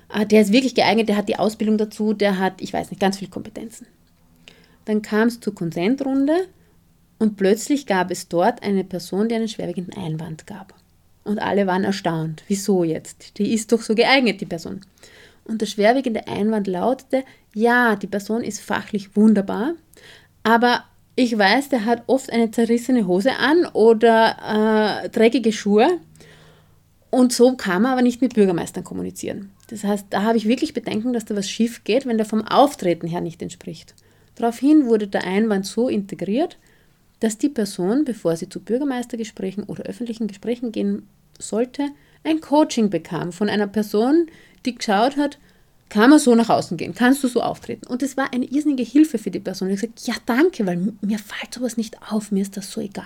Ah, 0.08 0.26
der 0.26 0.42
ist 0.42 0.54
wirklich 0.54 0.76
geeignet, 0.76 1.10
der 1.10 1.18
hat 1.18 1.28
die 1.28 1.38
Ausbildung 1.38 1.78
dazu, 1.78 2.14
der 2.14 2.40
hat, 2.40 2.62
ich 2.62 2.72
weiß 2.72 2.92
nicht, 2.92 3.00
ganz 3.00 3.18
viele 3.18 3.32
Kompetenzen. 3.32 3.88
Dann 4.86 5.02
kam 5.02 5.28
es 5.28 5.40
zur 5.40 5.56
Konsentrunde 5.56 6.48
und 7.20 7.38
plötzlich 7.38 7.86
gab 7.86 8.12
es 8.12 8.28
dort 8.28 8.64
eine 8.64 8.84
Person, 8.84 9.30
die 9.30 9.36
einen 9.36 9.48
schwerwiegenden 9.48 9.98
Einwand 9.98 10.48
gab. 10.48 10.74
Und 11.24 11.40
alle 11.40 11.68
waren 11.68 11.84
erstaunt. 11.84 12.44
Wieso 12.48 12.84
jetzt? 12.84 13.38
Die 13.38 13.54
ist 13.54 13.72
doch 13.72 13.82
so 13.82 13.96
geeignet, 13.96 14.42
die 14.42 14.46
Person. 14.46 14.82
Und 15.46 15.62
der 15.62 15.66
schwerwiegende 15.66 16.28
Einwand 16.28 16.68
lautete, 16.68 17.24
ja, 17.54 17.96
die 17.96 18.08
Person 18.08 18.44
ist 18.44 18.62
fachlich 18.62 19.16
wunderbar, 19.16 19.74
aber 20.44 20.84
ich 21.16 21.38
weiß, 21.38 21.70
der 21.70 21.86
hat 21.86 22.04
oft 22.08 22.32
eine 22.32 22.50
zerrissene 22.52 23.08
Hose 23.08 23.38
an 23.38 23.66
oder 23.74 25.04
äh, 25.04 25.10
dreckige 25.10 25.52
Schuhe. 25.52 26.00
Und 27.12 27.32
so 27.32 27.56
kann 27.56 27.84
man 27.84 27.92
aber 27.92 28.02
nicht 28.02 28.22
mit 28.22 28.34
Bürgermeistern 28.34 28.84
kommunizieren. 28.84 29.52
Das 29.70 29.84
heißt, 29.84 30.08
da 30.10 30.24
habe 30.24 30.38
ich 30.38 30.48
wirklich 30.48 30.74
Bedenken, 30.74 31.14
dass 31.14 31.26
da 31.26 31.36
was 31.36 31.48
schief 31.48 31.84
geht, 31.84 32.08
wenn 32.08 32.18
der 32.18 32.26
vom 32.26 32.48
Auftreten 32.48 33.08
her 33.08 33.22
nicht 33.22 33.42
entspricht. 33.44 33.94
Daraufhin 34.36 34.88
wurde 34.88 35.08
der 35.08 35.24
Einwand 35.24 35.68
so 35.68 35.88
integriert, 35.88 36.58
dass 37.24 37.38
die 37.38 37.48
Person, 37.48 38.04
bevor 38.04 38.36
sie 38.36 38.50
zu 38.50 38.60
Bürgermeistergesprächen 38.60 39.64
oder 39.64 39.84
öffentlichen 39.84 40.28
Gesprächen 40.28 40.74
gehen 40.74 41.08
sollte, 41.40 41.88
ein 42.26 42.42
Coaching 42.42 42.90
bekam 42.90 43.32
von 43.32 43.48
einer 43.48 43.68
Person, 43.68 44.28
die 44.66 44.76
geschaut 44.76 45.16
hat, 45.16 45.40
kann 45.88 46.10
man 46.10 46.20
so 46.20 46.36
nach 46.36 46.50
außen 46.50 46.76
gehen? 46.76 46.94
Kannst 46.94 47.24
du 47.24 47.30
so 47.30 47.42
auftreten? 47.42 47.88
Und 47.88 48.02
das 48.02 48.18
war 48.18 48.34
eine 48.34 48.44
irrsinnige 48.44 48.84
Hilfe 48.84 49.18
für 49.18 49.32
die 49.32 49.40
Person. 49.40 49.70
Ich 49.70 49.78
habe 49.78 49.94
gesagt, 49.94 50.06
ja, 50.06 50.16
danke, 50.26 50.66
weil 50.68 50.92
mir 51.00 51.18
fällt 51.18 51.54
sowas 51.54 51.78
nicht 51.78 51.96
auf, 52.12 52.30
mir 52.32 52.42
ist 52.42 52.58
das 52.58 52.70
so 52.70 52.82
egal. 52.82 53.06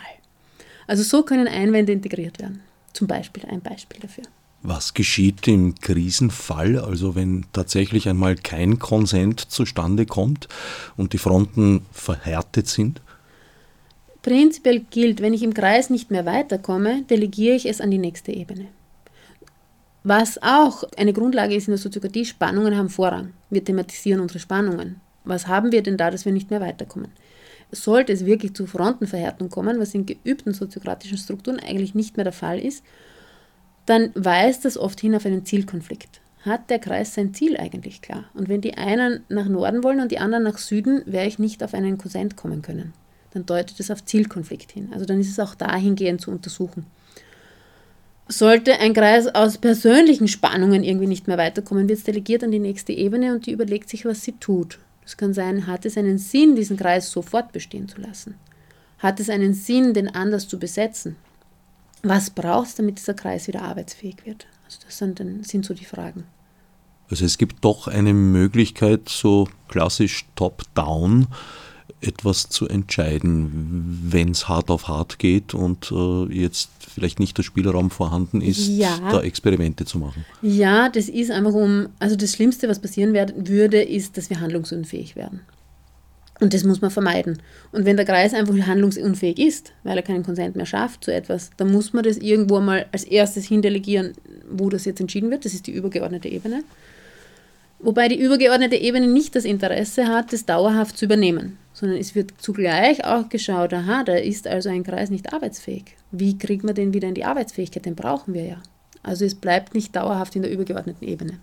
Also 0.87 1.03
so 1.03 1.21
können 1.21 1.47
Einwände 1.47 1.91
integriert 1.91 2.39
werden. 2.39 2.61
Zum 2.93 3.05
Beispiel 3.05 3.45
ein 3.45 3.61
Beispiel 3.61 3.99
dafür. 3.99 4.23
Was 4.63 4.95
geschieht 4.95 5.47
im 5.47 5.75
Krisenfall, 5.75 6.79
also 6.79 7.13
wenn 7.13 7.45
tatsächlich 7.53 8.09
einmal 8.09 8.35
kein 8.35 8.79
Konsent 8.79 9.41
zustande 9.41 10.07
kommt 10.07 10.47
und 10.95 11.13
die 11.13 11.19
Fronten 11.19 11.85
verhärtet 11.91 12.67
sind? 12.67 12.99
Prinzipiell 14.27 14.81
gilt, 14.89 15.21
wenn 15.21 15.33
ich 15.33 15.41
im 15.41 15.53
Kreis 15.53 15.89
nicht 15.89 16.11
mehr 16.11 16.25
weiterkomme, 16.25 17.03
delegiere 17.03 17.55
ich 17.55 17.65
es 17.65 17.79
an 17.79 17.91
die 17.91 17.97
nächste 17.97 18.33
Ebene. 18.33 18.65
Was 20.03 20.37
auch 20.43 20.83
eine 20.97 21.13
Grundlage 21.13 21.55
ist 21.55 21.69
in 21.69 21.71
der 21.71 21.77
Soziokratie, 21.77 22.25
Spannungen 22.25 22.75
haben 22.75 22.89
Vorrang. 22.89 23.31
Wir 23.49 23.63
thematisieren 23.63 24.19
unsere 24.19 24.39
Spannungen. 24.39 24.99
Was 25.23 25.47
haben 25.47 25.71
wir 25.71 25.81
denn 25.81 25.95
da, 25.95 26.11
dass 26.11 26.25
wir 26.25 26.33
nicht 26.33 26.49
mehr 26.49 26.59
weiterkommen? 26.59 27.13
Sollte 27.71 28.11
es 28.11 28.25
wirklich 28.25 28.53
zu 28.53 28.67
Frontenverhärtung 28.67 29.47
kommen, 29.47 29.79
was 29.79 29.95
in 29.95 30.05
geübten 30.05 30.53
soziokratischen 30.53 31.17
Strukturen 31.17 31.61
eigentlich 31.61 31.95
nicht 31.95 32.17
mehr 32.17 32.25
der 32.25 32.33
Fall 32.33 32.59
ist, 32.59 32.83
dann 33.85 34.11
weist 34.13 34.65
das 34.65 34.77
oft 34.77 34.99
hin 34.99 35.15
auf 35.15 35.25
einen 35.25 35.45
Zielkonflikt. 35.45 36.19
Hat 36.41 36.69
der 36.69 36.79
Kreis 36.79 37.13
sein 37.13 37.33
Ziel 37.33 37.55
eigentlich 37.55 38.01
klar? 38.01 38.25
Und 38.33 38.49
wenn 38.49 38.59
die 38.59 38.75
einen 38.75 39.23
nach 39.29 39.47
Norden 39.47 39.85
wollen 39.85 40.01
und 40.01 40.11
die 40.11 40.19
anderen 40.19 40.43
nach 40.43 40.57
Süden, 40.57 41.01
werde 41.05 41.29
ich 41.29 41.39
nicht 41.39 41.63
auf 41.63 41.73
einen 41.73 41.97
Konsent 41.97 42.35
kommen 42.35 42.61
können. 42.61 42.91
Dann 43.37 43.45
deutet 43.45 43.79
es 43.79 43.91
auf 43.91 44.03
Zielkonflikt 44.03 44.71
hin. 44.71 44.89
Also 44.91 45.05
dann 45.05 45.19
ist 45.19 45.29
es 45.29 45.39
auch 45.39 45.53
dahingehend 45.53 46.21
zu 46.21 46.31
untersuchen. 46.31 46.87
Sollte 48.27 48.79
ein 48.79 48.95
Kreis 48.95 49.27
aus 49.27 49.59
persönlichen 49.59 50.27
Spannungen 50.27 50.83
irgendwie 50.83 51.05
nicht 51.05 51.27
mehr 51.27 51.37
weiterkommen, 51.37 51.87
wird 51.87 51.99
es 51.99 52.03
delegiert 52.03 52.43
an 52.43 52.49
die 52.49 52.57
nächste 52.57 52.93
Ebene 52.93 53.33
und 53.33 53.45
die 53.45 53.51
überlegt 53.51 53.89
sich, 53.89 54.05
was 54.05 54.23
sie 54.23 54.31
tut. 54.33 54.79
Es 55.05 55.17
kann 55.17 55.35
sein, 55.35 55.67
hat 55.67 55.85
es 55.85 55.97
einen 55.97 56.17
Sinn, 56.17 56.55
diesen 56.55 56.77
Kreis 56.77 57.11
so 57.11 57.21
fortbestehen 57.21 57.87
zu 57.87 58.01
lassen? 58.01 58.33
Hat 58.97 59.19
es 59.19 59.29
einen 59.29 59.53
Sinn, 59.53 59.93
den 59.93 60.13
anders 60.13 60.47
zu 60.47 60.57
besetzen? 60.57 61.15
Was 62.01 62.31
braucht 62.31 62.69
es, 62.69 62.75
damit 62.75 62.97
dieser 62.97 63.13
Kreis 63.13 63.47
wieder 63.47 63.61
arbeitsfähig 63.61 64.25
wird? 64.25 64.47
Also 64.65 64.79
das 64.83 64.97
sind, 64.97 65.19
dann, 65.19 65.43
sind 65.43 65.63
so 65.63 65.75
die 65.75 65.85
Fragen. 65.85 66.23
Also 67.11 67.23
es 67.23 67.37
gibt 67.37 67.63
doch 67.63 67.87
eine 67.87 68.13
Möglichkeit, 68.13 69.09
so 69.09 69.47
klassisch 69.67 70.25
top-down, 70.35 71.27
etwas 72.01 72.49
zu 72.49 72.67
entscheiden, 72.67 74.01
wenn 74.03 74.31
es 74.31 74.47
hart 74.47 74.69
auf 74.69 74.87
hart 74.87 75.19
geht 75.19 75.53
und 75.53 75.91
äh, 75.91 76.25
jetzt 76.33 76.69
vielleicht 76.79 77.19
nicht 77.19 77.37
der 77.37 77.43
Spielraum 77.43 77.89
vorhanden 77.89 78.41
ist, 78.41 78.67
ja. 78.67 78.97
da 79.11 79.21
Experimente 79.21 79.85
zu 79.85 79.97
machen. 79.99 80.25
Ja, 80.41 80.89
das 80.89 81.09
ist 81.09 81.31
einfach 81.31 81.53
um, 81.53 81.89
also 81.99 82.15
das 82.15 82.33
Schlimmste, 82.33 82.67
was 82.67 82.79
passieren 82.79 83.13
werden, 83.13 83.47
würde, 83.47 83.81
ist, 83.81 84.17
dass 84.17 84.29
wir 84.29 84.39
handlungsunfähig 84.39 85.15
werden. 85.15 85.41
Und 86.39 86.53
das 86.53 86.63
muss 86.63 86.81
man 86.81 86.91
vermeiden. 86.91 87.39
Und 87.71 87.85
wenn 87.85 87.97
der 87.97 88.05
Kreis 88.05 88.33
einfach 88.33 88.55
handlungsunfähig 88.55 89.39
ist, 89.39 89.73
weil 89.83 89.97
er 89.97 90.03
keinen 90.03 90.23
Konsent 90.23 90.55
mehr 90.55 90.67
schafft 90.67 91.03
zu 91.03 91.11
etwas, 91.11 91.49
dann 91.57 91.71
muss 91.71 91.93
man 91.93 92.03
das 92.03 92.17
irgendwo 92.17 92.59
mal 92.59 92.85
als 92.91 93.03
erstes 93.03 93.45
hindelegieren, 93.45 94.13
wo 94.49 94.69
das 94.69 94.85
jetzt 94.85 95.01
entschieden 95.01 95.31
wird. 95.31 95.45
Das 95.45 95.53
ist 95.55 95.65
die 95.65 95.71
übergeordnete 95.71 96.29
Ebene. 96.29 96.63
Wobei 97.79 98.07
die 98.07 98.19
übergeordnete 98.19 98.75
Ebene 98.75 99.07
nicht 99.07 99.35
das 99.35 99.45
Interesse 99.45 100.07
hat, 100.07 100.33
das 100.33 100.45
dauerhaft 100.45 100.97
zu 100.97 101.05
übernehmen, 101.05 101.57
sondern 101.73 101.99
es 101.99 102.15
wird 102.15 102.33
zugleich 102.39 103.05
auch 103.05 103.29
geschaut, 103.29 103.73
aha, 103.73 104.03
da 104.03 104.15
ist 104.15 104.47
also 104.47 104.69
ein 104.69 104.83
Kreis 104.83 105.11
nicht 105.11 105.31
arbeitsfähig. 105.31 105.95
Wie 106.11 106.37
kriegt 106.37 106.63
man 106.63 106.73
den 106.73 106.93
wieder 106.93 107.07
in 107.07 107.13
die 107.13 107.25
Arbeitsfähigkeit? 107.25 107.85
Den 107.85 107.95
brauchen 107.95 108.33
wir 108.33 108.45
ja. 108.45 108.63
Also 109.03 109.25
es 109.25 109.35
bleibt 109.35 109.75
nicht 109.75 109.95
dauerhaft 109.95 110.35
in 110.35 110.41
der 110.41 110.51
übergeordneten 110.51 111.07
Ebene. 111.07 111.39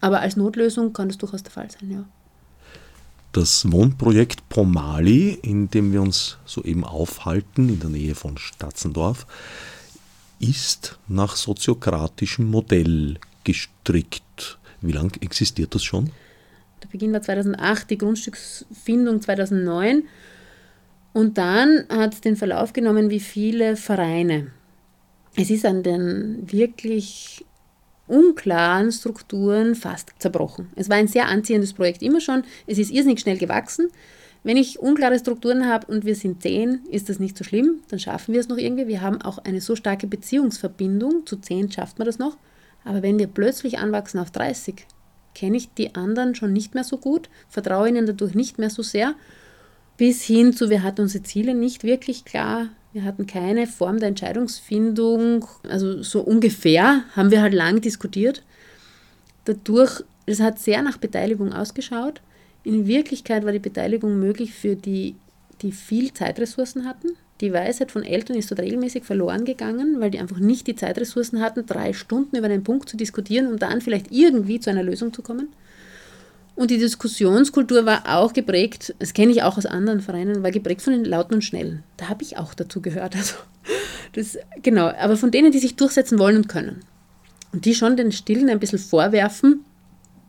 Aber 0.00 0.20
als 0.20 0.36
Notlösung 0.36 0.92
kann 0.92 1.08
das 1.08 1.18
durchaus 1.18 1.42
der 1.42 1.52
Fall 1.52 1.70
sein, 1.70 1.90
ja. 1.90 2.04
Das 3.32 3.70
Wohnprojekt 3.70 4.48
Pomali, 4.48 5.38
in 5.42 5.70
dem 5.70 5.92
wir 5.92 6.02
uns 6.02 6.36
soeben 6.46 6.82
aufhalten, 6.82 7.68
in 7.68 7.78
der 7.78 7.90
Nähe 7.90 8.16
von 8.16 8.36
Statzendorf, 8.38 9.24
ist 10.40 10.98
nach 11.06 11.36
soziokratischem 11.36 12.50
Modell 12.50 13.18
gestrickt. 13.44 14.58
Wie 14.80 14.92
lange 14.92 15.12
existiert 15.20 15.74
das 15.74 15.82
schon? 15.84 16.10
Der 16.82 16.88
Beginn 16.88 17.12
war 17.12 17.22
2008, 17.22 17.90
die 17.90 17.98
Grundstücksfindung 17.98 19.20
2009. 19.20 20.04
Und 21.12 21.38
dann 21.38 21.84
hat 21.88 22.14
es 22.14 22.20
den 22.20 22.36
Verlauf 22.36 22.72
genommen 22.72 23.10
wie 23.10 23.20
viele 23.20 23.76
Vereine. 23.76 24.48
Es 25.36 25.50
ist 25.50 25.66
an 25.66 25.82
den 25.82 26.50
wirklich 26.50 27.44
unklaren 28.06 28.90
Strukturen 28.90 29.74
fast 29.74 30.12
zerbrochen. 30.18 30.70
Es 30.74 30.88
war 30.88 30.96
ein 30.96 31.08
sehr 31.08 31.28
anziehendes 31.28 31.74
Projekt 31.74 32.02
immer 32.02 32.20
schon. 32.20 32.42
Es 32.66 32.78
ist 32.78 32.90
irrsinnig 32.90 33.20
schnell 33.20 33.38
gewachsen. 33.38 33.88
Wenn 34.42 34.56
ich 34.56 34.78
unklare 34.78 35.18
Strukturen 35.18 35.68
habe 35.68 35.86
und 35.86 36.04
wir 36.04 36.14
sind 36.14 36.42
zehn, 36.42 36.80
ist 36.90 37.08
das 37.08 37.18
nicht 37.18 37.36
so 37.36 37.44
schlimm. 37.44 37.80
Dann 37.88 37.98
schaffen 37.98 38.32
wir 38.32 38.40
es 38.40 38.48
noch 38.48 38.56
irgendwie. 38.56 38.88
Wir 38.88 39.02
haben 39.02 39.20
auch 39.20 39.38
eine 39.38 39.60
so 39.60 39.76
starke 39.76 40.06
Beziehungsverbindung. 40.06 41.26
Zu 41.26 41.36
zehn 41.36 41.70
schafft 41.70 41.98
man 41.98 42.06
das 42.06 42.18
noch. 42.18 42.36
Aber 42.84 43.02
wenn 43.02 43.18
wir 43.18 43.26
plötzlich 43.26 43.78
anwachsen 43.78 44.18
auf 44.18 44.30
30, 44.30 44.86
kenne 45.34 45.56
ich 45.56 45.72
die 45.74 45.94
anderen 45.94 46.34
schon 46.34 46.52
nicht 46.52 46.74
mehr 46.74 46.84
so 46.84 46.98
gut, 46.98 47.28
vertraue 47.48 47.88
ihnen 47.88 48.06
dadurch 48.06 48.34
nicht 48.34 48.58
mehr 48.58 48.70
so 48.70 48.82
sehr, 48.82 49.14
bis 49.96 50.22
hin 50.22 50.52
zu, 50.52 50.70
wir 50.70 50.82
hatten 50.82 51.02
unsere 51.02 51.24
Ziele 51.24 51.54
nicht 51.54 51.84
wirklich 51.84 52.24
klar, 52.24 52.68
wir 52.92 53.04
hatten 53.04 53.26
keine 53.26 53.66
Form 53.66 53.98
der 53.98 54.08
Entscheidungsfindung, 54.08 55.46
also 55.68 56.02
so 56.02 56.22
ungefähr 56.22 57.04
haben 57.14 57.30
wir 57.30 57.42
halt 57.42 57.54
lang 57.54 57.80
diskutiert. 57.80 58.42
Dadurch, 59.44 60.02
es 60.26 60.40
hat 60.40 60.58
sehr 60.58 60.82
nach 60.82 60.96
Beteiligung 60.96 61.52
ausgeschaut. 61.52 62.20
In 62.64 62.86
Wirklichkeit 62.86 63.44
war 63.44 63.52
die 63.52 63.58
Beteiligung 63.58 64.18
möglich 64.18 64.52
für 64.52 64.74
die, 64.74 65.16
die 65.62 65.72
viel 65.72 66.12
Zeitressourcen 66.12 66.84
hatten, 66.84 67.10
die 67.40 67.52
Weisheit 67.52 67.90
von 67.90 68.02
Eltern 68.02 68.36
ist 68.36 68.50
dort 68.50 68.60
regelmäßig 68.60 69.04
verloren 69.04 69.44
gegangen, 69.44 70.00
weil 70.00 70.10
die 70.10 70.18
einfach 70.18 70.38
nicht 70.38 70.66
die 70.66 70.76
Zeitressourcen 70.76 71.40
hatten, 71.40 71.66
drei 71.66 71.92
Stunden 71.92 72.36
über 72.36 72.46
einen 72.46 72.64
Punkt 72.64 72.88
zu 72.88 72.96
diskutieren, 72.96 73.46
um 73.46 73.58
dann 73.58 73.80
vielleicht 73.80 74.12
irgendwie 74.12 74.60
zu 74.60 74.70
einer 74.70 74.82
Lösung 74.82 75.12
zu 75.12 75.22
kommen. 75.22 75.48
Und 76.54 76.70
die 76.70 76.78
Diskussionskultur 76.78 77.86
war 77.86 78.02
auch 78.06 78.34
geprägt, 78.34 78.94
das 78.98 79.14
kenne 79.14 79.32
ich 79.32 79.42
auch 79.42 79.56
aus 79.56 79.64
anderen 79.64 80.00
Vereinen, 80.00 80.42
war 80.42 80.50
geprägt 80.50 80.82
von 80.82 80.92
den 80.92 81.06
Lauten 81.06 81.34
und 81.34 81.44
Schnellen. 81.44 81.82
Da 81.96 82.08
habe 82.08 82.22
ich 82.22 82.36
auch 82.36 82.52
dazu 82.52 82.82
gehört. 82.82 83.16
Also 83.16 83.36
das, 84.12 84.36
genau, 84.62 84.88
aber 84.88 85.16
von 85.16 85.30
denen, 85.30 85.52
die 85.52 85.58
sich 85.58 85.76
durchsetzen 85.76 86.18
wollen 86.18 86.36
und 86.36 86.48
können. 86.48 86.80
Und 87.52 87.64
die 87.64 87.74
schon 87.74 87.96
den 87.96 88.12
Stillen 88.12 88.50
ein 88.50 88.60
bisschen 88.60 88.78
vorwerfen, 88.78 89.64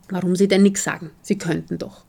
warum 0.08 0.34
sie 0.34 0.48
denn 0.48 0.62
nichts 0.62 0.84
sagen. 0.84 1.10
Sie 1.20 1.36
könnten 1.36 1.78
doch. 1.78 2.04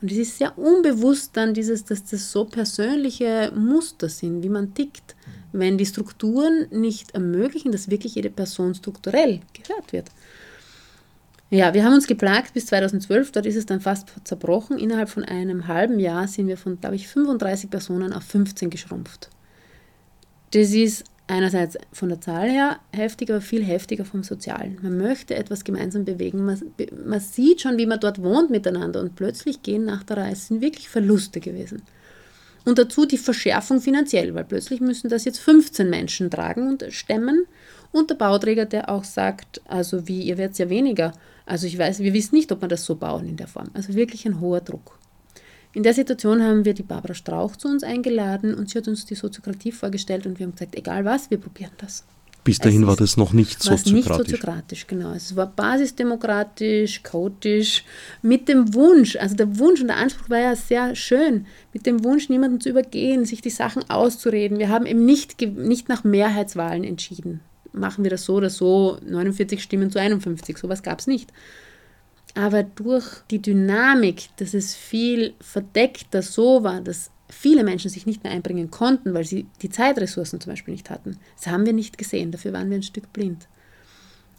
Und 0.00 0.12
es 0.12 0.18
ist 0.18 0.38
sehr 0.38 0.56
unbewusst 0.56 1.36
dann 1.36 1.54
dieses, 1.54 1.84
dass 1.84 2.04
das 2.04 2.30
so 2.30 2.44
persönliche 2.44 3.52
Muster 3.54 4.08
sind, 4.08 4.42
wie 4.42 4.48
man 4.48 4.74
tickt, 4.74 5.16
wenn 5.52 5.78
die 5.78 5.86
Strukturen 5.86 6.66
nicht 6.70 7.12
ermöglichen, 7.14 7.72
dass 7.72 7.90
wirklich 7.90 8.14
jede 8.14 8.30
Person 8.30 8.74
strukturell 8.74 9.40
gehört 9.52 9.92
wird. 9.92 10.10
Ja, 11.50 11.72
wir 11.72 11.82
haben 11.82 11.94
uns 11.94 12.06
geplagt 12.06 12.52
bis 12.52 12.66
2012, 12.66 13.32
dort 13.32 13.46
ist 13.46 13.56
es 13.56 13.64
dann 13.64 13.80
fast 13.80 14.08
zerbrochen. 14.24 14.78
Innerhalb 14.78 15.08
von 15.08 15.24
einem 15.24 15.66
halben 15.66 15.98
Jahr 15.98 16.28
sind 16.28 16.46
wir 16.46 16.58
von, 16.58 16.78
glaube 16.78 16.96
ich, 16.96 17.08
35 17.08 17.70
Personen 17.70 18.12
auf 18.12 18.22
15 18.24 18.68
geschrumpft. 18.68 19.30
Das 20.50 20.70
ist 20.72 21.04
einerseits 21.28 21.78
von 21.92 22.08
der 22.08 22.20
Zahl 22.20 22.50
her 22.50 22.80
heftig, 22.92 23.30
aber 23.30 23.40
viel 23.40 23.62
heftiger 23.62 24.04
vom 24.04 24.22
Sozialen. 24.22 24.78
Man 24.82 24.98
möchte 24.98 25.34
etwas 25.34 25.64
gemeinsam 25.64 26.04
bewegen. 26.04 26.44
Man, 26.44 26.60
man 27.06 27.20
sieht 27.20 27.60
schon, 27.60 27.78
wie 27.78 27.86
man 27.86 28.00
dort 28.00 28.22
wohnt 28.22 28.50
miteinander 28.50 29.00
und 29.00 29.14
plötzlich 29.14 29.62
gehen 29.62 29.84
nach 29.84 30.02
der 30.02 30.16
Reise 30.16 30.46
sind 30.46 30.60
wirklich 30.60 30.88
Verluste 30.88 31.40
gewesen. 31.40 31.82
Und 32.64 32.78
dazu 32.78 33.06
die 33.06 33.18
Verschärfung 33.18 33.80
finanziell, 33.80 34.34
weil 34.34 34.44
plötzlich 34.44 34.80
müssen 34.80 35.08
das 35.08 35.24
jetzt 35.24 35.38
15 35.38 35.88
Menschen 35.88 36.30
tragen 36.30 36.68
und 36.68 36.84
stemmen. 36.90 37.46
Und 37.92 38.10
der 38.10 38.16
Bauträger, 38.16 38.66
der 38.66 38.90
auch 38.90 39.04
sagt, 39.04 39.62
also 39.66 40.06
wie, 40.08 40.22
ihr 40.22 40.36
werdet 40.36 40.58
ja 40.58 40.68
weniger. 40.68 41.12
Also 41.46 41.66
ich 41.66 41.78
weiß, 41.78 42.00
wir 42.00 42.12
wissen 42.12 42.34
nicht, 42.34 42.52
ob 42.52 42.60
wir 42.60 42.68
das 42.68 42.84
so 42.84 42.96
bauen 42.96 43.26
in 43.26 43.36
der 43.36 43.48
Form. 43.48 43.70
Also 43.72 43.94
wirklich 43.94 44.26
ein 44.26 44.40
hoher 44.40 44.60
Druck. 44.60 44.97
In 45.78 45.84
der 45.84 45.94
Situation 45.94 46.42
haben 46.42 46.64
wir 46.64 46.74
die 46.74 46.82
Barbara 46.82 47.14
Strauch 47.14 47.54
zu 47.54 47.68
uns 47.68 47.84
eingeladen 47.84 48.52
und 48.52 48.68
sie 48.68 48.78
hat 48.78 48.88
uns 48.88 49.06
die 49.06 49.14
Soziokratie 49.14 49.70
vorgestellt 49.70 50.26
und 50.26 50.36
wir 50.36 50.46
haben 50.46 50.50
gesagt, 50.50 50.74
egal 50.74 51.04
was, 51.04 51.30
wir 51.30 51.38
probieren 51.38 51.70
das. 51.78 52.02
Bis 52.42 52.58
dahin 52.58 52.84
war 52.88 52.96
das 52.96 53.16
noch 53.16 53.32
nicht 53.32 53.62
soziokratisch. 53.62 53.92
Nicht 53.92 54.08
soziokratisch, 54.08 54.86
genau. 54.88 55.12
Es 55.12 55.36
war 55.36 55.46
basisdemokratisch, 55.46 57.04
chaotisch, 57.04 57.84
mit 58.22 58.48
dem 58.48 58.74
Wunsch, 58.74 59.14
also 59.14 59.36
der 59.36 59.56
Wunsch 59.60 59.80
und 59.80 59.86
der 59.86 59.98
Anspruch 59.98 60.28
war 60.28 60.40
ja 60.40 60.56
sehr 60.56 60.96
schön, 60.96 61.46
mit 61.72 61.86
dem 61.86 62.02
Wunsch, 62.02 62.28
niemanden 62.28 62.60
zu 62.60 62.70
übergehen, 62.70 63.24
sich 63.24 63.40
die 63.40 63.50
Sachen 63.50 63.88
auszureden. 63.88 64.58
Wir 64.58 64.70
haben 64.70 64.84
eben 64.84 65.04
nicht, 65.04 65.40
nicht 65.40 65.88
nach 65.88 66.02
Mehrheitswahlen 66.02 66.82
entschieden. 66.82 67.38
Machen 67.72 68.02
wir 68.02 68.10
das 68.10 68.24
so 68.24 68.34
oder 68.34 68.50
so, 68.50 68.98
49 69.06 69.62
Stimmen 69.62 69.92
zu 69.92 70.00
51, 70.00 70.58
sowas 70.58 70.82
gab 70.82 70.98
es 70.98 71.06
nicht. 71.06 71.32
Aber 72.34 72.62
durch 72.62 73.22
die 73.30 73.42
Dynamik, 73.42 74.28
dass 74.36 74.54
es 74.54 74.74
viel 74.74 75.34
verdeckter 75.40 76.22
so 76.22 76.62
war, 76.62 76.80
dass 76.80 77.10
viele 77.28 77.64
Menschen 77.64 77.90
sich 77.90 78.06
nicht 78.06 78.22
mehr 78.24 78.32
einbringen 78.32 78.70
konnten, 78.70 79.14
weil 79.14 79.24
sie 79.24 79.46
die 79.62 79.70
Zeitressourcen 79.70 80.40
zum 80.40 80.52
Beispiel 80.52 80.72
nicht 80.72 80.90
hatten, 80.90 81.18
das 81.36 81.46
haben 81.46 81.66
wir 81.66 81.72
nicht 81.72 81.98
gesehen. 81.98 82.30
Dafür 82.30 82.52
waren 82.52 82.70
wir 82.70 82.76
ein 82.76 82.82
Stück 82.82 83.12
blind. 83.12 83.48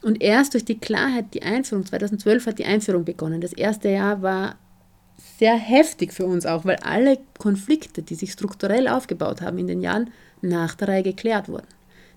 Und 0.01 0.21
erst 0.21 0.53
durch 0.53 0.65
die 0.65 0.79
Klarheit, 0.79 1.33
die 1.33 1.43
Einführung, 1.43 1.85
2012 1.85 2.45
hat 2.47 2.59
die 2.59 2.65
Einführung 2.65 3.03
begonnen. 3.03 3.41
Das 3.41 3.53
erste 3.53 3.89
Jahr 3.89 4.21
war 4.21 4.55
sehr 5.37 5.55
heftig 5.55 6.13
für 6.13 6.25
uns 6.25 6.45
auch, 6.45 6.63
weil 6.63 6.77
alle 6.77 7.19
Konflikte, 7.37 8.01
die 8.01 8.15
sich 8.15 8.31
strukturell 8.31 8.87
aufgebaut 8.87 9.41
haben 9.41 9.57
in 9.57 9.67
den 9.67 9.81
Jahren, 9.81 10.11
nach 10.41 10.75
der 10.75 10.87
Reihe 10.87 11.03
geklärt 11.03 11.49
wurden. 11.49 11.67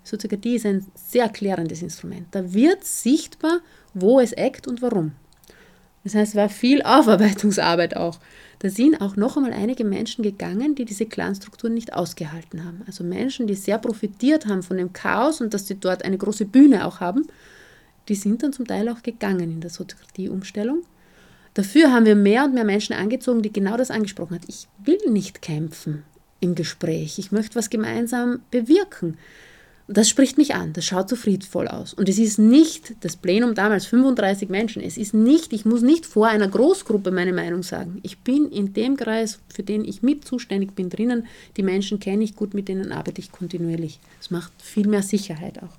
Soziokratie 0.04 0.56
ist 0.56 0.66
ein 0.66 0.86
sehr 0.94 1.28
klärendes 1.28 1.82
Instrument. 1.82 2.28
Da 2.30 2.52
wird 2.52 2.84
sichtbar, 2.84 3.60
wo 3.94 4.20
es 4.20 4.32
eckt 4.32 4.66
und 4.66 4.82
warum. 4.82 5.12
Das 6.04 6.14
heißt, 6.14 6.32
es 6.32 6.36
war 6.36 6.48
viel 6.48 6.82
Aufarbeitungsarbeit 6.82 7.96
auch. 7.96 8.18
Da 8.58 8.68
sind 8.68 9.00
auch 9.00 9.16
noch 9.16 9.36
einmal 9.36 9.52
einige 9.52 9.84
Menschen 9.84 10.22
gegangen, 10.22 10.74
die 10.74 10.84
diese 10.84 11.06
Clanstrukturen 11.06 11.74
nicht 11.74 11.94
ausgehalten 11.94 12.64
haben. 12.64 12.82
Also 12.86 13.04
Menschen, 13.04 13.46
die 13.46 13.54
sehr 13.54 13.78
profitiert 13.78 14.46
haben 14.46 14.62
von 14.62 14.76
dem 14.76 14.92
Chaos 14.92 15.40
und 15.40 15.54
dass 15.54 15.66
sie 15.66 15.76
dort 15.76 16.04
eine 16.04 16.18
große 16.18 16.44
Bühne 16.44 16.86
auch 16.86 17.00
haben, 17.00 17.26
die 18.08 18.14
sind 18.14 18.42
dann 18.42 18.52
zum 18.52 18.66
Teil 18.66 18.88
auch 18.88 19.02
gegangen 19.02 19.50
in 19.50 19.60
der 19.60 19.70
Soziokratie-Umstellung. 19.70 20.82
Dafür 21.54 21.92
haben 21.92 22.06
wir 22.06 22.16
mehr 22.16 22.44
und 22.44 22.54
mehr 22.54 22.64
Menschen 22.64 22.94
angezogen, 22.94 23.42
die 23.42 23.52
genau 23.52 23.76
das 23.76 23.90
angesprochen 23.90 24.36
haben. 24.36 24.46
Ich 24.48 24.68
will 24.84 24.98
nicht 25.10 25.42
kämpfen 25.42 26.04
im 26.40 26.54
Gespräch. 26.54 27.18
Ich 27.18 27.30
möchte 27.30 27.56
was 27.56 27.70
gemeinsam 27.70 28.40
bewirken. 28.50 29.18
Das 29.92 30.08
spricht 30.08 30.38
mich 30.38 30.54
an, 30.54 30.72
das 30.72 30.86
schaut 30.86 31.10
so 31.10 31.16
friedvoll 31.16 31.68
aus. 31.68 31.92
Und 31.92 32.08
es 32.08 32.18
ist 32.18 32.38
nicht 32.38 32.94
das 33.00 33.16
Plenum 33.16 33.54
damals 33.54 33.84
35 33.86 34.48
Menschen. 34.48 34.82
Es 34.82 34.96
ist 34.96 35.12
nicht, 35.12 35.52
ich 35.52 35.66
muss 35.66 35.82
nicht 35.82 36.06
vor 36.06 36.28
einer 36.28 36.48
Großgruppe 36.48 37.10
meine 37.10 37.34
Meinung 37.34 37.62
sagen. 37.62 38.00
Ich 38.02 38.18
bin 38.18 38.50
in 38.50 38.72
dem 38.72 38.96
Kreis, 38.96 39.38
für 39.52 39.62
den 39.62 39.84
ich 39.84 40.02
mit 40.02 40.24
zuständig 40.24 40.74
bin, 40.74 40.88
drinnen. 40.88 41.26
Die 41.58 41.62
Menschen 41.62 42.00
kenne 42.00 42.24
ich 42.24 42.34
gut, 42.34 42.54
mit 42.54 42.68
denen 42.68 42.90
arbeite 42.90 43.20
ich 43.20 43.32
kontinuierlich. 43.32 44.00
Es 44.18 44.30
macht 44.30 44.52
viel 44.62 44.88
mehr 44.88 45.02
Sicherheit 45.02 45.62
auch. 45.62 45.76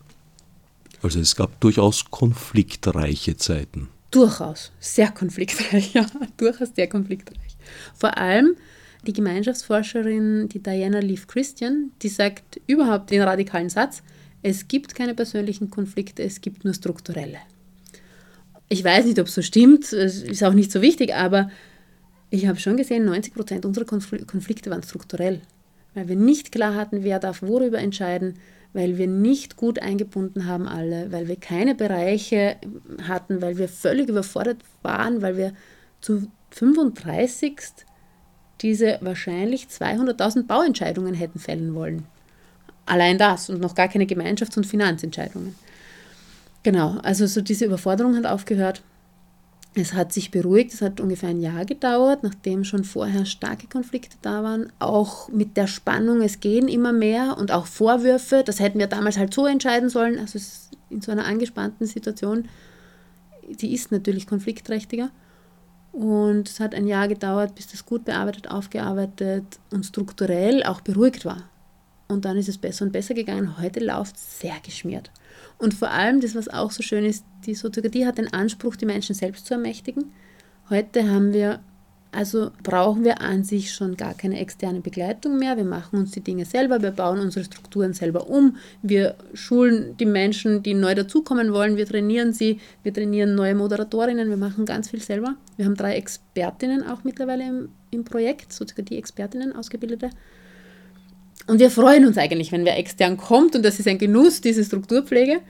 Also 1.01 1.19
es 1.19 1.35
gab 1.35 1.59
durchaus 1.59 2.05
konfliktreiche 2.11 3.35
Zeiten. 3.35 3.89
Durchaus, 4.11 4.71
sehr 4.79 5.09
konfliktreich, 5.09 5.93
ja, 5.93 6.05
durchaus 6.37 6.69
sehr 6.75 6.87
konfliktreich. 6.87 7.57
Vor 7.95 8.15
allem 8.15 8.55
die 9.05 9.13
Gemeinschaftsforscherin, 9.13 10.49
die 10.49 10.61
Diana 10.61 10.99
Leaf 10.99 11.27
Christian, 11.27 11.91
die 12.01 12.09
sagt 12.09 12.61
überhaupt 12.67 13.11
den 13.11 13.21
radikalen 13.21 13.69
Satz, 13.69 14.03
es 14.41 14.67
gibt 14.67 14.95
keine 14.95 15.13
persönlichen 15.13 15.69
Konflikte, 15.69 16.23
es 16.23 16.41
gibt 16.41 16.65
nur 16.65 16.73
strukturelle. 16.73 17.37
Ich 18.69 18.83
weiß 18.83 19.05
nicht, 19.05 19.19
ob 19.19 19.27
es 19.27 19.35
so 19.35 19.41
stimmt, 19.41 19.91
es 19.93 20.23
ist 20.23 20.43
auch 20.43 20.53
nicht 20.53 20.71
so 20.71 20.81
wichtig, 20.81 21.13
aber 21.13 21.49
ich 22.29 22.47
habe 22.47 22.59
schon 22.59 22.77
gesehen, 22.77 23.05
90 23.05 23.33
Prozent 23.33 23.65
unserer 23.65 23.85
Konflikte 23.85 24.71
waren 24.71 24.83
strukturell, 24.83 25.41
weil 25.93 26.07
wir 26.07 26.15
nicht 26.15 26.51
klar 26.51 26.75
hatten, 26.75 27.03
wer 27.03 27.19
darf 27.19 27.41
worüber 27.41 27.77
entscheiden, 27.77 28.35
weil 28.73 28.97
wir 28.97 29.07
nicht 29.07 29.55
gut 29.55 29.79
eingebunden 29.79 30.47
haben 30.47 30.67
alle, 30.67 31.11
weil 31.11 31.27
wir 31.27 31.35
keine 31.35 31.75
Bereiche 31.75 32.57
hatten, 33.07 33.41
weil 33.41 33.57
wir 33.57 33.69
völlig 33.69 34.09
überfordert 34.09 34.57
waren, 34.81 35.21
weil 35.21 35.37
wir 35.37 35.53
zu 36.01 36.27
35 36.49 37.59
diese 38.61 38.97
wahrscheinlich 39.01 39.65
200.000 39.67 40.45
Bauentscheidungen 40.45 41.13
hätten 41.13 41.39
fällen 41.39 41.73
wollen. 41.75 42.05
Allein 42.85 43.17
das 43.17 43.49
und 43.49 43.61
noch 43.61 43.75
gar 43.75 43.87
keine 43.87 44.05
Gemeinschafts- 44.05 44.57
und 44.57 44.65
Finanzentscheidungen. 44.65 45.55
Genau, 46.63 46.97
also 47.03 47.25
so 47.27 47.41
diese 47.41 47.65
Überforderung 47.65 48.15
hat 48.15 48.25
aufgehört. 48.25 48.81
Es 49.75 49.93
hat 49.93 50.13
sich 50.13 50.29
beruhigt, 50.29 50.71
es 50.73 50.81
hat 50.81 51.01
ungefähr 51.01 51.29
ein 51.29 51.41
Jahr 51.41 51.65
gedauert, 51.65 52.21
nachdem 52.21 52.63
schon 52.63 52.83
vorher 52.83 53.25
starke 53.25 53.67
Konflikte 53.67 54.17
da 54.21 54.43
waren. 54.43 54.71
Auch 54.79 55.29
mit 55.29 55.57
der 55.57 55.65
Spannung, 55.67 56.21
es 56.21 56.39
gehen 56.39 56.67
immer 56.67 56.93
mehr 56.93 57.37
und 57.39 57.51
auch 57.51 57.65
Vorwürfe, 57.65 58.43
das 58.45 58.59
hätten 58.59 58.77
wir 58.77 58.87
damals 58.87 59.17
halt 59.17 59.33
so 59.33 59.47
entscheiden 59.47 59.89
sollen. 59.89 60.19
Also 60.19 60.39
in 60.91 61.01
so 61.01 61.11
einer 61.11 61.25
angespannten 61.25 61.87
Situation, 61.87 62.47
die 63.49 63.73
ist 63.73 63.91
natürlich 63.91 64.27
konfliktträchtiger. 64.27 65.09
Und 65.93 66.49
es 66.49 66.59
hat 66.59 66.73
ein 66.73 66.87
Jahr 66.87 67.07
gedauert, 67.07 67.53
bis 67.53 67.67
das 67.67 67.85
gut 67.85 68.03
bearbeitet, 68.03 68.49
aufgearbeitet 68.49 69.59
und 69.71 69.85
strukturell 69.85 70.63
auch 70.63 70.81
beruhigt 70.81 71.23
war. 71.23 71.43
Und 72.07 72.25
dann 72.25 72.35
ist 72.35 72.49
es 72.49 72.57
besser 72.57 72.85
und 72.85 72.91
besser 72.91 73.13
gegangen. 73.13 73.59
Heute 73.59 73.79
läuft 73.79 74.15
es 74.15 74.39
sehr 74.39 74.55
geschmiert. 74.63 75.11
Und 75.59 75.75
vor 75.75 75.91
allem, 75.91 76.19
das, 76.19 76.33
was 76.33 76.49
auch 76.49 76.71
so 76.71 76.81
schön 76.81 77.05
ist, 77.05 77.23
die 77.45 77.53
Soziokratie 77.53 78.07
hat 78.07 78.17
den 78.17 78.33
Anspruch, 78.33 78.75
die 78.75 78.87
Menschen 78.87 79.13
selbst 79.13 79.45
zu 79.45 79.53
ermächtigen. 79.53 80.11
Heute 80.69 81.09
haben 81.09 81.31
wir 81.31 81.59
also 82.13 82.51
brauchen 82.61 83.03
wir 83.03 83.21
an 83.21 83.43
sich 83.43 83.71
schon 83.71 83.97
gar 83.97 84.13
keine 84.13 84.39
externe 84.39 84.81
Begleitung 84.81 85.39
mehr. 85.39 85.57
Wir 85.57 85.65
machen 85.65 85.99
uns 85.99 86.11
die 86.11 86.21
Dinge 86.21 86.45
selber, 86.45 86.81
wir 86.81 86.91
bauen 86.91 87.19
unsere 87.19 87.43
Strukturen 87.43 87.93
selber 87.93 88.29
um, 88.29 88.57
wir 88.81 89.15
schulen 89.33 89.97
die 89.97 90.05
Menschen, 90.05 90.63
die 90.63 90.73
neu 90.73 90.93
dazukommen 90.95 91.53
wollen, 91.53 91.75
wir 91.75 91.87
trainieren 91.87 92.31
sie, 92.33 92.59
wir 92.83 92.93
trainieren 92.93 93.35
neue 93.35 93.55
Moderatorinnen, 93.55 94.29
wir 94.29 94.37
machen 94.37 94.65
ganz 94.65 94.89
viel 94.89 95.01
selber. 95.01 95.35
Wir 95.57 95.65
haben 95.65 95.75
drei 95.75 95.95
Expertinnen 95.95 96.87
auch 96.87 97.03
mittlerweile 97.03 97.47
im, 97.47 97.69
im 97.91 98.03
Projekt, 98.05 98.53
sozusagen 98.53 98.85
die 98.85 98.97
Expertinnen, 98.97 99.55
Ausgebildete. 99.55 100.11
Und 101.47 101.59
wir 101.59 101.69
freuen 101.69 102.05
uns 102.05 102.17
eigentlich, 102.17 102.51
wenn 102.51 102.63
wer 102.63 102.77
extern 102.77 103.17
kommt 103.17 103.55
und 103.55 103.63
das 103.65 103.79
ist 103.79 103.87
ein 103.87 103.97
Genuss, 103.97 104.39
diese 104.39 104.63
Strukturpflege. 104.63 105.41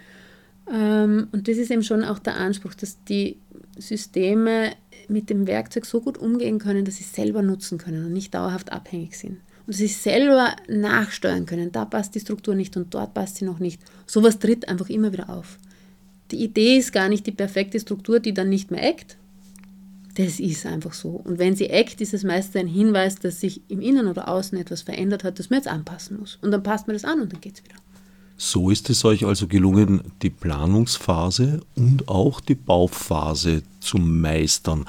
Ähm, 0.71 1.27
und 1.31 1.47
das 1.47 1.57
ist 1.57 1.71
eben 1.71 1.83
schon 1.83 2.03
auch 2.03 2.19
der 2.19 2.37
Anspruch, 2.37 2.73
dass 2.73 3.03
die 3.03 3.37
Systeme 3.77 4.73
mit 5.07 5.29
dem 5.29 5.47
Werkzeug 5.47 5.85
so 5.85 6.01
gut 6.01 6.17
umgehen 6.17 6.59
können, 6.59 6.85
dass 6.85 6.97
sie 6.97 7.03
selber 7.03 7.41
nutzen 7.41 7.77
können 7.77 8.05
und 8.05 8.13
nicht 8.13 8.33
dauerhaft 8.33 8.71
abhängig 8.71 9.17
sind. 9.17 9.37
Und 9.65 9.73
sie 9.73 9.87
selber 9.87 10.55
nachsteuern 10.67 11.45
können. 11.45 11.71
Da 11.71 11.85
passt 11.85 12.15
die 12.15 12.19
Struktur 12.19 12.55
nicht 12.55 12.75
und 12.75 12.93
dort 12.93 13.13
passt 13.13 13.37
sie 13.37 13.45
noch 13.45 13.59
nicht. 13.59 13.81
Sowas 14.05 14.39
tritt 14.39 14.67
einfach 14.67 14.89
immer 14.89 15.13
wieder 15.13 15.29
auf. 15.29 15.57
Die 16.31 16.43
Idee 16.43 16.77
ist 16.77 16.91
gar 16.91 17.09
nicht 17.09 17.27
die 17.27 17.31
perfekte 17.31 17.79
Struktur, 17.79 18.19
die 18.19 18.33
dann 18.33 18.49
nicht 18.49 18.71
mehr 18.71 18.83
eckt. 18.83 19.17
Das 20.15 20.39
ist 20.39 20.65
einfach 20.65 20.93
so. 20.93 21.09
Und 21.09 21.39
wenn 21.39 21.55
sie 21.55 21.69
eckt, 21.69 22.01
ist 22.01 22.13
es 22.13 22.23
meist 22.23 22.55
ein 22.55 22.67
Hinweis, 22.67 23.15
dass 23.15 23.39
sich 23.39 23.61
im 23.67 23.81
Innen 23.81 24.07
oder 24.07 24.27
Außen 24.27 24.57
etwas 24.57 24.83
verändert 24.83 25.23
hat, 25.23 25.39
das 25.39 25.49
man 25.49 25.57
jetzt 25.57 25.67
anpassen 25.67 26.19
muss. 26.19 26.37
Und 26.41 26.51
dann 26.51 26.63
passt 26.63 26.87
man 26.87 26.95
das 26.95 27.05
an 27.05 27.21
und 27.21 27.33
dann 27.33 27.41
geht 27.41 27.55
es 27.55 27.63
wieder. 27.63 27.75
So 28.37 28.69
ist 28.69 28.89
es 28.89 29.05
euch 29.05 29.25
also 29.25 29.47
gelungen, 29.47 30.01
die 30.21 30.29
Planungsphase 30.29 31.61
und 31.75 32.09
auch 32.09 32.41
die 32.41 32.55
Bauphase 32.55 33.63
zu 33.79 33.97
meistern, 33.97 34.85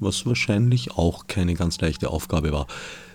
was 0.00 0.26
wahrscheinlich 0.26 0.92
auch 0.92 1.26
keine 1.26 1.54
ganz 1.54 1.80
leichte 1.80 2.10
Aufgabe 2.10 2.52
war. 2.52 2.66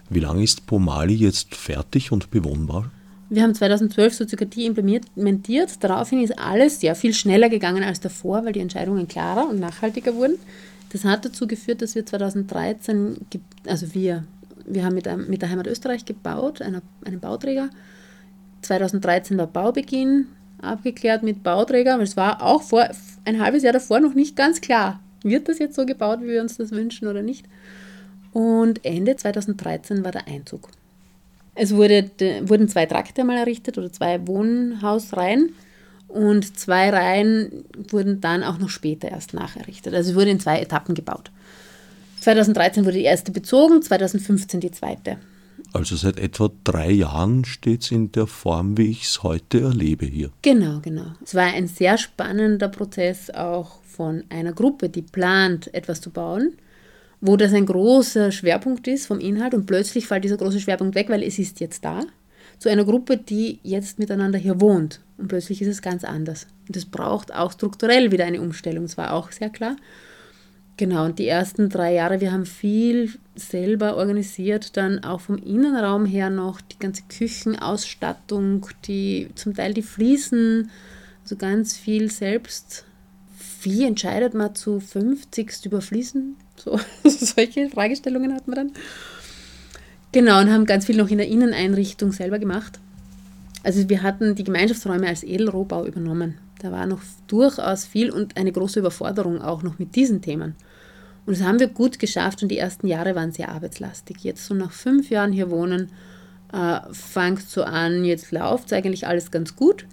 Wie 0.09 0.19
lange 0.19 0.43
ist 0.43 0.65
Pomali 0.65 1.15
jetzt 1.15 1.55
fertig 1.55 2.11
und 2.11 2.31
bewohnbar? 2.31 2.91
Wir 3.29 3.43
haben 3.43 3.55
2012 3.55 4.13
Soziokratie 4.13 4.65
implementiert. 4.65 5.83
Daraufhin 5.83 6.21
ist 6.21 6.37
alles 6.37 6.79
sehr 6.79 6.95
viel 6.95 7.13
schneller 7.13 7.49
gegangen 7.49 7.83
als 7.83 7.99
davor, 7.99 8.45
weil 8.45 8.53
die 8.53 8.59
Entscheidungen 8.59 9.07
klarer 9.07 9.49
und 9.49 9.59
nachhaltiger 9.59 10.13
wurden. 10.15 10.35
Das 10.91 11.03
hat 11.03 11.25
dazu 11.25 11.47
geführt, 11.47 11.81
dass 11.81 11.95
wir 11.95 12.05
2013, 12.05 13.17
also 13.65 13.93
wir, 13.95 14.25
wir 14.65 14.85
haben 14.85 14.93
mit, 14.93 15.07
einem, 15.07 15.27
mit 15.27 15.41
der 15.41 15.49
Heimat 15.49 15.65
Österreich 15.65 16.05
gebaut, 16.05 16.61
einer, 16.61 16.83
einem 17.03 17.19
Bauträger, 17.19 17.69
2013 18.65 19.37
war 19.37 19.47
Baubeginn 19.47 20.27
abgeklärt 20.61 21.23
mit 21.23 21.43
Bauträger, 21.43 21.97
weil 21.97 22.03
es 22.03 22.17
war 22.17 22.41
auch 22.41 22.61
vor, 22.61 22.87
ein 23.25 23.41
halbes 23.41 23.63
Jahr 23.63 23.73
davor 23.73 23.99
noch 23.99 24.13
nicht 24.13 24.35
ganz 24.35 24.61
klar, 24.61 24.99
wird 25.23 25.49
das 25.49 25.59
jetzt 25.59 25.75
so 25.75 25.85
gebaut, 25.85 26.19
wie 26.21 26.27
wir 26.27 26.41
uns 26.41 26.57
das 26.57 26.71
wünschen 26.71 27.07
oder 27.07 27.21
nicht. 27.21 27.45
Und 28.31 28.83
Ende 28.83 29.15
2013 29.15 30.03
war 30.03 30.11
der 30.11 30.27
Einzug. 30.27 30.69
Es 31.55 31.75
wurde, 31.75 32.09
wurden 32.43 32.67
zwei 32.67 32.85
Trakte 32.85 33.23
mal 33.23 33.37
errichtet 33.37 33.77
oder 33.77 33.91
zwei 33.91 34.25
Wohnhausreihen 34.25 35.53
und 36.07 36.57
zwei 36.57 36.89
Reihen 36.89 37.65
wurden 37.89 38.21
dann 38.21 38.43
auch 38.43 38.57
noch 38.57 38.69
später 38.69 39.09
erst 39.09 39.33
nacherrichtet. 39.33 39.93
Also 39.93 40.11
es 40.11 40.15
wurde 40.15 40.31
in 40.31 40.39
zwei 40.39 40.59
Etappen 40.59 40.95
gebaut. 40.95 41.31
2013 42.21 42.85
wurde 42.85 42.97
die 42.97 43.03
erste 43.03 43.31
bezogen, 43.31 43.81
2015 43.81 44.61
die 44.61 44.71
zweite. 44.71 45.17
Also 45.73 45.95
seit 45.95 46.19
etwa 46.19 46.51
drei 46.63 46.91
Jahren 46.91 47.45
steht 47.45 47.81
es 47.81 47.91
in 47.91 48.11
der 48.11 48.27
Form, 48.27 48.77
wie 48.77 48.91
ich 48.91 49.05
es 49.05 49.23
heute 49.23 49.61
erlebe 49.61 50.05
hier. 50.05 50.29
Genau, 50.43 50.79
genau. 50.81 51.13
Es 51.23 51.33
war 51.33 51.45
ein 51.45 51.67
sehr 51.67 51.97
spannender 51.97 52.69
Prozess 52.69 53.31
auch 53.31 53.81
von 53.81 54.23
einer 54.29 54.53
Gruppe, 54.53 54.89
die 54.89 55.01
plant, 55.01 55.73
etwas 55.73 55.99
zu 55.99 56.11
bauen, 56.11 56.53
wo 57.21 57.37
das 57.37 57.53
ein 57.53 57.65
großer 57.65 58.31
Schwerpunkt 58.31 58.87
ist 58.87 59.07
vom 59.07 59.19
Inhalt 59.19 59.55
und 59.55 59.65
plötzlich 59.65 60.05
fällt 60.05 60.23
dieser 60.23 60.37
große 60.37 60.59
Schwerpunkt 60.59 60.93
weg, 60.93 61.09
weil 61.09 61.23
es 61.23 61.39
ist 61.39 61.59
jetzt 61.59 61.83
da, 61.83 62.01
zu 62.59 62.69
einer 62.69 62.85
Gruppe, 62.85 63.17
die 63.17 63.59
jetzt 63.63 63.97
miteinander 63.97 64.37
hier 64.37 64.61
wohnt. 64.61 65.01
Und 65.17 65.27
plötzlich 65.27 65.59
ist 65.61 65.69
es 65.69 65.81
ganz 65.81 66.03
anders. 66.03 66.45
Und 66.67 66.77
es 66.77 66.85
braucht 66.85 67.33
auch 67.33 67.51
strukturell 67.51 68.11
wieder 68.11 68.25
eine 68.25 68.41
Umstellung, 68.41 68.83
das 68.83 68.97
war 68.97 69.11
auch 69.13 69.31
sehr 69.31 69.49
klar. 69.49 69.75
Genau, 70.77 71.05
und 71.05 71.17
die 71.17 71.27
ersten 71.27 71.69
drei 71.69 71.93
Jahre, 71.93 72.21
wir 72.21 72.31
haben 72.31 72.45
viel 72.45 73.11
selber 73.35 73.97
organisiert, 73.97 74.77
dann 74.77 75.03
auch 75.03 75.21
vom 75.21 75.37
Innenraum 75.37 76.05
her 76.05 76.29
noch 76.29 76.61
die 76.61 76.79
ganze 76.79 77.03
Küchenausstattung, 77.09 78.67
die 78.85 79.29
zum 79.35 79.55
Teil 79.55 79.73
die 79.73 79.81
Fliesen, 79.81 80.69
also 81.23 81.35
ganz 81.35 81.77
viel 81.77 82.11
selbst. 82.11 82.85
Wie 83.61 83.85
entscheidet 83.85 84.33
man 84.33 84.55
zu 84.55 84.79
50 84.79 85.65
über 85.65 85.81
Fliesen? 85.81 86.35
So, 86.55 86.79
solche 87.03 87.69
Fragestellungen 87.69 88.33
hatten 88.33 88.51
wir 88.51 88.55
dann. 88.55 88.71
Genau, 90.11 90.39
und 90.39 90.51
haben 90.51 90.65
ganz 90.65 90.85
viel 90.85 90.97
noch 90.97 91.09
in 91.09 91.17
der 91.17 91.27
Inneneinrichtung 91.27 92.11
selber 92.11 92.37
gemacht. 92.37 92.79
Also 93.63 93.89
wir 93.89 94.03
hatten 94.03 94.35
die 94.35 94.43
Gemeinschaftsräume 94.43 95.07
als 95.07 95.23
Edelrohbau 95.23 95.85
übernommen. 95.85 96.37
Da 96.59 96.71
war 96.71 96.85
noch 96.85 97.01
durchaus 97.27 97.85
viel 97.85 98.11
und 98.11 98.37
eine 98.37 98.51
große 98.51 98.79
Überforderung 98.79 99.41
auch 99.41 99.63
noch 99.63 99.79
mit 99.79 99.95
diesen 99.95 100.21
Themen. 100.21 100.55
Und 101.25 101.37
das 101.37 101.45
haben 101.45 101.59
wir 101.59 101.67
gut 101.67 101.99
geschafft 101.99 102.43
und 102.43 102.49
die 102.49 102.57
ersten 102.57 102.87
Jahre 102.87 103.15
waren 103.15 103.31
sehr 103.31 103.49
arbeitslastig. 103.49 104.17
Jetzt 104.23 104.45
so 104.45 104.53
nach 104.53 104.71
fünf 104.71 105.09
Jahren 105.09 105.31
hier 105.31 105.49
wohnen, 105.49 105.89
äh, 106.51 106.79
fängt 106.91 107.49
so 107.49 107.63
an, 107.63 108.03
jetzt 108.03 108.31
läuft 108.31 108.67
es 108.67 108.73
eigentlich 108.73 109.07
alles 109.07 109.31
ganz 109.31 109.55
gut. 109.55 109.85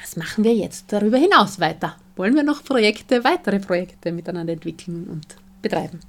Was 0.00 0.16
machen 0.16 0.44
wir 0.44 0.54
jetzt 0.54 0.86
darüber 0.88 1.18
hinaus 1.18 1.60
weiter? 1.60 1.96
Wollen 2.16 2.34
wir 2.34 2.42
noch 2.42 2.64
Projekte, 2.64 3.22
weitere 3.24 3.60
Projekte 3.60 4.12
miteinander 4.12 4.54
entwickeln 4.54 5.06
und 5.08 5.26
betreiben? 5.60 6.00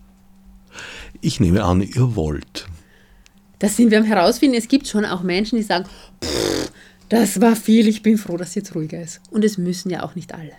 Ich 1.21 1.39
nehme 1.39 1.63
an, 1.63 1.81
ihr 1.81 2.15
wollt. 2.15 2.65
Das 3.59 3.77
sind 3.77 3.91
wir 3.91 3.99
am 3.99 4.03
herausfinden. 4.03 4.57
Es 4.57 4.67
gibt 4.67 4.87
schon 4.87 5.05
auch 5.05 5.21
Menschen, 5.21 5.57
die 5.57 5.63
sagen, 5.63 5.85
das 7.09 7.39
war 7.39 7.55
viel, 7.55 7.87
ich 7.87 8.01
bin 8.01 8.17
froh, 8.17 8.37
dass 8.37 8.55
jetzt 8.55 8.75
ruhiger 8.75 9.01
ist. 9.01 9.21
Und 9.29 9.45
es 9.45 9.57
müssen 9.57 9.89
ja 9.89 10.03
auch 10.03 10.15
nicht 10.15 10.33
alle. 10.33 10.53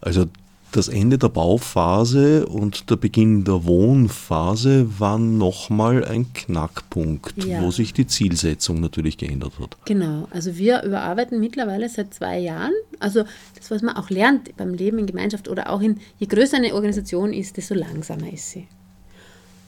Also 0.00 0.26
das 0.72 0.88
Ende 0.88 1.18
der 1.18 1.28
Bauphase 1.28 2.46
und 2.46 2.90
der 2.90 2.96
Beginn 2.96 3.44
der 3.44 3.64
Wohnphase 3.64 4.98
waren 4.98 5.38
nochmal 5.38 6.04
ein 6.04 6.32
Knackpunkt, 6.32 7.44
ja. 7.44 7.62
wo 7.62 7.70
sich 7.70 7.92
die 7.92 8.06
Zielsetzung 8.06 8.80
natürlich 8.80 9.18
geändert 9.18 9.52
hat. 9.60 9.76
Genau, 9.84 10.26
also 10.30 10.56
wir 10.56 10.82
überarbeiten 10.82 11.40
mittlerweile 11.40 11.88
seit 11.88 12.14
zwei 12.14 12.38
Jahren. 12.38 12.72
Also 12.98 13.24
das, 13.56 13.70
was 13.70 13.82
man 13.82 13.96
auch 13.96 14.10
lernt 14.10 14.56
beim 14.56 14.74
Leben 14.74 14.98
in 14.98 15.06
Gemeinschaft 15.06 15.48
oder 15.48 15.70
auch 15.70 15.80
in, 15.80 16.00
je 16.18 16.26
größer 16.26 16.56
eine 16.56 16.74
Organisation 16.74 17.32
ist, 17.32 17.56
desto 17.56 17.74
langsamer 17.74 18.32
ist 18.32 18.50
sie. 18.50 18.66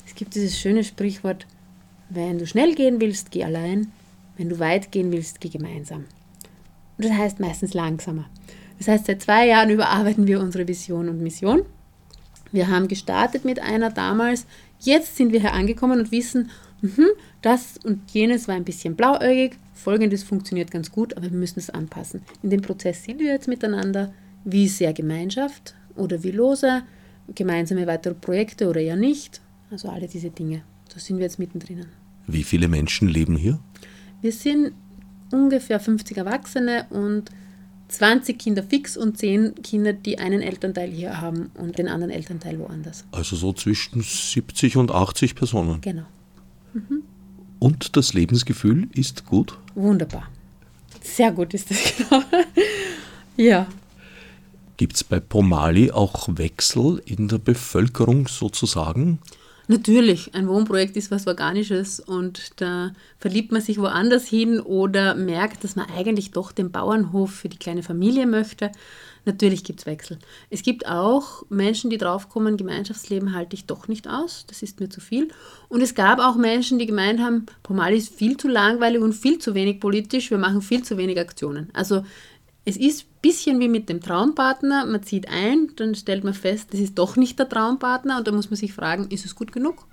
Es 0.07 0.15
gibt 0.15 0.35
dieses 0.35 0.59
schöne 0.59 0.85
Sprichwort, 0.85 1.47
wenn 2.11 2.39
du 2.39 2.47
schnell 2.47 2.75
gehen 2.75 3.01
willst, 3.01 3.31
geh 3.31 3.45
allein, 3.45 3.93
wenn 4.37 4.49
du 4.49 4.59
weit 4.59 4.93
gehen 4.93 5.13
willst, 5.13 5.41
geh 5.41 5.49
gemeinsam. 5.49 6.05
Und 6.97 7.05
das 7.05 7.13
heißt 7.13 7.41
meistens 7.41 7.75
langsamer. 7.75 8.27
Das 8.79 8.89
heißt, 8.89 9.07
seit 9.07 9.23
zwei 9.23 9.47
Jahren 9.49 9.71
überarbeiten 9.71 10.27
wir 10.27 10.41
unsere 10.41 10.67
Vision 10.67 11.09
und 11.09 11.23
Mission. 11.23 11.63
Wir 12.53 12.69
haben 12.69 12.89
gestartet 12.89 13.45
mit 13.45 13.61
einer 13.61 13.91
damals. 13.91 14.47
Jetzt 14.81 15.17
sind 15.17 15.33
wir 15.33 15.41
hier 15.41 15.53
angekommen 15.53 16.01
und 16.01 16.13
wissen, 16.13 16.51
mh, 16.83 17.05
das 17.43 17.79
und 17.83 18.11
jenes 18.13 18.49
war 18.49 18.55
ein 18.55 18.65
bisschen 18.65 18.97
blauäugig. 18.97 19.57
Folgendes 19.73 20.23
funktioniert 20.23 20.71
ganz 20.71 20.93
gut, 20.93 21.17
aber 21.17 21.31
wir 21.31 21.39
müssen 21.39 21.59
es 21.59 21.71
anpassen. 21.71 22.23
In 22.43 22.51
dem 22.51 22.63
Prozess 22.63 23.05
sind 23.05 23.21
wir 23.21 23.33
jetzt 23.33 23.49
miteinander. 23.49 24.13
Wie 24.45 24.69
sehr 24.69 24.93
Gemeinschaft 24.93 25.75
oder 25.97 26.23
wie 26.23 26.31
lose, 26.31 26.83
gemeinsame 27.35 27.87
weitere 27.87 28.15
Projekte 28.15 28.69
oder 28.69 28.81
ja 28.81 28.95
nicht. 28.95 29.41
Also 29.71 29.89
alle 29.89 30.07
diese 30.07 30.31
Dinge. 30.31 30.63
Da 30.93 31.01
sind 31.01 31.17
wir 31.17 31.25
jetzt 31.25 31.39
mittendrin. 31.39 31.87
Wie 32.27 32.45
viele 32.45 32.69
Menschen 32.69 33.09
leben 33.09 33.37
hier? 33.37 33.59
Wir 34.21 34.33
sind 34.33 34.73
ungefähr 35.33 35.81
50 35.81 36.17
Erwachsene 36.19 36.87
und 36.91 37.31
20 37.95 38.39
Kinder 38.39 38.63
fix 38.63 38.97
und 38.97 39.19
10 39.19 39.63
Kinder, 39.63 39.93
die 39.93 40.19
einen 40.19 40.43
Elternteil 40.43 40.91
hier 40.91 41.21
haben 41.21 41.51
und 41.55 41.79
den 41.79 41.89
anderen 41.89 42.13
Elternteil 42.13 42.59
woanders. 42.59 43.05
Also 43.13 43.37
so 43.37 43.53
zwischen 43.53 44.03
70 44.03 44.77
und 44.77 44.91
80 44.91 45.35
Personen. 45.35 45.81
Genau. 45.81 46.05
Mhm. 46.73 47.03
Und 47.59 47.97
das 47.97 48.13
Lebensgefühl 48.13 48.89
ist 48.95 49.25
gut? 49.25 49.57
Wunderbar. 49.75 50.29
Sehr 51.03 51.33
gut 51.33 51.55
ist 51.55 51.71
das, 51.71 51.95
genau. 51.97 52.23
ja. 53.37 53.67
Gibt 54.77 54.97
es 54.97 55.05
bei 55.05 55.21
Pomali 55.21 55.93
auch 55.93 56.29
Wechsel 56.37 57.01
in 57.07 57.29
der 57.29 57.39
Bevölkerung 57.39 58.27
sozusagen? 58.27 59.21
Natürlich, 59.67 60.35
ein 60.35 60.47
Wohnprojekt 60.47 60.95
ist 60.97 61.11
was 61.11 61.27
Organisches 61.27 61.99
und 61.99 62.61
da 62.61 62.93
verliebt 63.19 63.51
man 63.51 63.63
sich 63.63 63.79
woanders 63.79 64.27
hin 64.27 64.61
oder 64.61 65.15
merkt, 65.15 65.65
dass 65.65 65.75
man 65.75 65.87
eigentlich 65.97 66.33
doch 66.33 66.53
den 66.53 66.71
Bauernhof 66.71 67.33
für 67.33 67.49
die 67.49 67.57
kleine 67.57 67.83
Familie 67.83 68.27
möchte. 68.27 68.71
Natürlich 69.25 69.65
gibt 69.65 69.81
es 69.81 69.87
Wechsel. 69.87 70.19
Es 70.51 70.63
gibt 70.63 70.87
auch 70.87 71.45
Menschen, 71.49 71.89
die 71.89 71.97
draufkommen, 71.97 72.59
Gemeinschaftsleben 72.59 73.35
halte 73.35 73.57
ich 73.57 73.65
doch 73.65 73.89
nicht 73.89 74.07
aus, 74.07 74.45
das 74.47 74.63
ist 74.63 74.81
mir 74.81 74.91
zu 74.91 75.01
viel. 75.01 75.29
Und 75.69 75.81
es 75.81 75.95
gab 75.95 76.19
auch 76.19 76.37
Menschen, 76.37 76.79
die 76.79 76.85
gemeint 76.85 77.21
haben, 77.21 77.47
Pomali 77.63 77.97
ist 77.97 78.15
viel 78.15 78.37
zu 78.37 78.49
langweilig 78.49 79.01
und 79.01 79.15
viel 79.15 79.39
zu 79.39 79.55
wenig 79.55 79.81
politisch, 79.81 80.31
wir 80.31 80.37
machen 80.37 80.61
viel 80.61 80.83
zu 80.83 80.99
wenig 80.99 81.19
Aktionen. 81.19 81.71
Also 81.73 82.05
es 82.65 82.77
ist 82.77 83.05
ein 83.05 83.21
bisschen 83.21 83.61
wie 83.61 83.69
mit 83.69 83.89
dem 83.89 84.01
Traumpartner. 84.01 84.87
Man 84.87 85.03
zieht 85.03 85.29
ein, 85.29 85.71
dann 85.77 85.95
stellt 85.95 86.25
man 86.25 86.35
fest, 86.35 86.69
das 86.73 86.81
ist 86.81 86.99
doch 86.99 87.17
nicht 87.17 87.39
der 87.39 87.49
Traumpartner 87.49 88.19
und 88.19 88.27
dann 88.27 88.35
muss 88.35 88.51
man 88.51 88.57
sich 88.57 88.73
fragen, 88.73 89.09
ist 89.11 89.25
es 89.25 89.35
gut 89.35 89.53
genug? 89.53 89.87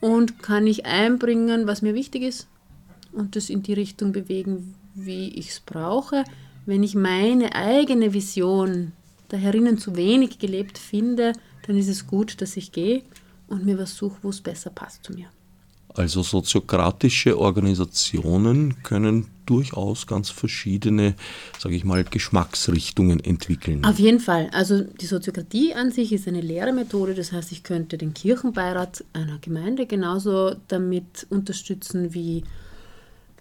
Und 0.00 0.42
kann 0.42 0.66
ich 0.66 0.86
einbringen, 0.86 1.66
was 1.66 1.82
mir 1.82 1.94
wichtig 1.94 2.22
ist 2.22 2.48
und 3.12 3.36
das 3.36 3.50
in 3.50 3.62
die 3.62 3.74
Richtung 3.74 4.12
bewegen, 4.12 4.74
wie 4.94 5.28
ich 5.28 5.50
es 5.50 5.60
brauche? 5.60 6.24
Wenn 6.64 6.82
ich 6.82 6.94
meine 6.94 7.54
eigene 7.54 8.14
Vision 8.14 8.92
da 9.28 9.36
herinnen 9.36 9.78
zu 9.78 9.96
wenig 9.96 10.38
gelebt 10.38 10.78
finde, 10.78 11.34
dann 11.66 11.76
ist 11.76 11.88
es 11.88 12.06
gut, 12.06 12.40
dass 12.40 12.56
ich 12.56 12.72
gehe 12.72 13.02
und 13.46 13.66
mir 13.66 13.78
was 13.78 13.94
suche, 13.94 14.18
wo 14.22 14.30
es 14.30 14.40
besser 14.40 14.70
passt 14.70 15.04
zu 15.04 15.12
mir. 15.12 15.26
Also 15.94 16.22
soziokratische 16.22 17.38
Organisationen 17.38 18.82
können 18.82 19.26
durchaus 19.46 20.06
ganz 20.06 20.30
verschiedene, 20.30 21.16
sage 21.58 21.74
ich 21.74 21.84
mal, 21.84 22.04
Geschmacksrichtungen 22.04 23.18
entwickeln. 23.18 23.84
Auf 23.84 23.98
jeden 23.98 24.20
Fall. 24.20 24.48
Also 24.52 24.82
die 24.82 25.06
Soziokratie 25.06 25.74
an 25.74 25.90
sich 25.90 26.12
ist 26.12 26.28
eine 26.28 26.40
Lehremethode. 26.40 27.14
Das 27.14 27.32
heißt, 27.32 27.50
ich 27.50 27.64
könnte 27.64 27.98
den 27.98 28.14
Kirchenbeirat 28.14 29.04
einer 29.12 29.38
Gemeinde 29.38 29.86
genauso 29.86 30.54
damit 30.68 31.26
unterstützen 31.30 32.14
wie 32.14 32.44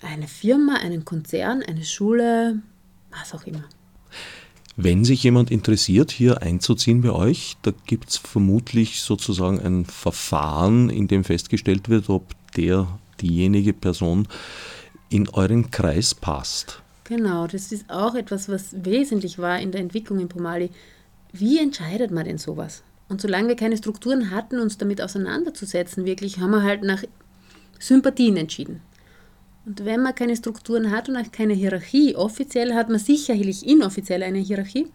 eine 0.02 0.28
Firma, 0.28 0.76
einen 0.76 1.06
Konzern, 1.06 1.62
eine 1.62 1.84
Schule, 1.84 2.60
was 3.12 3.34
auch 3.34 3.46
immer. 3.46 3.64
Wenn 4.82 5.04
sich 5.04 5.24
jemand 5.24 5.52
interessiert, 5.52 6.10
hier 6.10 6.42
einzuziehen 6.42 7.02
bei 7.02 7.12
euch, 7.12 7.58
da 7.64 7.74
gibt 7.86 8.12
es 8.12 8.16
vermutlich 8.16 9.02
sozusagen 9.02 9.60
ein 9.60 9.84
Verfahren, 9.84 10.90
in 10.90 11.10
dem 11.10 11.26
festgestellt 11.26 11.90
wird, 11.90 12.08
ob 12.08 12.24
der, 12.56 12.88
diejenige 13.20 13.74
Person 13.74 14.30
in 15.10 15.28
euren 15.28 15.70
Kreis 15.70 16.16
passt. 16.16 16.82
Genau, 17.04 17.46
das 17.46 17.74
ist 17.74 17.90
auch 17.90 18.16
etwas, 18.16 18.48
was 18.48 18.74
wesentlich 18.86 19.38
war 19.38 19.60
in 19.60 19.74
der 19.74 19.82
Entwicklung 19.82 20.18
in 20.22 20.30
Pomali. 20.30 20.70
Wie 21.34 21.60
entscheidet 21.60 22.12
man 22.12 22.24
denn 22.24 22.38
sowas? 22.38 22.82
Und 23.10 23.20
solange 23.20 23.50
wir 23.50 23.56
keine 23.58 23.76
Strukturen 23.76 24.32
hatten, 24.32 24.60
uns 24.60 24.78
damit 24.78 25.02
auseinanderzusetzen, 25.02 26.06
wirklich, 26.06 26.40
haben 26.40 26.52
wir 26.52 26.64
halt 26.64 26.84
nach 26.84 27.04
Sympathien 27.80 28.38
entschieden. 28.38 28.80
Und 29.70 29.86
wenn 29.86 30.02
man 30.02 30.16
keine 30.16 30.36
Strukturen 30.36 30.90
hat 30.90 31.10
und 31.10 31.16
auch 31.16 31.32
keine 31.32 31.54
Hierarchie, 31.54 32.16
offiziell 32.16 32.74
hat 32.74 32.90
man 32.90 32.98
sicherlich 32.98 33.68
inoffiziell 33.68 34.24
eine 34.24 34.40
Hierarchie. 34.40 34.88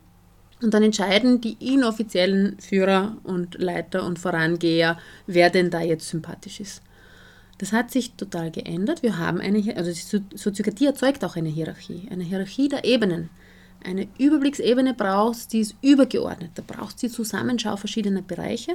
Und 0.62 0.74
dann 0.74 0.82
entscheiden 0.82 1.40
die 1.40 1.56
inoffiziellen 1.60 2.58
Führer 2.58 3.16
und 3.22 3.54
Leiter 3.54 4.04
und 4.04 4.18
Vorangeher, 4.18 4.98
wer 5.28 5.50
denn 5.50 5.70
da 5.70 5.80
jetzt 5.80 6.08
sympathisch 6.08 6.58
ist. 6.58 6.82
Das 7.58 7.70
hat 7.70 7.92
sich 7.92 8.14
total 8.14 8.50
geändert. 8.50 9.04
Wir 9.04 9.16
haben 9.16 9.40
eine, 9.40 9.76
also 9.76 9.92
die 9.92 10.36
Soziokratie 10.36 10.86
erzeugt 10.86 11.24
auch 11.24 11.36
eine 11.36 11.50
Hierarchie, 11.50 12.08
eine 12.10 12.24
Hierarchie 12.24 12.68
der 12.68 12.84
Ebenen. 12.84 13.30
Eine 13.84 14.08
Überblicksebene 14.18 14.94
brauchst, 14.94 15.52
die 15.52 15.60
ist 15.60 15.76
übergeordnet. 15.82 16.50
Da 16.56 16.64
brauchst 16.66 17.00
du 17.00 17.06
die 17.06 17.12
Zusammenschau 17.12 17.76
verschiedener 17.76 18.22
Bereiche. 18.22 18.72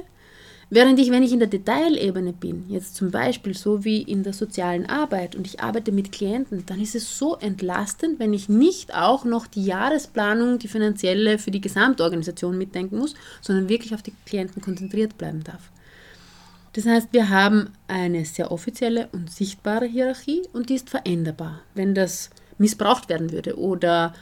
Während 0.72 1.00
ich, 1.00 1.10
wenn 1.10 1.24
ich 1.24 1.32
in 1.32 1.40
der 1.40 1.48
Detailebene 1.48 2.32
bin, 2.32 2.64
jetzt 2.68 2.94
zum 2.94 3.10
Beispiel 3.10 3.56
so 3.56 3.84
wie 3.84 4.02
in 4.02 4.22
der 4.22 4.32
sozialen 4.32 4.86
Arbeit 4.86 5.34
und 5.34 5.44
ich 5.44 5.60
arbeite 5.60 5.90
mit 5.90 6.12
Klienten, 6.12 6.64
dann 6.64 6.80
ist 6.80 6.94
es 6.94 7.18
so 7.18 7.34
entlastend, 7.34 8.20
wenn 8.20 8.32
ich 8.32 8.48
nicht 8.48 8.94
auch 8.94 9.24
noch 9.24 9.48
die 9.48 9.64
Jahresplanung, 9.64 10.60
die 10.60 10.68
finanzielle 10.68 11.38
für 11.38 11.50
die 11.50 11.60
Gesamtorganisation 11.60 12.56
mitdenken 12.56 12.98
muss, 12.98 13.14
sondern 13.40 13.68
wirklich 13.68 13.94
auf 13.94 14.02
die 14.02 14.12
Klienten 14.26 14.62
konzentriert 14.62 15.18
bleiben 15.18 15.42
darf. 15.42 15.72
Das 16.74 16.86
heißt, 16.86 17.08
wir 17.10 17.30
haben 17.30 17.72
eine 17.88 18.24
sehr 18.24 18.52
offizielle 18.52 19.08
und 19.10 19.28
sichtbare 19.28 19.86
Hierarchie 19.86 20.42
und 20.52 20.68
die 20.68 20.76
ist 20.76 20.88
veränderbar. 20.88 21.62
Wenn 21.74 21.96
das 21.96 22.30
missbraucht 22.58 23.08
werden 23.08 23.32
würde 23.32 23.58
oder 23.58 24.14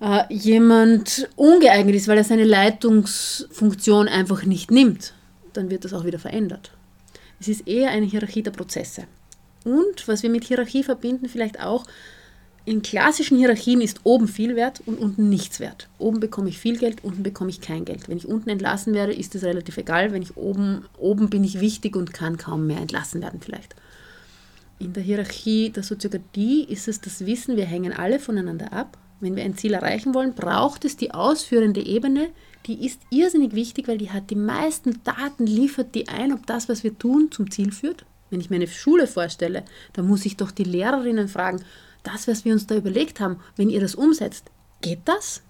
äh, 0.00 0.22
jemand 0.32 1.28
ungeeignet 1.34 1.96
ist, 1.96 2.06
weil 2.06 2.18
er 2.18 2.22
seine 2.22 2.44
Leitungsfunktion 2.44 4.06
einfach 4.06 4.44
nicht 4.44 4.70
nimmt, 4.70 5.14
dann 5.58 5.70
wird 5.70 5.84
das 5.84 5.92
auch 5.92 6.04
wieder 6.04 6.18
verändert. 6.18 6.72
Es 7.40 7.48
ist 7.48 7.68
eher 7.68 7.90
eine 7.90 8.06
Hierarchie 8.06 8.42
der 8.42 8.50
Prozesse. 8.50 9.04
Und 9.64 10.08
was 10.08 10.22
wir 10.22 10.30
mit 10.30 10.44
Hierarchie 10.44 10.82
verbinden, 10.82 11.28
vielleicht 11.28 11.60
auch, 11.60 11.84
in 12.64 12.82
klassischen 12.82 13.38
Hierarchien 13.38 13.80
ist 13.80 14.00
oben 14.04 14.28
viel 14.28 14.54
wert 14.54 14.82
und 14.84 14.98
unten 14.98 15.30
nichts 15.30 15.58
wert. 15.58 15.88
Oben 15.98 16.20
bekomme 16.20 16.50
ich 16.50 16.58
viel 16.58 16.76
Geld, 16.76 17.02
unten 17.02 17.22
bekomme 17.22 17.48
ich 17.48 17.62
kein 17.62 17.86
Geld. 17.86 18.08
Wenn 18.08 18.18
ich 18.18 18.28
unten 18.28 18.50
entlassen 18.50 18.92
werde, 18.92 19.14
ist 19.14 19.34
das 19.34 19.42
relativ 19.42 19.78
egal. 19.78 20.12
Wenn 20.12 20.20
ich 20.20 20.36
oben, 20.36 20.84
oben 20.98 21.30
bin 21.30 21.44
ich 21.44 21.60
wichtig 21.60 21.96
und 21.96 22.12
kann 22.12 22.36
kaum 22.36 22.66
mehr 22.66 22.78
entlassen 22.78 23.22
werden 23.22 23.40
vielleicht. 23.40 23.74
In 24.78 24.92
der 24.92 25.02
Hierarchie 25.02 25.70
der 25.70 25.82
Soziokratie 25.82 26.64
ist 26.64 26.88
es 26.88 27.00
das 27.00 27.24
Wissen, 27.24 27.56
wir 27.56 27.64
hängen 27.64 27.92
alle 27.92 28.18
voneinander 28.20 28.72
ab. 28.72 28.98
Wenn 29.20 29.34
wir 29.34 29.44
ein 29.44 29.56
Ziel 29.56 29.74
erreichen 29.74 30.14
wollen, 30.14 30.34
braucht 30.34 30.84
es 30.84 30.96
die 30.96 31.12
ausführende 31.12 31.80
Ebene, 31.80 32.28
die 32.66 32.84
ist 32.84 33.00
irrsinnig 33.10 33.54
wichtig, 33.54 33.88
weil 33.88 33.98
die 33.98 34.10
hat 34.10 34.30
die 34.30 34.36
meisten 34.36 35.00
Daten, 35.02 35.46
liefert 35.46 35.94
die 35.94 36.08
ein, 36.08 36.32
ob 36.32 36.46
das, 36.46 36.68
was 36.68 36.84
wir 36.84 36.96
tun, 36.98 37.30
zum 37.32 37.50
Ziel 37.50 37.72
führt. 37.72 38.04
Wenn 38.30 38.40
ich 38.40 38.50
mir 38.50 38.56
eine 38.56 38.66
Schule 38.66 39.06
vorstelle, 39.06 39.64
dann 39.94 40.06
muss 40.06 40.26
ich 40.26 40.36
doch 40.36 40.50
die 40.50 40.64
Lehrerinnen 40.64 41.28
fragen, 41.28 41.64
das, 42.02 42.28
was 42.28 42.44
wir 42.44 42.52
uns 42.52 42.66
da 42.66 42.76
überlegt 42.76 43.20
haben, 43.20 43.40
wenn 43.56 43.70
ihr 43.70 43.80
das 43.80 43.94
umsetzt, 43.94 44.50
geht 44.82 45.00
das? 45.06 45.42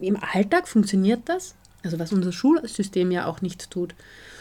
Im 0.00 0.16
Alltag 0.16 0.68
funktioniert 0.68 1.22
das? 1.24 1.54
Also 1.82 1.98
was 1.98 2.12
unser 2.12 2.32
Schulsystem 2.32 3.10
ja 3.10 3.26
auch 3.26 3.40
nicht 3.40 3.70
tut. 3.70 3.94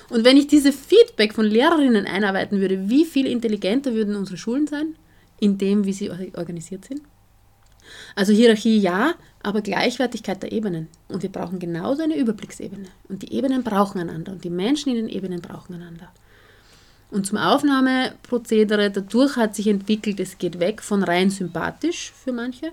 Und 0.09 0.23
wenn 0.23 0.37
ich 0.37 0.47
diese 0.47 0.71
Feedback 0.71 1.33
von 1.33 1.45
Lehrerinnen 1.45 2.05
einarbeiten 2.05 2.59
würde, 2.59 2.89
wie 2.89 3.05
viel 3.05 3.27
intelligenter 3.27 3.93
würden 3.93 4.15
unsere 4.15 4.37
Schulen 4.37 4.67
sein, 4.67 4.95
in 5.39 5.57
dem, 5.57 5.85
wie 5.85 5.93
sie 5.93 6.09
organisiert 6.09 6.85
sind? 6.85 7.01
Also 8.15 8.33
Hierarchie 8.33 8.77
ja, 8.77 9.13
aber 9.43 9.61
Gleichwertigkeit 9.61 10.43
der 10.43 10.51
Ebenen. 10.51 10.87
Und 11.07 11.23
wir 11.23 11.31
brauchen 11.31 11.59
genauso 11.59 12.03
eine 12.03 12.17
Überblicksebene. 12.17 12.89
Und 13.07 13.21
die 13.21 13.33
Ebenen 13.33 13.63
brauchen 13.63 14.01
einander 14.01 14.31
und 14.31 14.43
die 14.43 14.49
Menschen 14.49 14.89
in 14.89 14.95
den 14.95 15.09
Ebenen 15.09 15.41
brauchen 15.41 15.75
einander. 15.75 16.11
Und 17.09 17.25
zum 17.25 17.37
Aufnahmeprozedere, 17.37 18.91
dadurch 18.91 19.37
hat 19.37 19.55
sich 19.55 19.67
entwickelt, 19.67 20.19
es 20.19 20.37
geht 20.37 20.59
weg 20.59 20.81
von 20.81 21.03
rein 21.03 21.29
sympathisch 21.29 22.11
für 22.11 22.33
manche, 22.33 22.71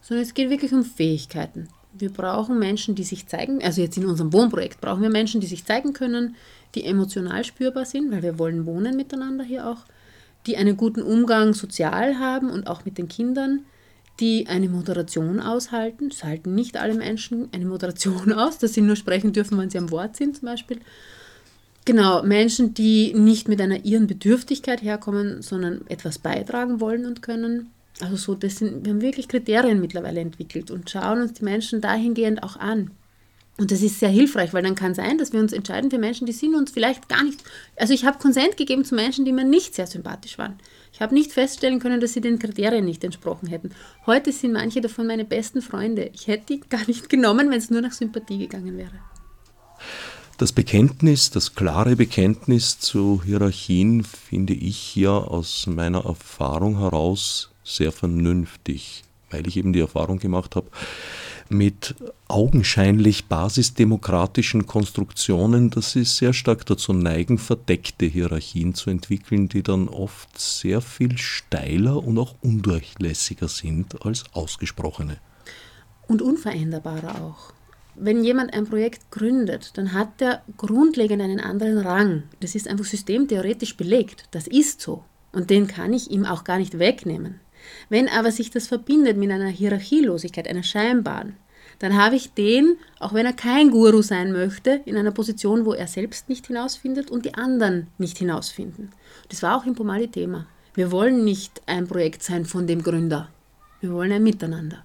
sondern 0.00 0.24
es 0.24 0.34
geht 0.34 0.50
wirklich 0.50 0.72
um 0.72 0.84
Fähigkeiten. 0.84 1.68
Wir 1.92 2.10
brauchen 2.10 2.58
Menschen, 2.58 2.94
die 2.94 3.04
sich 3.04 3.26
zeigen, 3.26 3.62
also 3.62 3.80
jetzt 3.80 3.96
in 3.96 4.06
unserem 4.06 4.32
Wohnprojekt 4.32 4.80
brauchen 4.80 5.02
wir 5.02 5.10
Menschen, 5.10 5.40
die 5.40 5.46
sich 5.46 5.64
zeigen 5.64 5.92
können, 5.92 6.36
die 6.74 6.84
emotional 6.84 7.44
spürbar 7.44 7.84
sind, 7.84 8.10
weil 8.10 8.22
wir 8.22 8.38
wollen 8.38 8.66
wohnen 8.66 8.96
miteinander 8.96 9.44
hier 9.44 9.68
auch, 9.68 9.84
die 10.46 10.56
einen 10.56 10.76
guten 10.76 11.02
Umgang 11.02 11.54
sozial 11.54 12.18
haben 12.18 12.50
und 12.50 12.66
auch 12.66 12.84
mit 12.84 12.98
den 12.98 13.08
Kindern, 13.08 13.64
die 14.20 14.46
eine 14.46 14.68
Moderation 14.68 15.40
aushalten. 15.40 16.08
Es 16.10 16.24
halten 16.24 16.54
nicht 16.54 16.76
alle 16.76 16.94
Menschen 16.94 17.48
eine 17.52 17.64
Moderation 17.64 18.32
aus, 18.34 18.58
dass 18.58 18.74
sie 18.74 18.80
nur 18.80 18.96
sprechen 18.96 19.32
dürfen, 19.32 19.58
wenn 19.58 19.70
sie 19.70 19.78
am 19.78 19.90
Wort 19.90 20.16
sind 20.16 20.36
zum 20.36 20.46
Beispiel. 20.46 20.78
Genau, 21.84 22.22
Menschen, 22.22 22.72
die 22.72 23.12
nicht 23.12 23.48
mit 23.48 23.60
einer 23.60 23.84
ihren 23.84 24.06
Bedürftigkeit 24.06 24.82
herkommen, 24.82 25.42
sondern 25.42 25.82
etwas 25.88 26.18
beitragen 26.18 26.80
wollen 26.80 27.04
und 27.04 27.20
können. 27.20 27.70
Also 28.00 28.16
so, 28.16 28.34
das 28.34 28.56
sind, 28.56 28.84
wir 28.84 28.92
haben 28.92 29.02
wirklich 29.02 29.28
Kriterien 29.28 29.80
mittlerweile 29.80 30.20
entwickelt 30.20 30.70
und 30.70 30.88
schauen 30.88 31.20
uns 31.20 31.34
die 31.34 31.44
Menschen 31.44 31.80
dahingehend 31.80 32.42
auch 32.42 32.56
an. 32.56 32.90
Und 33.56 33.70
das 33.70 33.82
ist 33.82 34.00
sehr 34.00 34.08
hilfreich, 34.08 34.52
weil 34.52 34.64
dann 34.64 34.74
kann 34.74 34.94
sein, 34.94 35.16
dass 35.16 35.32
wir 35.32 35.38
uns 35.38 35.52
entscheiden 35.52 35.90
für 35.90 35.98
Menschen, 35.98 36.26
die 36.26 36.32
sind 36.32 36.56
uns 36.56 36.72
vielleicht 36.72 37.08
gar 37.08 37.22
nicht. 37.22 37.44
Also 37.76 37.94
ich 37.94 38.04
habe 38.04 38.18
Konsent 38.18 38.56
gegeben 38.56 38.84
zu 38.84 38.96
Menschen, 38.96 39.24
die 39.24 39.32
mir 39.32 39.44
nicht 39.44 39.76
sehr 39.76 39.86
sympathisch 39.86 40.38
waren. 40.38 40.58
Ich 40.92 41.00
habe 41.00 41.14
nicht 41.14 41.32
feststellen 41.32 41.78
können, 41.78 42.00
dass 42.00 42.14
sie 42.14 42.20
den 42.20 42.40
Kriterien 42.40 42.84
nicht 42.84 43.04
entsprochen 43.04 43.48
hätten. 43.48 43.70
Heute 44.06 44.32
sind 44.32 44.52
manche 44.52 44.80
davon 44.80 45.06
meine 45.06 45.24
besten 45.24 45.62
Freunde. 45.62 46.10
Ich 46.14 46.26
hätte 46.26 46.46
die 46.54 46.60
gar 46.68 46.84
nicht 46.88 47.08
genommen, 47.08 47.48
wenn 47.50 47.58
es 47.58 47.70
nur 47.70 47.80
nach 47.80 47.92
Sympathie 47.92 48.38
gegangen 48.38 48.76
wäre. 48.76 48.98
Das 50.36 50.50
Bekenntnis, 50.50 51.30
das 51.30 51.54
klare 51.54 51.94
Bekenntnis 51.94 52.80
zu 52.80 53.22
Hierarchien 53.24 54.02
finde 54.02 54.52
ich 54.52 54.76
hier 54.76 55.12
aus 55.12 55.68
meiner 55.68 56.06
Erfahrung 56.06 56.78
heraus 56.80 57.50
sehr 57.62 57.92
vernünftig, 57.92 59.04
weil 59.34 59.46
ich 59.48 59.56
eben 59.56 59.72
die 59.72 59.80
Erfahrung 59.80 60.18
gemacht 60.18 60.54
habe, 60.54 60.68
mit 61.50 61.94
augenscheinlich 62.28 63.26
basisdemokratischen 63.26 64.66
Konstruktionen, 64.66 65.70
dass 65.70 65.92
sie 65.92 66.04
sehr 66.04 66.32
stark 66.32 66.64
dazu 66.66 66.92
neigen, 66.92 67.36
verdeckte 67.38 68.06
Hierarchien 68.06 68.74
zu 68.74 68.90
entwickeln, 68.90 69.48
die 69.48 69.62
dann 69.62 69.88
oft 69.88 70.38
sehr 70.38 70.80
viel 70.80 71.18
steiler 71.18 72.02
und 72.02 72.18
auch 72.18 72.34
undurchlässiger 72.40 73.48
sind 73.48 74.04
als 74.06 74.24
ausgesprochene. 74.32 75.18
Und 76.06 76.22
unveränderbarer 76.22 77.22
auch. 77.22 77.52
Wenn 77.96 78.24
jemand 78.24 78.54
ein 78.54 78.66
Projekt 78.66 79.10
gründet, 79.10 79.72
dann 79.74 79.92
hat 79.92 80.20
er 80.20 80.42
grundlegend 80.56 81.22
einen 81.22 81.40
anderen 81.40 81.78
Rang. 81.78 82.22
Das 82.40 82.54
ist 82.54 82.66
einfach 82.66 82.84
systemtheoretisch 82.84 83.76
belegt. 83.76 84.24
Das 84.32 84.46
ist 84.46 84.80
so. 84.80 85.04
Und 85.30 85.50
den 85.50 85.66
kann 85.68 85.92
ich 85.92 86.10
ihm 86.10 86.24
auch 86.24 86.44
gar 86.44 86.58
nicht 86.58 86.78
wegnehmen. 86.78 87.40
Wenn 87.88 88.08
aber 88.08 88.30
sich 88.30 88.50
das 88.50 88.66
verbindet 88.66 89.16
mit 89.16 89.30
einer 89.30 89.48
Hierarchielosigkeit, 89.48 90.48
einer 90.48 90.62
scheinbaren, 90.62 91.36
dann 91.78 91.96
habe 91.96 92.16
ich 92.16 92.32
den, 92.32 92.76
auch 93.00 93.14
wenn 93.14 93.26
er 93.26 93.32
kein 93.32 93.70
Guru 93.70 94.02
sein 94.02 94.32
möchte, 94.32 94.80
in 94.84 94.96
einer 94.96 95.10
Position, 95.10 95.66
wo 95.66 95.72
er 95.72 95.86
selbst 95.86 96.28
nicht 96.28 96.46
hinausfindet 96.46 97.10
und 97.10 97.24
die 97.24 97.34
anderen 97.34 97.88
nicht 97.98 98.18
hinausfinden. 98.18 98.90
Das 99.28 99.42
war 99.42 99.56
auch 99.56 99.66
im 99.66 99.74
Pomali 99.74 100.08
Thema. 100.08 100.46
Wir 100.74 100.90
wollen 100.90 101.24
nicht 101.24 101.62
ein 101.66 101.86
Projekt 101.86 102.22
sein 102.22 102.44
von 102.44 102.66
dem 102.66 102.82
Gründer. 102.82 103.28
Wir 103.80 103.92
wollen 103.92 104.12
ein 104.12 104.22
Miteinander. 104.22 104.82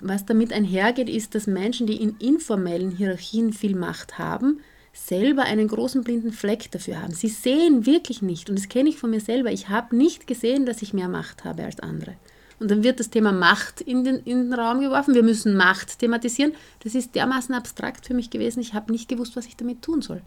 Was 0.00 0.26
damit 0.26 0.52
einhergeht, 0.52 1.08
ist, 1.08 1.34
dass 1.34 1.46
Menschen, 1.46 1.86
die 1.86 2.02
in 2.02 2.16
informellen 2.18 2.90
Hierarchien 2.90 3.52
viel 3.52 3.76
Macht 3.76 4.18
haben, 4.18 4.60
selber 4.92 5.42
einen 5.42 5.68
großen 5.68 6.04
blinden 6.04 6.32
Fleck 6.32 6.70
dafür 6.70 7.00
haben. 7.00 7.14
Sie 7.14 7.28
sehen 7.28 7.86
wirklich 7.86 8.22
nicht, 8.22 8.50
und 8.50 8.58
das 8.58 8.68
kenne 8.68 8.88
ich 8.88 8.98
von 8.98 9.10
mir 9.10 9.20
selber, 9.20 9.50
ich 9.50 9.68
habe 9.68 9.96
nicht 9.96 10.26
gesehen, 10.26 10.66
dass 10.66 10.82
ich 10.82 10.92
mehr 10.92 11.08
Macht 11.08 11.44
habe 11.44 11.64
als 11.64 11.80
andere. 11.80 12.14
Und 12.62 12.70
dann 12.70 12.84
wird 12.84 13.00
das 13.00 13.10
Thema 13.10 13.32
Macht 13.32 13.80
in 13.80 14.04
den, 14.04 14.20
in 14.20 14.44
den 14.44 14.54
Raum 14.54 14.80
geworfen. 14.80 15.14
Wir 15.14 15.24
müssen 15.24 15.56
Macht 15.56 15.98
thematisieren. 15.98 16.52
Das 16.84 16.94
ist 16.94 17.16
dermaßen 17.16 17.56
abstrakt 17.56 18.06
für 18.06 18.14
mich 18.14 18.30
gewesen. 18.30 18.60
Ich 18.60 18.72
habe 18.72 18.92
nicht 18.92 19.08
gewusst, 19.08 19.34
was 19.34 19.46
ich 19.46 19.56
damit 19.56 19.82
tun 19.82 20.00
soll. 20.00 20.22